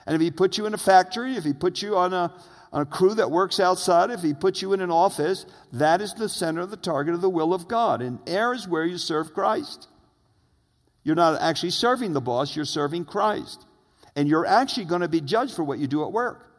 And 0.06 0.14
if 0.14 0.20
He 0.20 0.30
put 0.30 0.56
you 0.56 0.66
in 0.66 0.74
a 0.74 0.78
factory, 0.78 1.36
if 1.36 1.44
He 1.44 1.52
put 1.52 1.82
you 1.82 1.96
on 1.96 2.14
a, 2.14 2.32
on 2.72 2.82
a 2.82 2.86
crew 2.86 3.14
that 3.14 3.30
works 3.30 3.60
outside, 3.60 4.10
if 4.10 4.22
He 4.22 4.32
put 4.32 4.62
you 4.62 4.72
in 4.72 4.80
an 4.80 4.90
office, 4.90 5.46
that 5.72 6.00
is 6.00 6.14
the 6.14 6.28
center 6.28 6.62
of 6.62 6.70
the 6.70 6.76
target 6.76 7.14
of 7.14 7.20
the 7.20 7.28
will 7.28 7.52
of 7.52 7.68
God. 7.68 8.00
And 8.00 8.18
air 8.26 8.52
is 8.54 8.66
where 8.66 8.84
you 8.84 8.98
serve 8.98 9.34
Christ. 9.34 9.88
You're 11.02 11.16
not 11.16 11.40
actually 11.40 11.70
serving 11.70 12.12
the 12.12 12.20
boss, 12.20 12.54
you're 12.54 12.64
serving 12.64 13.04
Christ. 13.06 13.66
And 14.16 14.28
you're 14.28 14.46
actually 14.46 14.86
going 14.86 15.02
to 15.02 15.08
be 15.08 15.20
judged 15.20 15.54
for 15.54 15.64
what 15.64 15.78
you 15.78 15.86
do 15.86 16.04
at 16.04 16.12
work. 16.12 16.49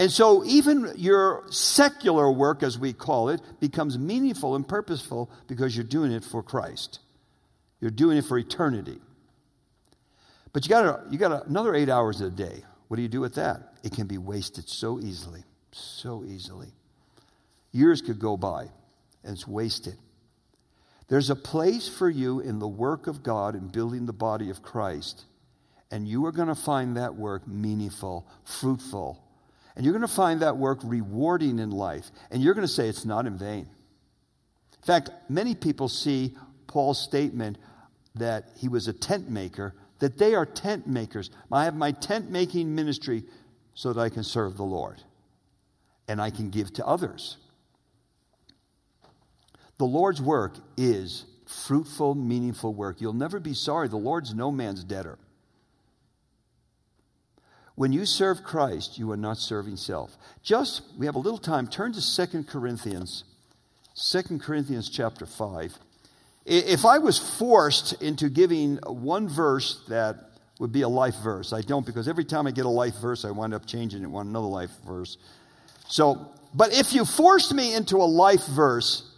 And 0.00 0.10
so, 0.10 0.42
even 0.46 0.94
your 0.96 1.44
secular 1.50 2.32
work, 2.32 2.62
as 2.62 2.78
we 2.78 2.94
call 2.94 3.28
it, 3.28 3.42
becomes 3.60 3.98
meaningful 3.98 4.56
and 4.56 4.66
purposeful 4.66 5.30
because 5.46 5.76
you're 5.76 5.84
doing 5.84 6.10
it 6.10 6.24
for 6.24 6.42
Christ. 6.42 7.00
You're 7.82 7.90
doing 7.90 8.16
it 8.16 8.24
for 8.24 8.38
eternity. 8.38 8.98
But 10.54 10.64
you 10.64 10.70
got, 10.70 11.12
you 11.12 11.18
got 11.18 11.46
another 11.46 11.74
eight 11.74 11.90
hours 11.90 12.22
a 12.22 12.30
day. 12.30 12.62
What 12.88 12.96
do 12.96 13.02
you 13.02 13.08
do 13.08 13.20
with 13.20 13.34
that? 13.34 13.74
It 13.84 13.92
can 13.92 14.06
be 14.06 14.16
wasted 14.16 14.70
so 14.70 14.98
easily, 14.98 15.44
so 15.70 16.24
easily. 16.24 16.68
Years 17.70 18.00
could 18.00 18.18
go 18.18 18.38
by 18.38 18.70
and 19.22 19.34
it's 19.34 19.46
wasted. 19.46 19.98
There's 21.08 21.28
a 21.28 21.36
place 21.36 21.90
for 21.90 22.08
you 22.08 22.40
in 22.40 22.58
the 22.58 22.66
work 22.66 23.06
of 23.06 23.22
God 23.22 23.54
in 23.54 23.68
building 23.68 24.06
the 24.06 24.14
body 24.14 24.48
of 24.48 24.62
Christ. 24.62 25.26
And 25.90 26.08
you 26.08 26.24
are 26.24 26.32
going 26.32 26.48
to 26.48 26.54
find 26.54 26.96
that 26.96 27.16
work 27.16 27.46
meaningful, 27.46 28.26
fruitful. 28.46 29.22
And 29.76 29.84
you're 29.84 29.94
going 29.94 30.06
to 30.06 30.14
find 30.14 30.40
that 30.40 30.56
work 30.56 30.80
rewarding 30.82 31.58
in 31.58 31.70
life. 31.70 32.10
And 32.30 32.42
you're 32.42 32.54
going 32.54 32.66
to 32.66 32.72
say 32.72 32.88
it's 32.88 33.04
not 33.04 33.26
in 33.26 33.38
vain. 33.38 33.68
In 34.80 34.86
fact, 34.86 35.10
many 35.28 35.54
people 35.54 35.88
see 35.88 36.36
Paul's 36.66 37.00
statement 37.00 37.58
that 38.14 38.50
he 38.56 38.68
was 38.68 38.88
a 38.88 38.92
tent 38.92 39.30
maker, 39.30 39.74
that 39.98 40.18
they 40.18 40.34
are 40.34 40.46
tent 40.46 40.86
makers. 40.86 41.30
I 41.52 41.64
have 41.64 41.76
my 41.76 41.92
tent 41.92 42.30
making 42.30 42.74
ministry 42.74 43.24
so 43.74 43.92
that 43.92 44.00
I 44.00 44.08
can 44.08 44.24
serve 44.24 44.56
the 44.56 44.64
Lord 44.64 45.02
and 46.08 46.20
I 46.20 46.30
can 46.30 46.50
give 46.50 46.72
to 46.74 46.86
others. 46.86 47.36
The 49.78 49.84
Lord's 49.86 50.20
work 50.20 50.56
is 50.76 51.24
fruitful, 51.46 52.14
meaningful 52.14 52.74
work. 52.74 53.00
You'll 53.00 53.12
never 53.12 53.40
be 53.40 53.54
sorry. 53.54 53.88
The 53.88 53.96
Lord's 53.96 54.34
no 54.34 54.50
man's 54.50 54.84
debtor. 54.84 55.18
When 57.80 57.92
you 57.92 58.04
serve 58.04 58.44
Christ, 58.44 58.98
you 58.98 59.10
are 59.10 59.16
not 59.16 59.38
serving 59.38 59.76
self. 59.76 60.18
Just, 60.42 60.82
we 60.98 61.06
have 61.06 61.14
a 61.14 61.18
little 61.18 61.38
time. 61.38 61.66
Turn 61.66 61.94
to 61.94 62.02
Second 62.02 62.46
Corinthians, 62.46 63.24
Second 63.94 64.42
Corinthians 64.42 64.90
chapter 64.90 65.24
5. 65.24 65.78
If 66.44 66.84
I 66.84 66.98
was 66.98 67.18
forced 67.38 68.02
into 68.02 68.28
giving 68.28 68.76
one 68.84 69.30
verse 69.30 69.82
that 69.88 70.16
would 70.58 70.72
be 70.72 70.82
a 70.82 70.90
life 70.90 71.14
verse, 71.24 71.54
I 71.54 71.62
don't 71.62 71.86
because 71.86 72.06
every 72.06 72.26
time 72.26 72.46
I 72.46 72.50
get 72.50 72.66
a 72.66 72.68
life 72.68 72.96
verse, 73.00 73.24
I 73.24 73.30
wind 73.30 73.54
up 73.54 73.64
changing 73.64 74.02
it, 74.02 74.10
want 74.10 74.28
another 74.28 74.46
life 74.46 74.72
verse. 74.86 75.16
So, 75.88 76.34
but 76.52 76.78
if 76.78 76.92
you 76.92 77.06
forced 77.06 77.54
me 77.54 77.74
into 77.74 77.96
a 77.96 78.04
life 78.04 78.46
verse, 78.48 79.10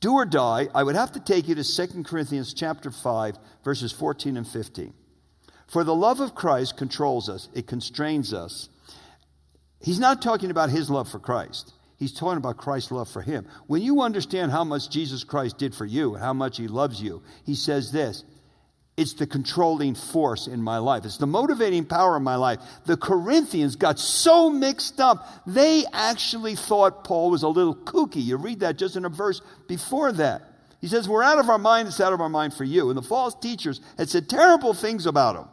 do 0.00 0.12
or 0.12 0.26
die, 0.26 0.68
I 0.74 0.82
would 0.82 0.94
have 0.94 1.12
to 1.12 1.20
take 1.20 1.48
you 1.48 1.54
to 1.54 1.64
2 1.64 2.02
Corinthians 2.02 2.52
chapter 2.52 2.90
5, 2.90 3.38
verses 3.64 3.92
14 3.92 4.36
and 4.36 4.46
15. 4.46 4.92
For 5.68 5.84
the 5.84 5.94
love 5.94 6.20
of 6.20 6.34
Christ 6.34 6.76
controls 6.76 7.28
us, 7.28 7.48
it 7.54 7.66
constrains 7.66 8.32
us. 8.32 8.68
He's 9.80 10.00
not 10.00 10.22
talking 10.22 10.50
about 10.50 10.70
his 10.70 10.90
love 10.90 11.08
for 11.08 11.18
Christ. 11.18 11.72
He's 11.98 12.12
talking 12.12 12.38
about 12.38 12.56
Christ's 12.56 12.92
love 12.92 13.08
for 13.08 13.22
him. 13.22 13.46
When 13.66 13.82
you 13.82 14.02
understand 14.02 14.50
how 14.50 14.64
much 14.64 14.90
Jesus 14.90 15.24
Christ 15.24 15.58
did 15.58 15.74
for 15.74 15.84
you, 15.84 16.14
and 16.14 16.22
how 16.22 16.32
much 16.32 16.56
he 16.56 16.68
loves 16.68 17.02
you, 17.02 17.22
he 17.44 17.54
says 17.54 17.92
this 17.92 18.24
it's 18.96 19.12
the 19.12 19.28
controlling 19.28 19.94
force 19.94 20.48
in 20.48 20.60
my 20.60 20.78
life. 20.78 21.04
It's 21.04 21.18
the 21.18 21.26
motivating 21.26 21.84
power 21.84 22.16
in 22.16 22.24
my 22.24 22.34
life. 22.34 22.58
The 22.84 22.96
Corinthians 22.96 23.76
got 23.76 23.98
so 23.98 24.50
mixed 24.50 24.98
up, 24.98 25.24
they 25.46 25.84
actually 25.92 26.56
thought 26.56 27.04
Paul 27.04 27.30
was 27.30 27.44
a 27.44 27.48
little 27.48 27.76
kooky. 27.76 28.24
You 28.24 28.36
read 28.38 28.60
that 28.60 28.76
just 28.76 28.96
in 28.96 29.04
a 29.04 29.08
verse 29.08 29.40
before 29.68 30.10
that. 30.12 30.42
He 30.80 30.88
says, 30.88 31.08
We're 31.08 31.22
out 31.22 31.38
of 31.38 31.48
our 31.48 31.58
mind, 31.58 31.88
it's 31.88 32.00
out 32.00 32.12
of 32.12 32.20
our 32.20 32.28
mind 32.28 32.54
for 32.54 32.64
you. 32.64 32.88
And 32.88 32.98
the 32.98 33.02
false 33.02 33.36
teachers 33.36 33.80
had 33.96 34.08
said 34.08 34.28
terrible 34.28 34.74
things 34.74 35.06
about 35.06 35.36
him. 35.36 35.48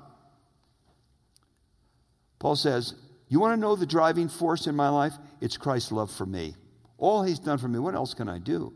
Paul 2.45 2.55
says, 2.55 2.93
You 3.27 3.39
want 3.39 3.53
to 3.53 3.59
know 3.59 3.75
the 3.75 3.87
driving 3.87 4.29
force 4.29 4.67
in 4.67 4.75
my 4.75 4.89
life? 4.89 5.13
It's 5.41 5.57
Christ's 5.57 5.91
love 5.91 6.11
for 6.11 6.27
me. 6.27 6.53
All 6.99 7.23
he's 7.23 7.39
done 7.39 7.57
for 7.57 7.67
me, 7.67 7.79
what 7.79 7.95
else 7.95 8.13
can 8.13 8.29
I 8.29 8.37
do? 8.37 8.71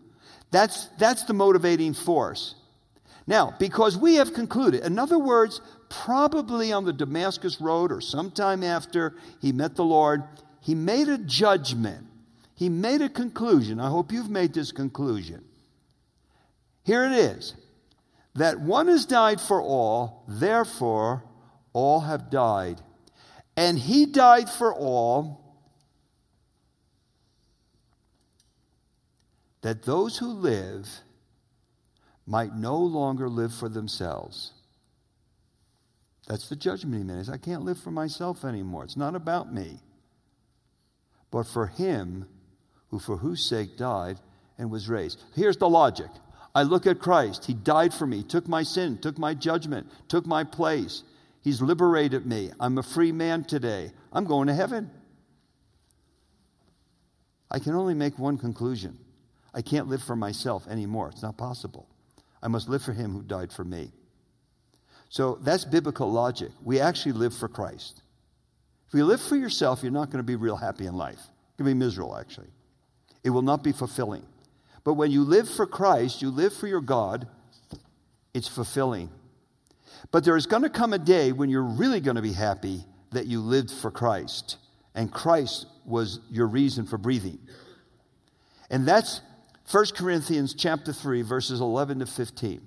That's, 0.50 0.88
that's 0.98 1.26
the 1.26 1.36
motivating 1.36 1.94
force. 1.94 2.56
Now, 3.28 3.54
because 3.60 3.96
we 3.96 4.16
have 4.16 4.34
concluded, 4.34 4.84
in 4.84 4.98
other 4.98 5.20
words, 5.20 5.62
probably 5.88 6.74
on 6.74 6.84
the 6.84 6.94
Damascus 6.94 7.62
Road 7.62 7.92
or 7.92 8.02
sometime 8.02 8.64
after 8.64 9.14
he 9.40 9.52
met 9.52 9.76
the 9.76 9.86
Lord, 9.86 10.24
he 10.62 10.74
made 10.74 11.08
a 11.08 11.20
judgment. 11.20 12.08
He 12.56 12.70
made 12.70 13.04
a 13.04 13.08
conclusion. 13.08 13.80
I 13.80 13.90
hope 13.90 14.12
you've 14.12 14.32
made 14.32 14.52
this 14.52 14.72
conclusion. 14.72 15.44
Here 16.82 17.04
it 17.04 17.12
is 17.12 17.54
that 18.34 18.60
one 18.60 18.88
has 18.88 19.06
died 19.06 19.40
for 19.40 19.62
all, 19.62 20.24
therefore 20.28 21.24
all 21.72 22.00
have 22.00 22.32
died. 22.32 22.82
And 23.60 23.78
he 23.78 24.06
died 24.06 24.50
for 24.50 24.74
all, 24.74 25.42
that 29.60 29.84
those 29.84 30.18
who 30.18 30.28
live 30.28 30.88
might 32.26 32.56
no 32.56 32.78
longer 32.78 33.28
live 33.28 33.54
for 33.54 33.68
themselves. 33.68 34.54
That's 36.26 36.48
the 36.48 36.56
judgment 36.56 36.96
he 36.96 37.04
made. 37.04 37.28
I 37.28 37.36
can't 37.36 37.66
live 37.66 37.78
for 37.78 37.92
myself 37.92 38.46
anymore. 38.46 38.86
It's 38.86 38.96
not 38.96 39.14
about 39.14 39.54
me. 39.54 39.82
But 41.30 41.44
for 41.44 41.68
him 41.68 42.30
who 42.92 43.00
for 43.00 43.18
whose 43.18 43.44
sake 43.44 43.76
died 43.76 44.20
and 44.58 44.72
was 44.72 44.88
raised. 44.88 45.22
Here's 45.36 45.58
the 45.58 45.68
logic. 45.68 46.12
I 46.56 46.64
look 46.64 46.88
at 46.88 47.00
Christ. 47.00 47.44
He 47.44 47.56
died 47.56 47.94
for 47.94 48.08
me, 48.08 48.24
took 48.24 48.48
my 48.48 48.64
sin, 48.64 49.00
took 49.00 49.18
my 49.18 49.34
judgment, 49.34 49.92
took 50.08 50.26
my 50.26 50.46
place. 50.46 51.04
He's 51.50 51.64
liberated 51.64 52.28
me. 52.28 52.52
I'm 52.60 52.78
a 52.78 52.84
free 52.84 53.12
man 53.12 53.44
today. 53.44 53.92
I'm 54.14 54.26
going 54.26 54.46
to 54.50 54.54
heaven. 54.54 54.92
I 57.50 57.58
can 57.58 57.74
only 57.74 57.96
make 57.96 58.20
one 58.20 58.38
conclusion. 58.38 59.00
I 59.52 59.64
can't 59.64 59.88
live 59.88 60.04
for 60.04 60.16
myself 60.16 60.68
anymore. 60.68 61.10
It's 61.10 61.24
not 61.24 61.40
possible. 61.40 61.90
I 62.44 62.50
must 62.50 62.70
live 62.70 62.84
for 62.84 62.94
him 62.94 63.14
who 63.14 63.24
died 63.24 63.52
for 63.52 63.64
me. 63.64 63.90
So 65.10 65.40
that's 65.42 65.66
biblical 65.66 66.12
logic. 66.12 66.52
We 66.64 66.80
actually 66.80 67.14
live 67.14 67.34
for 67.34 67.48
Christ. 67.48 68.04
If 68.88 68.94
you 68.94 69.04
live 69.04 69.20
for 69.20 69.36
yourself, 69.36 69.82
you're 69.82 69.92
not 69.92 70.12
going 70.12 70.20
to 70.20 70.24
be 70.24 70.36
real 70.36 70.56
happy 70.56 70.86
in 70.86 70.94
life. 70.94 71.18
You're 71.58 71.66
going 71.66 71.80
to 71.80 71.80
be 71.80 71.86
miserable, 71.86 72.16
actually. 72.16 72.50
It 73.24 73.32
will 73.32 73.42
not 73.42 73.64
be 73.64 73.72
fulfilling. 73.72 74.24
But 74.84 74.94
when 74.94 75.10
you 75.10 75.24
live 75.24 75.50
for 75.50 75.66
Christ, 75.66 76.22
you 76.22 76.30
live 76.30 76.54
for 76.54 76.68
your 76.68 76.82
God, 76.82 77.28
it's 78.36 78.48
fulfilling. 78.48 79.10
But 80.12 80.24
there 80.24 80.36
is 80.36 80.46
going 80.46 80.64
to 80.64 80.70
come 80.70 80.94
a 80.94 81.00
day 81.00 81.32
when 81.32 81.50
you're 81.50 81.64
really 81.64 82.00
going 82.00 82.16
to 82.16 82.22
be 82.22 82.34
happy 82.34 82.86
that 83.12 83.26
you 83.26 83.42
lived 83.42 83.72
for 83.72 83.92
Christ. 83.92 84.58
And 84.96 85.12
Christ 85.12 85.68
was 85.86 86.20
your 86.30 86.48
reason 86.48 86.86
for 86.86 86.98
breathing. 86.98 87.40
And 88.70 88.88
that's 88.88 89.22
1 89.72 89.86
Corinthians 89.96 90.54
chapter 90.54 90.94
3 90.94 91.22
verses 91.22 91.62
11 91.62 92.00
to 92.00 92.06
15. 92.06 92.62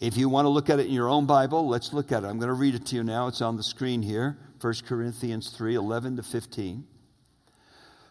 If 0.00 0.16
you 0.16 0.28
want 0.28 0.46
to 0.46 0.48
look 0.48 0.68
at 0.68 0.80
it 0.80 0.86
in 0.86 0.92
your 0.92 1.08
own 1.08 1.26
Bible, 1.26 1.68
let's 1.68 1.92
look 1.92 2.10
at 2.10 2.24
it. 2.24 2.26
I'm 2.26 2.38
going 2.38 2.48
to 2.48 2.54
read 2.54 2.74
it 2.74 2.86
to 2.86 2.96
you 2.96 3.04
now. 3.04 3.28
It's 3.28 3.40
on 3.40 3.56
the 3.56 3.62
screen 3.62 4.02
here. 4.02 4.36
1 4.60 4.74
Corinthians 4.86 5.50
3 5.50 5.74
11 5.74 6.16
to 6.16 6.22
15. 6.22 6.84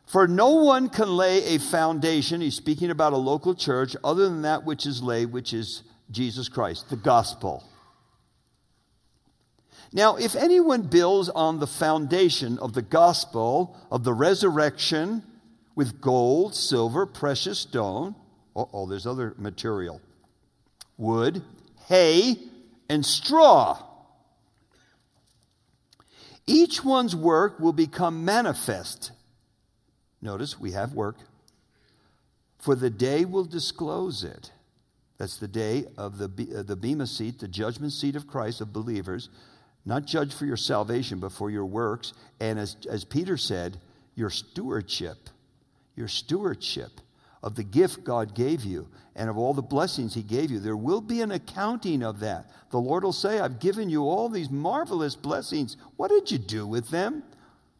For 0.06 0.28
no 0.28 0.56
one 0.56 0.90
can 0.90 1.16
lay 1.16 1.56
a 1.56 1.58
foundation, 1.58 2.42
he's 2.42 2.56
speaking 2.56 2.90
about 2.90 3.14
a 3.14 3.18
local 3.18 3.56
church, 3.56 3.96
other 4.04 4.28
than 4.28 4.42
that 4.42 4.66
which 4.66 4.86
is 4.86 5.02
laid, 5.02 5.28
which 5.28 5.54
is 5.54 5.84
Jesus 6.12 6.50
Christ, 6.50 6.90
the 6.90 6.96
gospel. 6.96 7.64
Now, 9.94 10.16
if 10.16 10.36
anyone 10.36 10.84
builds 10.84 11.30
on 11.30 11.60
the 11.60 11.68
foundation 11.68 12.58
of 12.60 12.74
the 12.74 12.82
gospel 12.82 13.78
of 13.92 14.04
the 14.04 14.14
resurrection 14.14 15.24
with 15.76 16.00
gold, 16.00 16.56
silver, 16.56 17.06
precious 17.06 17.60
stone, 17.60 18.16
oh, 18.56 18.86
there's 18.88 19.06
other 19.06 19.34
material, 19.38 20.02
wood, 20.98 21.42
hay, 21.88 22.38
and 22.90 23.06
straw, 23.06 23.84
each 26.48 26.84
one's 26.84 27.16
work 27.16 27.60
will 27.60 27.74
become 27.74 28.26
manifest. 28.26 29.12
Notice 30.22 30.60
we 30.60 30.72
have 30.72 30.94
work. 30.94 31.18
For 32.60 32.76
the 32.76 32.90
day 32.90 33.26
will 33.26 33.46
disclose 33.46 34.24
it. 34.24 34.52
That's 35.22 35.38
the 35.38 35.48
day 35.48 35.86
of 35.98 36.18
the, 36.18 36.32
uh, 36.58 36.64
the 36.64 36.76
Bema 36.76 37.06
seat, 37.06 37.38
the 37.38 37.48
judgment 37.48 37.94
seat 37.94 38.16
of 38.16 38.26
Christ 38.26 38.60
of 38.60 38.74
believers 38.74 39.30
not 39.86 40.06
judged 40.06 40.34
for 40.34 40.48
your 40.48 40.58
salvation, 40.58 41.20
but 41.20 41.32
for 41.32 41.52
your 41.52 41.68
works. 41.68 42.14
And 42.40 42.58
as, 42.58 42.76
as 42.90 43.04
Peter 43.04 43.38
said, 43.38 43.78
your 44.16 44.32
stewardship, 44.32 45.30
your 45.96 46.08
stewardship 46.08 46.90
of 47.44 47.54
the 47.54 47.64
gift 47.64 48.04
God 48.04 48.34
gave 48.34 48.64
you 48.64 48.88
and 49.16 49.30
of 49.30 49.38
all 49.38 49.54
the 49.54 49.62
blessings 49.62 50.16
He 50.16 50.24
gave 50.24 50.50
you. 50.50 50.60
There 50.60 50.76
will 50.76 51.02
be 51.02 51.22
an 51.22 51.30
accounting 51.30 52.02
of 52.02 52.20
that. 52.22 52.50
The 52.72 52.80
Lord 52.80 53.04
will 53.04 53.14
say, 53.14 53.38
I've 53.40 53.60
given 53.60 53.92
you 53.92 54.02
all 54.02 54.28
these 54.28 54.50
marvelous 54.50 55.16
blessings. 55.16 55.78
What 55.98 56.10
did 56.10 56.32
you 56.32 56.40
do 56.40 56.66
with 56.66 56.90
them? 56.90 57.22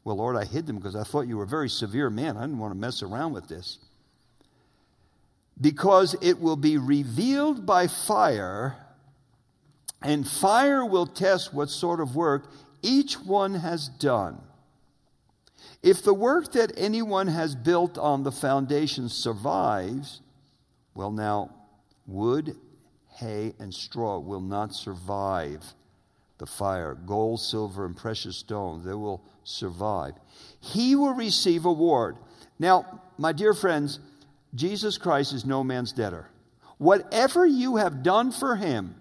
Well, 0.04 0.18
Lord, 0.18 0.36
I 0.36 0.46
hid 0.46 0.68
them 0.68 0.76
because 0.76 0.96
I 0.96 1.02
thought 1.02 1.22
you 1.22 1.38
were 1.38 1.46
a 1.46 1.48
very 1.48 1.70
severe 1.70 2.12
man. 2.12 2.38
I 2.38 2.42
didn't 2.42 2.60
want 2.60 2.72
to 2.72 2.80
mess 2.80 3.02
around 3.02 3.34
with 3.34 3.48
this. 3.48 3.80
Because 5.62 6.16
it 6.22 6.42
will 6.42 6.56
be 6.56 6.78
revealed 6.78 7.66
by 7.66 7.88
fire 7.88 8.76
and 10.02 10.28
fire 10.28 10.84
will 10.84 11.06
test 11.06 11.54
what 11.54 11.70
sort 11.70 12.00
of 12.00 12.16
work 12.16 12.52
each 12.82 13.20
one 13.20 13.54
has 13.56 13.88
done. 13.88 14.42
If 15.84 16.04
the 16.04 16.14
work 16.14 16.54
that 16.54 16.72
anyone 16.76 17.28
has 17.28 17.56
built 17.56 17.98
on 17.98 18.24
the 18.24 18.32
foundation 18.32 19.10
survives, 19.10 20.22
well, 20.96 21.12
now, 21.12 21.54
wood, 22.06 22.56
hay, 23.18 23.54
and 23.60 23.74
straw 23.74 24.20
will 24.20 24.42
not 24.42 24.74
survive 24.74 25.64
the 26.38 26.46
fire. 26.46 26.96
Gold, 26.96 27.40
silver, 27.40 27.86
and 27.86 27.96
precious 27.96 28.38
stones, 28.38 28.84
they 28.84 28.94
will 28.94 29.24
survive. 29.44 30.14
He 30.60 30.96
will 30.96 31.14
receive 31.14 31.66
a 31.66 31.70
reward. 31.70 32.18
Now, 32.60 33.02
my 33.18 33.32
dear 33.32 33.54
friends, 33.54 34.00
Jesus 34.54 34.98
Christ 34.98 35.34
is 35.34 35.46
no 35.46 35.64
man's 35.64 35.94
debtor. 35.94 36.30
Whatever 36.78 37.46
you 37.46 37.78
have 37.78 38.04
done 38.04 38.32
for 38.32 38.56
him, 38.56 38.96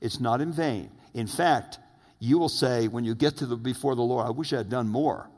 it's 0.00 0.20
not 0.20 0.40
in 0.40 0.52
vain. 0.52 0.90
In 1.14 1.26
fact, 1.26 1.78
you 2.18 2.38
will 2.38 2.48
say 2.48 2.88
when 2.88 3.04
you 3.04 3.14
get 3.14 3.38
to 3.38 3.46
the 3.46 3.56
before 3.56 3.94
the 3.94 4.02
Lord, 4.02 4.26
I 4.26 4.30
wish 4.30 4.52
I 4.52 4.58
had 4.58 4.68
done 4.68 4.88
more. 4.88 5.28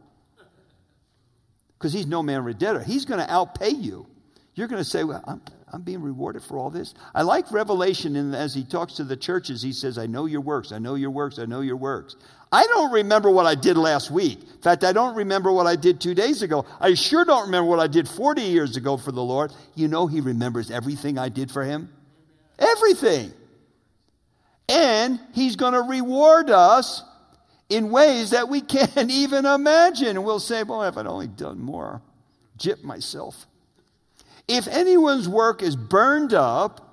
Because 1.79 1.93
he's 1.93 2.07
no 2.07 2.23
man 2.23 2.43
redemptor. 2.43 2.85
He's 2.85 3.05
going 3.05 3.21
to 3.21 3.27
outpay 3.27 3.83
you. 3.83 4.07
You're 4.55 4.69
going 4.69 4.83
to 4.83 4.89
say, 4.89 5.03
well, 5.03 5.23
I'm, 5.27 5.41
I'm 5.73 5.83
being 5.83 6.03
rewarded 6.03 6.43
for 6.43 6.59
all 6.59 6.71
this. 6.71 6.95
I 7.15 7.23
like 7.23 7.51
Revelation, 7.51 8.17
and 8.17 8.35
as 8.35 8.55
he 8.55 8.65
talks 8.65 8.95
to 8.95 9.05
the 9.05 9.17
churches, 9.17 9.63
he 9.63 9.73
says, 9.73 9.97
I 9.97 10.07
know 10.07 10.27
your 10.27 10.43
works, 10.43 10.73
I 10.73 10.79
know 10.79 10.95
your 10.95 11.11
works, 11.11 11.39
I 11.39 11.47
know 11.47 11.61
your 11.61 11.77
works. 11.77 12.17
I 12.53 12.67
don't 12.67 12.93
remember 12.93 13.31
what 13.31 13.47
I 13.47 13.55
did 13.55 13.79
last 13.79 14.11
week. 14.11 14.43
In 14.43 14.61
fact, 14.61 14.85
I 14.85 14.93
don't 14.93 15.17
remember 15.17 15.51
what 15.51 15.67
I 15.67 15.75
did 15.75 16.01
two 16.01 16.15
days 16.15 16.43
ago. 16.43 16.67
I 16.79 16.93
sure 16.93 17.25
don't 17.25 17.47
remember 17.47 17.69
what 17.69 17.81
I 17.81 17.87
did 17.87 18.07
40 18.07 18.43
years 18.43 18.77
ago 18.77 18.99
for 18.99 19.11
the 19.11 19.23
Lord. 19.23 19.53
You 19.75 19.89
know, 19.89 20.07
he 20.07 20.21
remembers 20.21 20.71
everything 20.71 21.19
I 21.19 21.31
did 21.31 21.51
for 21.51 21.65
him. 21.65 21.89
Everything. 22.59 23.33
And 24.69 25.19
He's 25.33 25.57
going 25.57 25.73
to 25.73 25.81
reward 25.81 26.51
us 26.51 27.03
in 27.69 27.91
ways 27.91 28.31
that 28.31 28.49
we 28.49 28.61
can't 28.61 29.11
even 29.11 29.47
imagine. 29.47 30.09
And 30.09 30.25
we'll 30.25 30.39
say, 30.39 30.63
well, 30.63 30.83
if 30.83 30.97
I'd 30.97 31.07
only 31.07 31.29
done 31.29 31.59
more, 31.59 32.03
jip 32.59 32.85
myself. 32.85 33.47
If 34.47 34.69
anyone's 34.69 35.29
work 35.29 35.63
is 35.63 35.75
burned 35.75 36.35
up, 36.35 36.89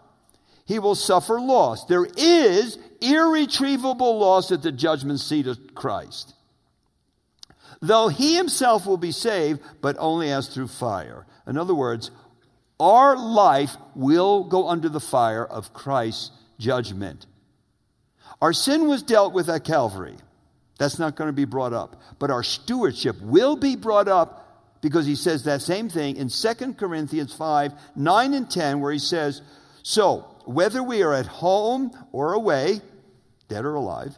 he 0.65 0.79
will 0.79 0.95
suffer 0.95 1.39
loss. 1.39 1.85
There 1.85 2.07
is 2.17 2.77
irretrievable 3.01 4.19
loss 4.19 4.51
at 4.51 4.61
the 4.61 4.71
judgment 4.71 5.19
seat 5.19 5.47
of 5.47 5.75
Christ. 5.75 6.33
Though 7.81 8.09
he 8.09 8.35
himself 8.35 8.85
will 8.85 8.97
be 8.97 9.11
saved, 9.11 9.61
but 9.81 9.95
only 9.99 10.31
as 10.31 10.47
through 10.47 10.67
fire. 10.67 11.25
In 11.47 11.57
other 11.57 11.75
words, 11.75 12.11
our 12.79 13.17
life 13.17 13.75
will 13.95 14.43
go 14.43 14.67
under 14.67 14.89
the 14.89 14.99
fire 14.99 15.45
of 15.45 15.73
Christ's 15.73 16.31
judgment. 16.57 17.25
Our 18.41 18.53
sin 18.53 18.87
was 18.87 19.03
dealt 19.03 19.33
with 19.33 19.49
at 19.49 19.63
Calvary. 19.63 20.15
That's 20.77 20.99
not 20.99 21.15
going 21.15 21.27
to 21.27 21.33
be 21.33 21.45
brought 21.45 21.73
up. 21.73 22.01
But 22.19 22.31
our 22.31 22.43
stewardship 22.43 23.21
will 23.21 23.55
be 23.55 23.75
brought 23.75 24.07
up 24.07 24.79
because 24.81 25.05
he 25.05 25.15
says 25.15 25.43
that 25.43 25.61
same 25.61 25.89
thing 25.89 26.15
in 26.15 26.29
2 26.29 26.73
Corinthians 26.75 27.33
5 27.33 27.73
9 27.95 28.33
and 28.33 28.49
10, 28.49 28.79
where 28.79 28.93
he 28.93 28.99
says, 28.99 29.41
So, 29.83 30.25
whether 30.45 30.81
we 30.81 31.03
are 31.03 31.13
at 31.13 31.27
home 31.27 31.91
or 32.13 32.33
away, 32.33 32.79
dead 33.49 33.65
or 33.65 33.75
alive, 33.75 34.17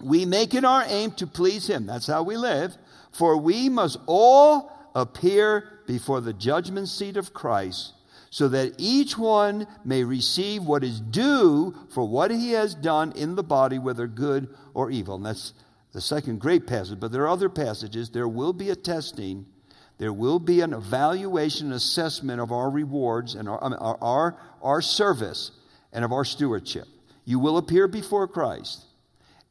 we 0.00 0.24
make 0.24 0.54
it 0.54 0.64
our 0.64 0.84
aim 0.86 1.10
to 1.12 1.26
please 1.26 1.66
him. 1.66 1.86
That's 1.86 2.06
how 2.06 2.22
we 2.22 2.36
live. 2.36 2.76
For 3.12 3.36
we 3.36 3.68
must 3.68 3.98
all 4.06 4.72
appear 4.94 5.80
before 5.86 6.20
the 6.20 6.32
judgment 6.32 6.88
seat 6.88 7.16
of 7.16 7.34
Christ 7.34 7.92
so 8.30 8.48
that 8.48 8.74
each 8.78 9.16
one 9.16 9.64
may 9.84 10.02
receive 10.02 10.64
what 10.64 10.82
is 10.82 10.98
due 10.98 11.72
for 11.90 12.08
what 12.08 12.32
he 12.32 12.50
has 12.50 12.74
done 12.74 13.12
in 13.12 13.36
the 13.36 13.44
body, 13.44 13.78
whether 13.78 14.08
good 14.08 14.48
or 14.74 14.90
evil. 14.90 15.14
And 15.14 15.26
that's 15.26 15.52
the 15.92 16.00
second 16.00 16.40
great 16.40 16.66
passage. 16.66 16.98
But 16.98 17.12
there 17.12 17.22
are 17.22 17.28
other 17.28 17.48
passages. 17.48 18.10
There 18.10 18.26
will 18.26 18.52
be 18.52 18.70
a 18.70 18.74
testing, 18.74 19.46
there 19.98 20.12
will 20.12 20.40
be 20.40 20.62
an 20.62 20.72
evaluation, 20.72 21.70
assessment 21.70 22.40
of 22.40 22.50
our 22.50 22.70
rewards 22.70 23.36
and 23.36 23.48
our, 23.48 23.62
our, 23.62 23.98
our, 24.00 24.36
our 24.60 24.82
service 24.82 25.52
and 25.92 26.04
of 26.04 26.12
our 26.12 26.24
stewardship. 26.24 26.88
You 27.24 27.38
will 27.38 27.56
appear 27.56 27.88
before 27.88 28.28
Christ. 28.28 28.84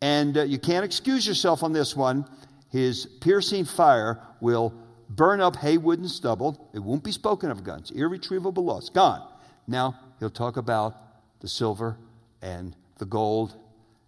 And 0.01 0.37
uh, 0.37 0.43
you 0.43 0.59
can't 0.59 0.85
excuse 0.85 1.25
yourself 1.25 1.63
on 1.63 1.73
this 1.73 1.95
one. 1.95 2.25
His 2.69 3.05
piercing 3.05 3.65
fire 3.65 4.19
will 4.41 4.73
burn 5.09 5.41
up 5.41 5.55
hay, 5.55 5.77
wood, 5.77 5.99
and 5.99 6.09
stubble. 6.09 6.69
It 6.73 6.79
won't 6.79 7.03
be 7.03 7.11
spoken 7.11 7.51
of 7.51 7.63
guns. 7.63 7.91
Irretrievable 7.91 8.65
loss. 8.65 8.89
Gone. 8.89 9.27
Now 9.67 9.99
he'll 10.19 10.29
talk 10.29 10.57
about 10.57 10.95
the 11.39 11.47
silver 11.47 11.97
and 12.41 12.75
the 12.97 13.05
gold 13.05 13.55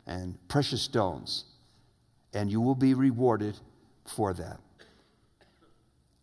and 0.05 0.37
precious 0.47 0.81
stones. 0.81 1.45
And 2.33 2.51
you 2.51 2.59
will 2.59 2.75
be 2.75 2.93
rewarded 2.93 3.57
for 4.05 4.33
that. 4.33 4.59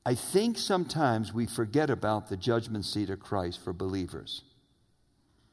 I 0.05 0.15
think 0.15 0.59
sometimes 0.59 1.33
we 1.33 1.47
forget 1.47 1.89
about 1.89 2.29
the 2.29 2.37
judgment 2.37 2.85
seat 2.85 3.09
of 3.09 3.21
Christ 3.21 3.63
for 3.63 3.73
believers. 3.73 4.43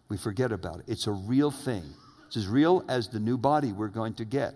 We 0.09 0.17
forget 0.17 0.51
about 0.51 0.79
it. 0.79 0.85
It's 0.87 1.07
a 1.07 1.11
real 1.11 1.51
thing. 1.51 1.83
It's 2.27 2.37
as 2.37 2.47
real 2.47 2.83
as 2.87 3.07
the 3.07 3.19
new 3.19 3.37
body 3.37 3.71
we're 3.71 3.87
going 3.87 4.15
to 4.15 4.25
get. 4.25 4.55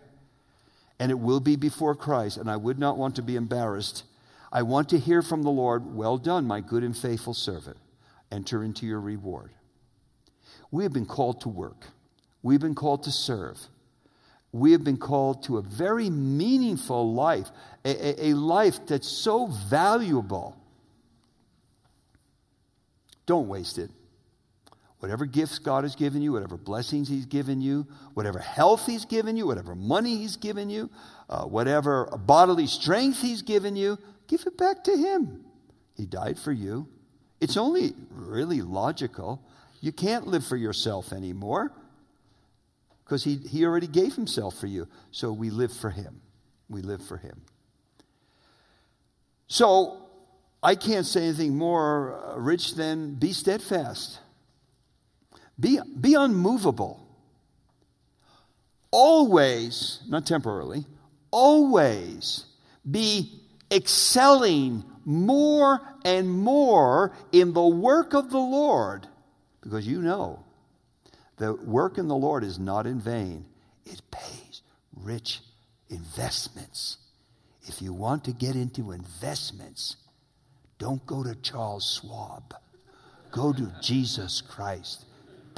And 1.00 1.12
it 1.12 1.20
will 1.20 1.40
be 1.40 1.56
before 1.56 1.96
Christ. 1.96 2.38
And 2.38 2.50
I 2.50 2.58
would 2.58 2.80
not 2.80 2.98
want 2.98 3.16
to 3.16 3.22
be 3.22 3.36
embarrassed 3.36 4.04
I 4.54 4.62
want 4.62 4.90
to 4.90 5.00
hear 5.00 5.24
from 5.24 5.42
the 5.42 5.50
Lord, 5.50 5.96
Well 5.96 6.20
done, 6.20 6.46
my 6.46 6.62
good 6.62 6.84
and 6.84 6.96
faithful 6.96 7.34
servant. 7.34 7.78
Enter 8.32 8.64
into 8.64 8.86
your 8.86 9.02
reward. 9.02 9.50
We 10.70 10.84
have 10.84 10.94
been 10.94 11.08
called 11.08 11.42
to 11.42 11.50
work, 11.50 11.88
we've 12.44 12.62
been 12.62 12.76
called 12.76 13.04
to 13.04 13.12
serve. 13.12 13.58
We 14.52 14.74
have 14.74 14.84
been 14.84 14.98
called 14.98 15.46
to 15.46 15.58
a 15.58 15.64
very 15.64 16.12
meaningful 16.12 17.12
life, 17.12 17.48
a, 17.84 17.90
a, 17.90 18.30
a 18.30 18.34
life 18.36 18.86
that's 18.86 19.08
so 19.08 19.48
valuable. 19.48 20.56
Don't 23.26 23.48
waste 23.48 23.80
it. 23.80 23.90
Whatever 25.04 25.26
gifts 25.26 25.60
God 25.60 25.84
has 25.84 25.98
given 25.98 26.22
you, 26.22 26.32
whatever 26.32 26.56
blessings 26.56 27.10
He's 27.10 27.26
given 27.26 27.60
you, 27.60 27.86
whatever 28.14 28.40
health 28.40 28.86
He's 28.86 29.04
given 29.04 29.36
you, 29.36 29.46
whatever 29.46 29.76
money 29.76 30.16
He's 30.16 30.38
given 30.38 30.70
you, 30.70 30.90
uh, 31.30 31.44
whatever 31.44 32.06
bodily 32.26 32.68
strength 32.68 33.20
He's 33.22 33.42
given 33.42 33.76
you, 33.76 33.98
Give 34.28 34.48
it 34.48 34.58
back 34.58 34.84
to 34.86 34.98
Him. 34.98 35.46
He 35.96 36.06
died 36.06 36.40
for 36.40 36.52
you. 36.52 36.88
It's 37.40 37.58
only 37.58 37.94
really 38.10 38.62
logical. 38.62 39.44
You 39.82 39.92
can't 39.92 40.28
live 40.28 40.46
for 40.46 40.56
yourself 40.56 41.12
anymore 41.12 41.72
because 43.04 43.24
he, 43.24 43.36
he 43.36 43.66
already 43.66 43.88
gave 43.88 44.16
Himself 44.16 44.58
for 44.60 44.68
you. 44.68 44.88
So 45.12 45.32
we 45.32 45.50
live 45.50 45.74
for 45.74 45.90
Him. 45.90 46.22
We 46.70 46.82
live 46.82 47.06
for 47.06 47.18
Him. 47.18 47.42
So 49.48 49.98
I 50.64 50.76
can't 50.76 51.06
say 51.06 51.26
anything 51.26 51.56
more 51.56 52.20
uh, 52.26 52.38
rich 52.38 52.76
than 52.76 53.16
be 53.16 53.34
steadfast, 53.34 54.20
be, 55.60 55.80
be 56.00 56.14
unmovable. 56.16 57.00
Always, 58.92 60.00
not 60.08 60.26
temporarily, 60.26 60.86
always 61.32 62.46
be 62.90 63.42
excelling 63.72 64.84
more 65.06 65.82
and 66.06 66.30
more 66.30 67.14
in 67.32 67.54
the 67.54 67.66
work 67.66 68.14
of 68.14 68.30
the 68.30 68.38
Lord 68.38 69.08
because 69.62 69.88
you 69.88 70.02
know 70.02 70.44
the 71.38 71.54
work 71.54 71.98
in 71.98 72.08
the 72.08 72.16
Lord 72.16 72.44
is 72.44 72.60
not 72.60 72.86
in 72.86 73.00
vain. 73.00 73.46
It 73.86 74.02
pays 74.12 74.62
rich 74.96 75.42
investments. 75.90 76.98
If 77.64 77.82
you 77.82 77.94
want 77.94 78.26
to 78.26 78.32
get 78.32 78.56
into 78.56 78.92
investments, 78.92 79.96
don't 80.78 81.06
go 81.06 81.24
to 81.24 81.36
Charles 81.36 82.00
Schwab. 82.02 82.54
Go 83.32 83.54
to 83.54 83.72
Jesus 83.82 84.42
Christ. 84.42 85.06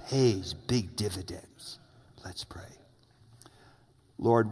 Pays 0.10 0.54
big 0.54 0.96
dividends. 0.96 1.80
Let's 2.24 2.44
pray. 2.44 2.62
Lord, 4.18 4.50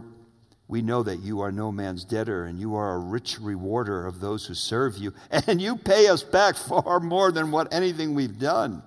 we 0.68 0.82
know 0.82 1.02
that 1.02 1.20
you 1.20 1.40
are 1.40 1.52
no 1.52 1.70
man's 1.70 2.04
debtor 2.04 2.46
and 2.46 2.58
you 2.58 2.74
are 2.74 2.94
a 2.94 2.98
rich 2.98 3.38
rewarder 3.40 4.06
of 4.06 4.20
those 4.20 4.46
who 4.46 4.54
serve 4.54 4.96
you, 4.96 5.12
and 5.30 5.60
you 5.60 5.76
pay 5.76 6.08
us 6.08 6.22
back 6.22 6.56
far 6.56 7.00
more 7.00 7.30
than 7.30 7.50
what 7.50 7.72
anything 7.72 8.14
we've 8.14 8.38
done. 8.38 8.82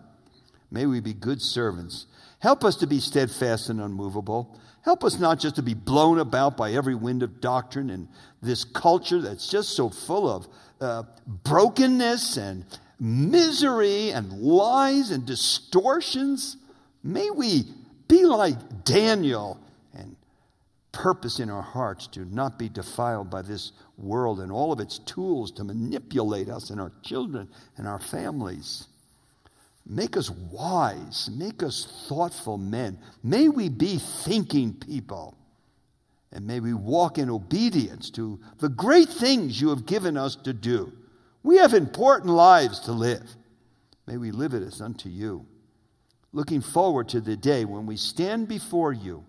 May 0.70 0.86
we 0.86 1.00
be 1.00 1.14
good 1.14 1.42
servants. 1.42 2.08
Help 2.40 2.64
us 2.64 2.76
to 2.78 2.88
be 2.88 3.00
steadfast 3.00 3.70
and 3.70 3.80
unmovable. 3.80 4.60
Help 4.82 5.04
us 5.04 5.20
not 5.20 5.40
just 5.40 5.56
to 5.56 5.62
be 5.62 5.74
blown 5.74 6.20
about 6.20 6.56
by 6.56 6.72
every 6.72 6.96
wind 6.96 7.24
of 7.24 7.42
doctrine 7.42 7.90
and 7.90 8.08
this 8.42 8.64
culture 8.64 9.22
that's 9.22 9.50
just 9.50 9.70
so 9.70 9.90
full 9.90 10.30
of 10.30 10.48
uh, 10.80 11.04
brokenness 11.44 12.38
and 12.38 12.66
misery 13.00 14.12
and 14.12 14.32
lies 14.34 15.12
and 15.12 15.26
distortions. 15.26 16.58
May 17.04 17.30
we 17.30 17.64
be 18.08 18.26
like 18.26 18.84
Daniel 18.84 19.60
and 19.94 20.16
purpose 20.92 21.40
in 21.40 21.50
our 21.50 21.62
hearts 21.62 22.08
to 22.08 22.26
not 22.26 22.58
be 22.58 22.70
defiled 22.70 23.30
by 23.30 23.42
this 23.42 23.72
world 23.98 24.40
and 24.40 24.52
all 24.52 24.72
of 24.72 24.80
its 24.80 25.00
tools 25.00 25.52
to 25.52 25.64
manipulate 25.64 26.50
us 26.50 26.70
and 26.70 26.80
our 26.80 26.92
children 27.04 27.50
and 27.78 27.88
our 27.88 28.00
families. 28.00 28.88
Make 29.86 30.18
us 30.18 30.30
wise. 30.30 31.30
Make 31.34 31.64
us 31.64 32.06
thoughtful 32.10 32.58
men. 32.58 33.00
May 33.24 33.48
we 33.48 33.70
be 33.70 34.00
thinking 34.00 34.74
people. 34.74 35.38
And 36.32 36.46
may 36.46 36.60
we 36.60 36.74
walk 36.74 37.18
in 37.18 37.30
obedience 37.30 38.10
to 38.12 38.40
the 38.60 38.68
great 38.68 39.08
things 39.08 39.62
you 39.62 39.70
have 39.70 39.86
given 39.86 40.18
us 40.18 40.36
to 40.38 40.52
do. 40.52 40.92
We 41.44 41.58
have 41.58 41.74
important 41.74 42.32
lives 42.32 42.80
to 42.82 42.92
live. 42.92 43.36
May 44.06 44.18
we 44.18 44.32
live 44.32 44.54
it 44.54 44.64
as 44.64 44.82
unto 44.82 45.10
you. 45.10 45.46
Looking 46.34 46.62
forward 46.62 47.10
to 47.10 47.22
the 47.22 47.38
day 47.38 47.66
when 47.66 47.86
we 47.86 47.98
stand 47.98 48.48
before 48.48 48.94
you 48.94 49.24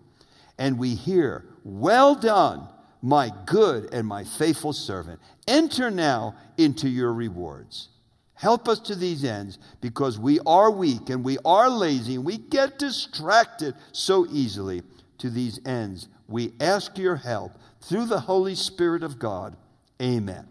and 0.57 0.77
we 0.77 0.95
hear, 0.95 1.45
Well 1.63 2.15
done, 2.15 2.67
my 3.01 3.31
good 3.45 3.93
and 3.93 4.05
my 4.05 4.23
faithful 4.23 4.73
servant. 4.73 5.19
Enter 5.47 5.89
now 5.89 6.35
into 6.57 6.89
your 6.89 7.13
rewards. 7.13 7.89
Help 8.33 8.69
us 8.69 8.79
to 8.79 8.95
these 8.95 9.25
ends 9.25 9.59
because 9.81 10.17
we 10.17 10.39
are 10.45 10.71
weak 10.71 11.09
and 11.09 11.25
we 11.25 11.37
are 11.43 11.69
lazy 11.69 12.15
and 12.15 12.23
we 12.23 12.37
get 12.37 12.79
distracted 12.79 13.75
so 13.91 14.25
easily. 14.31 14.81
To 15.17 15.29
these 15.29 15.59
ends, 15.65 16.07
we 16.29 16.53
ask 16.61 16.97
your 16.97 17.17
help 17.17 17.51
through 17.81 18.05
the 18.05 18.21
Holy 18.21 18.55
Spirit 18.55 19.03
of 19.03 19.19
God. 19.19 19.57
Amen. 20.01 20.47